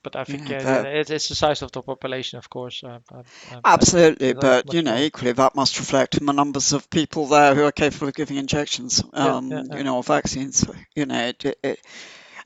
but 0.03 0.15
I 0.15 0.23
think 0.23 0.49
yeah, 0.49 0.63
that, 0.63 0.65
yeah, 0.65 0.83
it, 0.83 1.09
it's 1.09 1.29
the 1.29 1.35
size 1.35 1.61
of 1.61 1.71
the 1.71 1.81
population, 1.81 2.37
of 2.37 2.49
course. 2.49 2.83
Uh, 2.83 2.99
uh, 3.13 3.23
uh, 3.51 3.61
absolutely. 3.65 4.33
But, 4.33 4.73
you 4.73 4.81
know, 4.81 4.97
equally, 4.97 5.31
that 5.33 5.55
must 5.55 5.79
reflect 5.79 6.19
the 6.23 6.33
numbers 6.33 6.73
of 6.73 6.89
people 6.89 7.27
there 7.27 7.55
who 7.55 7.63
are 7.63 7.71
capable 7.71 8.07
of 8.09 8.13
giving 8.15 8.37
injections, 8.37 9.03
Yeah, 9.19 9.39
yeah, 9.49 9.61
um, 9.61 9.69
yeah. 9.69 9.77
you 9.77 9.83
know, 9.83 9.97
or 9.97 10.03
vaccines. 10.03 10.65
You 10.95 11.05
know, 11.05 11.27
it, 11.27 11.45
it, 11.63 11.79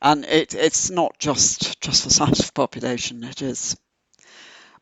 and 0.02 0.26
it, 0.26 0.54
it's 0.56 0.89
not 0.89 1.18
just 1.20 1.82
just 1.82 2.04
the 2.06 2.12
size 2.12 2.39
of 2.39 2.48
the 2.48 2.54
population. 2.54 3.24
It 3.24 3.41
is 3.41 3.78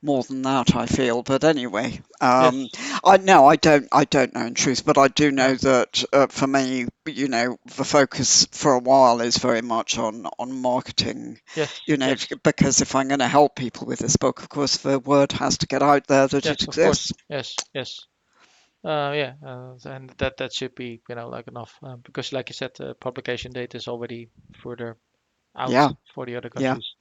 more 0.02 0.24
than 0.24 0.42
that, 0.44 0.76
I 0.76 0.86
feel. 0.86 1.24
But 1.24 1.44
anyway, 1.44 2.02
um, 2.22 2.70
Yes. 2.72 2.93
I 3.04 3.18
no, 3.18 3.46
I 3.48 3.56
don't, 3.58 3.88
I 3.92 4.06
don't 4.06 4.34
know 4.34 4.46
in 4.46 4.54
truth, 4.56 4.86
but 4.86 4.98
I 4.98 5.08
do 5.08 5.32
know 5.32 5.54
that 5.56 6.04
uh, 6.12 6.28
for 6.28 6.48
me, 6.48 6.88
you 7.06 7.28
know, 7.28 7.58
the 7.76 7.84
focus 7.84 8.46
for 8.52 8.74
a 8.74 8.80
while 8.80 9.22
is 9.22 9.38
very 9.38 9.62
much 9.62 9.98
on 9.98 10.26
on 10.40 10.62
marketing. 10.62 11.40
Yes. 11.56 11.82
You 11.86 11.98
know, 11.98 12.16
Yes. 12.16 12.28
because 12.44 12.82
if 12.82 12.96
I'm 12.96 13.08
going 13.10 13.20
to 13.20 13.28
help 13.28 13.56
people 13.56 13.88
with 13.88 14.00
this 14.00 14.18
book, 14.18 14.40
of 14.42 14.50
course, 14.50 14.78
the 14.78 15.00
word 15.00 15.34
has 15.34 15.58
to 15.60 15.68
get 15.68 15.84
out 15.84 16.08
there 16.08 16.28
that 16.28 16.50
it 16.50 16.62
Yes. 16.62 16.68
Of 16.68 16.80
course. 16.80 17.02
exists. 17.02 17.14
Yes. 17.30 17.56
Yes. 17.74 18.08
Uh, 18.84 19.12
yeah, 19.16 19.34
uh, 19.46 19.76
and 19.86 20.10
that 20.20 20.38
that 20.38 20.54
should 20.54 20.76
be 20.76 21.02
you 21.10 21.16
know 21.16 21.30
like 21.30 21.48
enough 21.48 21.78
uh, 21.84 21.98
because 21.98 22.34
like 22.34 22.50
you 22.50 22.54
said, 22.54 22.72
the 22.78 22.96
publication 22.96 23.52
date 23.52 23.76
is 23.76 23.88
already 23.88 24.30
further 24.64 24.98
out 25.56 25.76
Yeah, 25.76 25.92
for 26.14 26.26
the 26.26 26.36
other 26.36 26.50
yeah, 26.56 26.78
countries, 26.78 26.96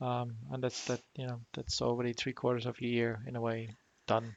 um, 0.00 0.36
and 0.52 0.62
that's 0.62 0.82
that 0.84 1.00
you 1.16 1.26
know 1.26 1.40
that's 1.54 1.82
already 1.82 2.12
three 2.14 2.32
quarters 2.34 2.66
of 2.66 2.76
a 2.82 2.86
year 2.86 3.22
in 3.26 3.36
a 3.36 3.40
way 3.40 3.76
done. 4.06 4.36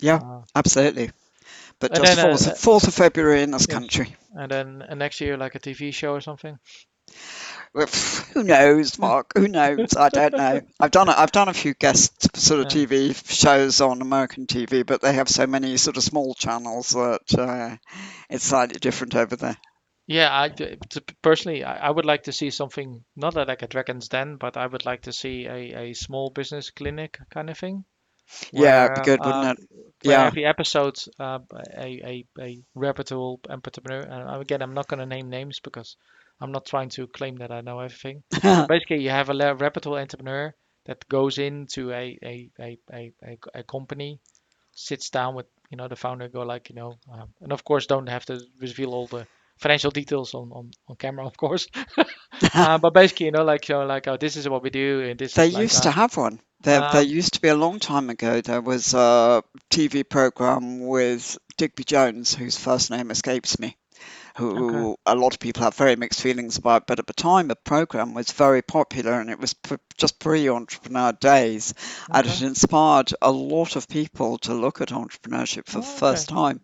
Yeah, 0.00 0.20
Uh, 0.20 0.42
absolutely. 0.54 1.10
But 1.80 1.94
just 1.94 2.18
then 2.18 2.18
fourth 2.18 2.46
uh, 2.46 2.56
fourth 2.58 2.88
of 2.88 2.94
February 2.94 3.42
in 3.42 3.52
this 3.52 3.66
yes, 3.66 3.78
country. 3.78 4.16
and 4.34 4.50
then 4.50 4.82
uh, 4.82 4.94
next 4.94 5.20
year 5.20 5.36
like 5.36 5.54
a 5.54 5.58
TV 5.58 5.90
show 5.90 6.14
or 6.14 6.20
something. 6.20 6.58
Well, 7.72 7.86
Who 8.34 8.44
knows, 8.44 8.98
Mark? 8.98 9.32
Who 9.36 9.48
knows? 9.48 9.96
I 9.96 10.10
don't 10.10 10.34
know. 10.34 10.60
I've 10.78 10.90
done 10.90 11.08
a, 11.08 11.12
I've 11.12 11.32
done 11.32 11.48
a 11.48 11.54
few 11.54 11.72
guest 11.74 12.36
sort 12.36 12.60
of 12.60 12.68
Yeah. 12.68 12.78
TV 12.88 13.14
shows 13.14 13.80
on 13.80 14.02
American 14.02 14.46
TV, 14.46 14.82
but 14.82 15.00
they 15.00 15.14
have 15.14 15.28
so 15.30 15.46
many 15.46 15.76
sort 15.78 15.96
of 15.96 16.02
small 16.02 16.34
channels 16.34 16.90
that 16.90 17.38
uh, 17.38 17.76
it's 18.28 18.44
slightly 18.44 18.78
different 18.78 19.14
over 19.14 19.36
there. 19.36 19.56
Yeah, 20.08 20.28
I 20.32 20.48
personally, 21.22 21.62
I, 21.62 21.86
I 21.86 21.90
would 21.90 22.04
like 22.04 22.24
to 22.24 22.32
see 22.32 22.50
something 22.50 23.04
not 23.14 23.34
like 23.36 23.62
a 23.62 23.68
Dragon's 23.68 24.08
Den, 24.08 24.36
but 24.36 24.56
I 24.56 24.66
would 24.66 24.84
like 24.84 25.02
to 25.02 25.12
see 25.12 25.46
a, 25.46 25.90
a 25.90 25.92
small 25.94 26.30
business 26.30 26.70
clinic 26.70 27.18
kind 27.30 27.48
of 27.48 27.56
thing. 27.58 27.84
Yeah, 28.52 28.62
where, 28.62 28.84
it'd 28.84 28.94
be 28.94 29.00
good, 29.00 29.20
uh, 29.20 29.26
wouldn't 29.26 29.58
it? 29.58 29.68
where 30.02 30.18
Yeah. 30.18 30.26
every 30.26 30.44
episode 30.44 30.96
uh, 31.18 31.38
a, 31.76 32.00
a, 32.04 32.24
a 32.40 32.62
reputable 32.74 33.40
entrepreneur 33.48 34.00
and 34.02 34.40
again 34.40 34.62
i'm 34.62 34.74
not 34.74 34.88
going 34.88 35.00
to 35.00 35.06
name 35.06 35.28
names 35.28 35.60
because 35.60 35.96
i'm 36.40 36.52
not 36.52 36.66
trying 36.66 36.88
to 36.90 37.06
claim 37.06 37.36
that 37.36 37.50
i 37.50 37.60
know 37.60 37.80
everything 37.80 38.22
basically 38.68 39.02
you 39.02 39.10
have 39.10 39.28
a 39.28 39.34
le- 39.34 39.54
reputable 39.54 39.96
entrepreneur 39.96 40.54
that 40.86 41.06
goes 41.08 41.38
into 41.38 41.92
a 41.92 42.18
a, 42.22 42.50
a, 42.60 42.78
a, 42.92 43.12
a, 43.54 43.62
company 43.64 44.20
sits 44.72 45.10
down 45.10 45.34
with 45.34 45.46
you 45.70 45.76
know 45.76 45.88
the 45.88 45.96
founder 45.96 46.28
go 46.28 46.42
like 46.42 46.70
you 46.70 46.76
know 46.76 46.94
um, 47.12 47.28
and 47.40 47.52
of 47.52 47.64
course 47.64 47.86
don't 47.86 48.08
have 48.08 48.24
to 48.24 48.40
reveal 48.60 48.94
all 48.94 49.06
the 49.06 49.26
financial 49.58 49.90
details 49.90 50.34
on 50.34 50.50
on, 50.52 50.70
on 50.88 50.96
camera 50.96 51.26
of 51.26 51.36
course 51.36 51.66
uh, 52.54 52.78
but 52.78 52.94
basically 52.94 53.26
you 53.26 53.32
know 53.32 53.44
like 53.44 53.68
you 53.68 53.74
know 53.74 53.84
like 53.84 54.06
oh 54.06 54.16
this 54.16 54.36
is 54.36 54.48
what 54.48 54.62
we 54.62 54.70
do 54.70 55.02
and 55.02 55.18
this 55.18 55.34
They 55.34 55.48
is 55.48 55.54
like 55.54 55.62
used 55.62 55.78
uh, 55.78 55.82
to 55.82 55.90
have 55.90 56.16
one. 56.16 56.40
There, 56.62 56.82
there 56.82 57.02
Um, 57.02 57.02
used 57.02 57.34
to 57.34 57.40
be 57.40 57.48
a 57.48 57.56
long 57.56 57.80
time 57.80 58.10
ago. 58.10 58.40
There 58.40 58.60
was 58.60 58.94
a 58.94 59.42
TV 59.70 60.04
program 60.04 60.86
with 60.86 61.36
Digby 61.56 61.82
Jones, 61.82 62.32
whose 62.32 62.56
first 62.56 62.90
name 62.92 63.10
escapes 63.10 63.58
me, 63.58 63.76
who 64.36 64.96
a 65.06 65.14
lot 65.16 65.34
of 65.34 65.40
people 65.40 65.64
have 65.64 65.74
very 65.76 65.96
mixed 65.96 66.22
feelings 66.22 66.58
about. 66.58 66.86
But 66.86 67.00
at 67.00 67.06
the 67.06 67.12
time, 67.14 67.48
the 67.48 67.56
program 67.56 68.14
was 68.14 68.32
very 68.32 68.62
popular, 68.62 69.20
and 69.20 69.30
it 69.30 69.40
was 69.40 69.54
p- 69.54 69.76
just 69.98 70.20
pre-entrepreneur 70.20 71.12
days, 71.12 71.74
and 72.12 72.26
it 72.26 72.40
Okay. 72.40 72.42
inspired 72.42 73.14
a 73.22 73.32
lot 73.32 73.76
of 73.76 73.88
people 73.88 74.38
to 74.38 74.54
look 74.54 74.80
at 74.80 74.88
entrepreneurship 74.90 75.66
for 75.68 75.80
the 75.80 75.82
Oh, 75.82 75.86
first 75.86 76.28
time. 76.28 76.62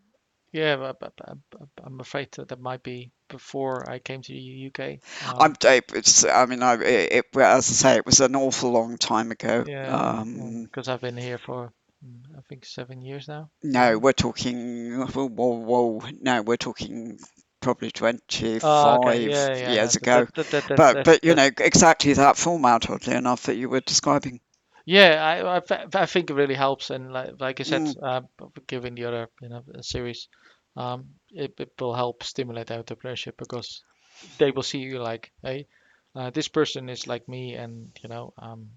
Yeah, 0.52 0.76
but, 0.76 1.00
but, 1.00 1.14
but, 1.16 1.38
but 1.50 1.68
I'm 1.84 2.00
afraid 2.00 2.32
that 2.32 2.48
that 2.48 2.60
might 2.60 2.82
be 2.82 3.12
before 3.28 3.88
I 3.88 3.98
came 3.98 4.22
to 4.22 4.32
the 4.32 4.38
UK. 4.38 5.00
Um, 5.20 5.40
I'm, 5.40 5.54
it, 5.62 5.84
it's, 5.94 6.24
I 6.24 6.46
mean, 6.46 6.62
I, 6.62 6.74
it, 6.74 7.12
it, 7.12 7.26
as 7.36 7.68
I 7.70 7.72
say, 7.72 7.96
it 7.96 8.06
was 8.06 8.20
an 8.20 8.36
awful 8.36 8.70
long 8.72 8.96
time 8.98 9.30
ago. 9.30 9.64
yeah, 9.64 9.88
Um, 9.88 10.68
because 10.70 10.88
I've 10.88 11.00
been 11.00 11.16
here 11.16 11.38
for 11.38 11.72
mm, 12.04 12.22
I 12.36 12.40
think 12.48 12.64
seven 12.64 13.00
years 13.02 13.28
now. 13.28 13.50
No, 13.64 13.98
we're 13.98 14.12
talking. 14.12 14.92
Whoa, 15.08 15.26
whoa, 15.28 15.54
whoa. 15.56 16.00
No, 16.20 16.42
we're 16.42 16.56
talking 16.56 17.18
probably 17.60 17.90
25 17.90 18.62
Oh, 18.62 19.08
okay. 19.08 19.28
Yeah, 19.28 19.54
yeah. 19.56 19.74
years 19.74 19.96
that- 20.00 20.00
ago. 20.02 20.26
that- 20.34 20.50
that- 20.50 20.66
that- 20.66 20.66
But, 20.76 21.02
but 21.02 21.24
you 21.24 21.34
know, 21.34 21.50
exactly 21.58 22.12
that 22.12 22.36
format, 22.36 22.88
oddly 22.90 23.14
enough, 23.14 23.44
that 23.44 23.56
you 23.56 23.68
were 23.68 23.80
describing. 23.80 24.40
Yeah, 24.86 25.24
I, 25.24 25.56
I, 25.58 25.86
I 25.94 26.06
think 26.06 26.30
it 26.30 26.34
really 26.34 26.54
helps, 26.54 26.90
and 26.90 27.12
like, 27.12 27.30
like 27.40 27.60
I 27.60 27.62
said, 27.62 27.82
Mm. 27.82 27.96
uh, 28.02 28.20
given 28.66 28.94
the 28.94 29.06
other 29.06 29.28
you 29.40 29.48
know 29.48 29.62
series, 29.80 30.28
um, 30.76 31.08
it, 31.34 31.54
it 31.60 31.72
will 31.80 31.94
help 31.94 32.22
stimulate 32.24 32.68
entrepreneurship 32.68 33.36
because 33.38 33.82
they 34.38 34.50
will 34.52 34.62
see 34.62 34.78
you 34.80 35.00
like, 35.00 35.32
hey, 35.42 35.66
uh, 36.14 36.30
this 36.30 36.48
person 36.48 36.88
is 36.88 37.06
like 37.06 37.28
me, 37.28 37.54
and 37.54 37.98
you 38.02 38.08
know, 38.08 38.32
um, 38.38 38.70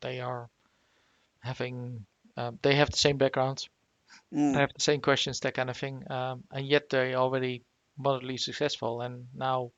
they 0.00 0.20
are 0.20 0.50
having, 1.40 2.06
um, 2.36 2.58
they 2.62 2.74
have 2.76 2.90
the 2.90 2.96
same 2.96 3.18
background, 3.18 3.68
they 4.52 4.58
Mm, 4.58 4.60
have 4.60 4.72
the 4.74 4.80
same 4.82 5.00
questions, 5.00 5.40
that 5.40 5.54
kind 5.54 5.70
of 5.70 5.76
thing, 5.76 6.04
um, 6.10 6.44
and 6.52 6.66
yet 6.68 6.88
they're 6.90 7.14
already 7.16 7.64
moderately 7.98 8.36
successful, 8.38 9.00
and 9.02 9.26
now, 9.34 9.72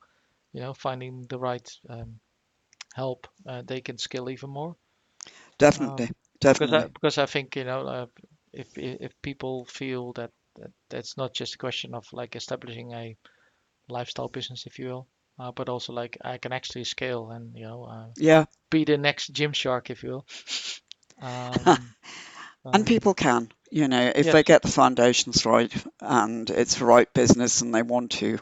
you 0.53 0.61
know, 0.61 0.75
finding 0.75 1.27
the 1.29 1.39
right 1.39 1.69
um, 1.91 2.21
help, 2.95 3.27
uh, 3.47 3.63
they 3.67 3.81
can 3.81 3.99
scale 3.99 4.31
even 4.31 4.51
more. 4.51 4.77
Definitely, 5.59 6.11
because 6.53 6.73
definitely. 6.73 6.85
I, 6.85 6.89
because 6.89 7.19
I 7.19 7.27
think 7.27 7.57
you 7.57 7.65
know 7.65 7.87
uh, 7.87 8.07
if 8.53 8.77
if 8.79 9.01
if 9.01 9.23
people 9.23 9.65
feel 9.67 10.13
that, 10.15 10.31
that 10.59 10.73
that's 10.91 11.17
not 11.17 11.35
just 11.35 11.55
a 11.55 11.59
question 11.59 11.95
of 11.95 12.07
like 12.13 12.37
establishing 12.37 12.93
a 12.93 13.17
lifestyle 13.89 14.29
business, 14.29 14.67
if 14.67 14.79
you 14.79 14.89
will, 14.89 15.09
uh, 15.39 15.53
but 15.53 15.69
also 15.69 15.93
like 15.93 16.19
I 16.25 16.39
can 16.39 16.53
actually 16.53 16.85
scale 16.85 17.31
and 17.31 17.57
you 17.57 17.65
know 17.67 17.85
uh, 17.85 18.09
Yeah, 18.17 18.47
be 18.71 18.85
the 18.85 18.99
next 18.99 19.33
Gymshark, 19.33 19.91
if 19.91 20.03
you 20.03 20.11
will. 20.11 20.27
Um, 21.23 21.95
and 22.73 22.87
um, 22.87 22.87
people 22.87 23.15
can, 23.15 23.51
you 23.71 23.89
know, 23.89 24.13
if 24.15 24.31
they 24.31 24.43
get 24.45 24.63
the 24.63 24.69
foundations 24.69 25.45
right 25.47 25.73
and 26.01 26.49
it's 26.51 26.77
the 26.77 26.85
right 26.85 27.13
business 27.13 27.61
and 27.63 27.75
they 27.75 27.83
want 27.83 28.13
to, 28.13 28.39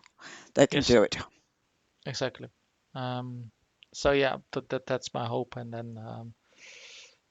they 0.54 0.66
can 0.66 0.80
yes, 0.80 0.84
do 0.84 1.02
it. 1.04 1.16
exactly. 2.06 2.48
Um, 2.94 3.50
so 3.92 4.12
yeah, 4.12 4.36
that, 4.52 4.68
that 4.70 4.86
that's 4.86 5.14
my 5.14 5.26
hope, 5.26 5.56
and 5.56 5.72
then 5.72 5.96
um, 5.98 6.34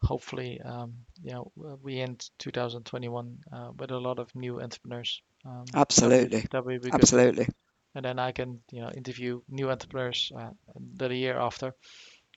hopefully 0.04 0.62
um, 0.62 0.94
you 1.24 1.32
know 1.34 1.52
we 1.82 2.00
end 2.02 2.30
2021 2.40 3.38
uh, 3.54 3.72
with 3.78 3.92
a 3.92 3.98
lot 4.00 4.20
of 4.20 4.34
new 4.36 4.62
entrepreneurs. 4.62 5.22
Um, 5.46 5.66
Absolutely, 5.74 6.46
that 6.52 6.66
would 6.66 6.82
be 6.82 6.92
good. 6.92 7.12
absolutely. 7.12 7.48
and 7.96 8.06
then 8.06 8.20
I 8.20 8.32
can 8.32 8.62
you 8.72 8.82
know 8.82 8.90
interview 8.92 9.42
new 9.50 9.70
entrepreneurs 9.72 10.32
uh, 10.38 10.52
the 10.96 11.10
year 11.16 11.38
after 11.40 11.74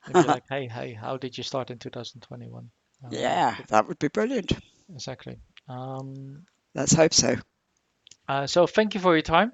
and 0.09 0.19
be 0.19 0.25
like, 0.29 0.45
hey, 0.49 0.69
hey, 0.69 0.95
how 0.95 1.17
did 1.19 1.37
you 1.39 1.45
start 1.45 1.71
in 1.71 1.79
2021? 1.79 2.71
Um, 3.05 3.25
Yeah, 3.25 3.57
that 3.69 3.87
would 3.89 3.99
be 3.99 4.09
brilliant. 4.09 4.53
exactly. 4.93 5.39
Um, 5.69 6.45
Let's 6.75 6.93
hope 6.95 7.13
so. 7.15 7.37
uh, 8.29 8.47
so 8.47 8.67
thank 8.67 8.95
you 8.95 9.01
for 9.01 9.15
your 9.15 9.23
time. 9.23 9.53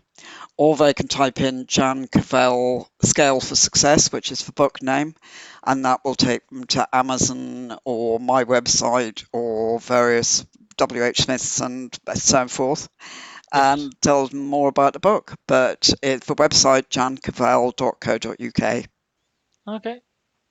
or 0.58 0.76
they 0.76 0.94
can 0.94 1.08
type 1.08 1.42
in 1.42 1.66
Jan 1.66 2.06
Cavelle 2.08 2.88
Scale 3.02 3.40
for 3.40 3.56
Success, 3.56 4.12
which 4.12 4.32
is 4.32 4.46
the 4.46 4.52
book 4.52 4.84
name, 4.84 5.16
and 5.66 5.86
that 5.86 6.02
will 6.06 6.14
take 6.14 6.48
them 6.50 6.66
to 6.66 6.88
Amazon 6.94 7.80
or 7.84 8.20
my 8.20 8.44
website 8.44 9.26
or 9.32 9.80
various 9.80 10.46
WH 10.78 11.18
Smiths 11.18 11.60
and 11.62 11.98
so 12.16 12.48
forth 12.48 12.88
Yes. 13.54 13.88
and 13.88 13.94
tell 14.02 14.28
them 14.28 14.48
more 14.48 14.70
about 14.70 14.94
the 14.94 15.00
book. 15.00 15.34
But 15.48 15.90
it's 16.02 16.28
the 16.28 16.36
website 16.36 16.90
jancavelle.co.uk. 16.90 18.86
Okay. 19.68 20.02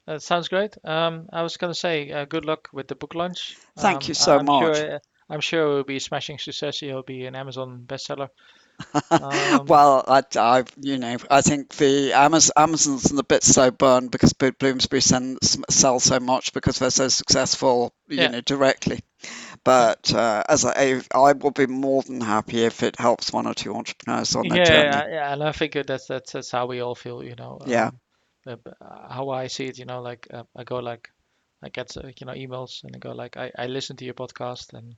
That 0.06 0.22
sounds 0.22 0.48
great. 0.48 0.76
Um, 0.84 1.28
I 1.32 1.42
was 1.42 1.56
gonna 1.56 1.74
say, 1.74 2.10
uh, 2.12 2.24
good 2.26 2.44
luck 2.44 2.68
with 2.72 2.88
the 2.88 2.94
book 2.96 3.14
launch. 3.14 3.58
Thank 3.78 4.08
Um, 4.08 4.08
you 4.08 4.14
so 4.14 4.38
I'm 4.38 4.40
much. 4.40 4.84
sure, 4.86 5.00
I'm 5.30 5.40
sure 5.40 5.62
it 5.64 5.74
will 5.76 5.84
be 5.84 5.96
a 5.96 6.00
smashing 6.00 6.38
success. 6.38 6.82
It'll 6.82 7.02
be 7.02 7.26
an 7.26 7.36
Amazon 7.36 7.84
bestseller. 7.86 8.30
Um, 9.18 9.68
Well, 9.68 10.04
I, 10.06 10.22
I, 10.36 10.64
you 10.80 10.98
know, 10.98 11.16
I 11.30 11.40
think 11.40 11.74
the 11.76 12.12
Amazon, 12.12 12.52
Amazon's 12.56 13.10
a 13.12 13.22
bit 13.22 13.42
slow 13.42 13.70
burn 13.70 14.08
because 14.08 14.32
Bloomsbury 14.32 15.00
send, 15.00 15.38
sell 15.70 16.00
so 16.00 16.20
much 16.20 16.52
because 16.52 16.78
they're 16.78 16.90
so 16.90 17.08
successful, 17.08 17.92
you 18.08 18.28
Yeah. 18.28 18.30
know, 18.30 18.40
directly. 18.40 19.00
But 19.66 20.14
uh, 20.14 20.44
as 20.48 20.64
I, 20.64 21.02
I 21.12 21.32
will 21.32 21.50
be 21.50 21.66
more 21.66 22.02
than 22.02 22.20
happy 22.20 22.64
if 22.64 22.82
it 22.84 22.96
helps 22.96 23.32
one 23.32 23.46
or 23.46 23.54
two 23.54 23.74
entrepreneurs 23.74 24.34
on 24.36 24.48
their 24.48 24.58
Yeah, 24.58 24.64
journey. 24.64 25.04
Yeah, 25.10 25.32
and 25.32 25.42
I 25.42 25.52
think 25.52 25.74
that's 25.74 26.06
that's 26.06 26.32
that's 26.32 26.50
how 26.50 26.66
we 26.66 26.80
all 26.80 26.94
feel, 26.94 27.22
you 27.22 27.34
know. 27.36 27.58
Yeah. 27.66 27.90
Um, 28.46 28.60
uh, 28.80 29.08
how 29.08 29.30
I 29.30 29.48
see 29.48 29.66
it, 29.66 29.78
you 29.78 29.84
know, 29.86 30.00
like 30.02 30.28
uh, 30.32 30.44
I 30.56 30.64
go 30.64 30.78
like 30.78 31.10
I 31.62 31.68
get 31.70 31.96
uh, 31.96 32.08
you 32.18 32.26
know 32.26 32.32
emails 32.34 32.84
and 32.84 32.94
I 32.96 32.98
go 32.98 33.12
like 33.12 33.36
I, 33.36 33.50
I 33.58 33.66
listen 33.66 33.96
to 33.96 34.04
your 34.04 34.14
podcast 34.14 34.74
and 34.74 34.96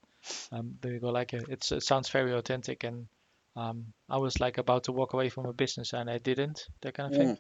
um 0.53 0.77
they 0.83 0.99
go 0.99 1.11
like 1.11 1.35
uh, 1.35 1.45
it's 1.49 1.73
it 1.73 1.83
sounds 1.83 2.11
very 2.11 2.35
authentic 2.35 2.85
and 2.85 3.09
um 3.57 3.87
I 4.09 4.19
was 4.19 4.41
like 4.41 4.59
about 4.59 4.85
to 4.85 4.93
walk 4.93 5.15
away 5.15 5.31
from 5.31 5.47
a 5.47 5.53
business 5.53 5.95
and 5.95 6.11
I 6.11 6.19
didn't 6.19 6.67
that 6.83 6.95
kind 6.95 7.09
of 7.09 7.15
thing. 7.15 7.31
Mm. 7.31 7.39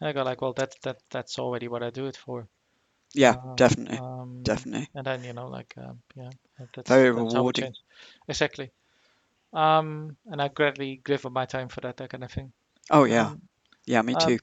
And 0.00 0.08
I 0.08 0.12
go 0.12 0.22
like 0.24 0.40
well 0.42 0.54
that 0.54 0.74
that 0.82 0.98
that's 1.10 1.38
already 1.38 1.68
what 1.68 1.82
I 1.82 1.90
do 1.90 2.06
it 2.06 2.16
for. 2.16 2.48
Yeah, 3.14 3.36
Uh, 3.36 3.56
definitely, 3.56 4.00
um, 4.00 4.44
definitely. 4.44 4.88
and 4.94 5.06
then 5.06 5.24
you 5.24 5.32
know 5.32 5.48
like 5.48 5.74
um, 5.78 6.00
yeah 6.14 6.30
that's 6.74 6.98
Very 6.98 7.10
that's 7.14 7.34
rewarding. 7.34 7.74
Exactly. 8.28 8.70
Um, 9.52 10.16
and 10.26 10.40
I 10.42 10.48
greatly 10.48 11.00
give 11.04 11.26
up 11.26 11.32
my 11.32 11.46
time 11.46 11.68
for 11.68 11.80
that 11.82 11.96
that 11.98 12.10
kind 12.10 12.24
of 12.24 12.32
thing. 12.32 12.52
Oh 12.90 13.04
yeah, 13.04 13.30
Um, 13.30 13.42
yeah, 13.86 14.02
me 14.02 14.14
um, 14.14 14.16
too. 14.16 14.38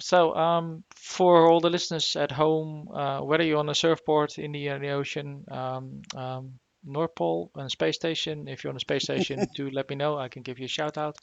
So, 0.00 0.34
um, 0.36 0.84
for 0.96 1.46
all 1.50 1.60
the 1.60 1.70
listeners 1.70 2.16
at 2.16 2.32
home, 2.32 2.88
uh, 2.92 3.20
whether 3.20 3.44
you're 3.44 3.58
on 3.58 3.68
a 3.70 3.74
surfboard 3.74 4.38
in 4.38 4.52
the, 4.52 4.68
in 4.68 4.82
the 4.82 4.90
ocean, 4.90 5.44
um, 5.50 6.02
um, 6.14 6.58
North 6.84 7.14
Pole 7.14 7.50
and 7.56 7.70
space 7.70 7.96
station, 7.96 8.48
if 8.48 8.62
you're 8.64 8.70
on 8.72 8.76
a 8.76 8.80
space 8.88 9.04
station, 9.04 9.48
do 9.54 9.70
let 9.70 9.88
me 9.90 9.96
know. 9.96 10.18
I 10.18 10.28
can 10.28 10.42
give 10.42 10.58
you 10.58 10.66
a 10.66 10.76
shout 10.78 10.98
out. 10.98 11.16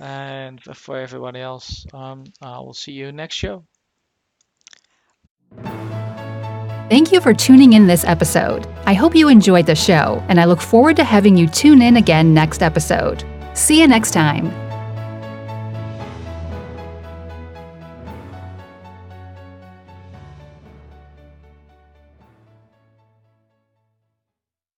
And 0.00 0.60
for 0.76 0.96
everybody 0.98 1.40
else, 1.40 1.86
um, 1.92 2.24
I 2.42 2.58
will 2.60 2.74
see 2.74 2.92
you 2.92 3.12
next 3.12 3.36
show. 3.36 3.64
Thank 6.90 7.12
you 7.12 7.20
for 7.20 7.34
tuning 7.34 7.74
in 7.74 7.86
this 7.86 8.04
episode. 8.04 8.66
I 8.86 8.94
hope 8.94 9.14
you 9.14 9.28
enjoyed 9.28 9.66
the 9.66 9.74
show, 9.74 10.24
and 10.28 10.40
I 10.40 10.46
look 10.46 10.60
forward 10.60 10.96
to 10.96 11.04
having 11.04 11.36
you 11.36 11.46
tune 11.46 11.82
in 11.82 11.96
again 11.96 12.32
next 12.32 12.62
episode. 12.62 13.24
See 13.52 13.80
you 13.80 13.86
next 13.86 14.12
time. 14.12 14.67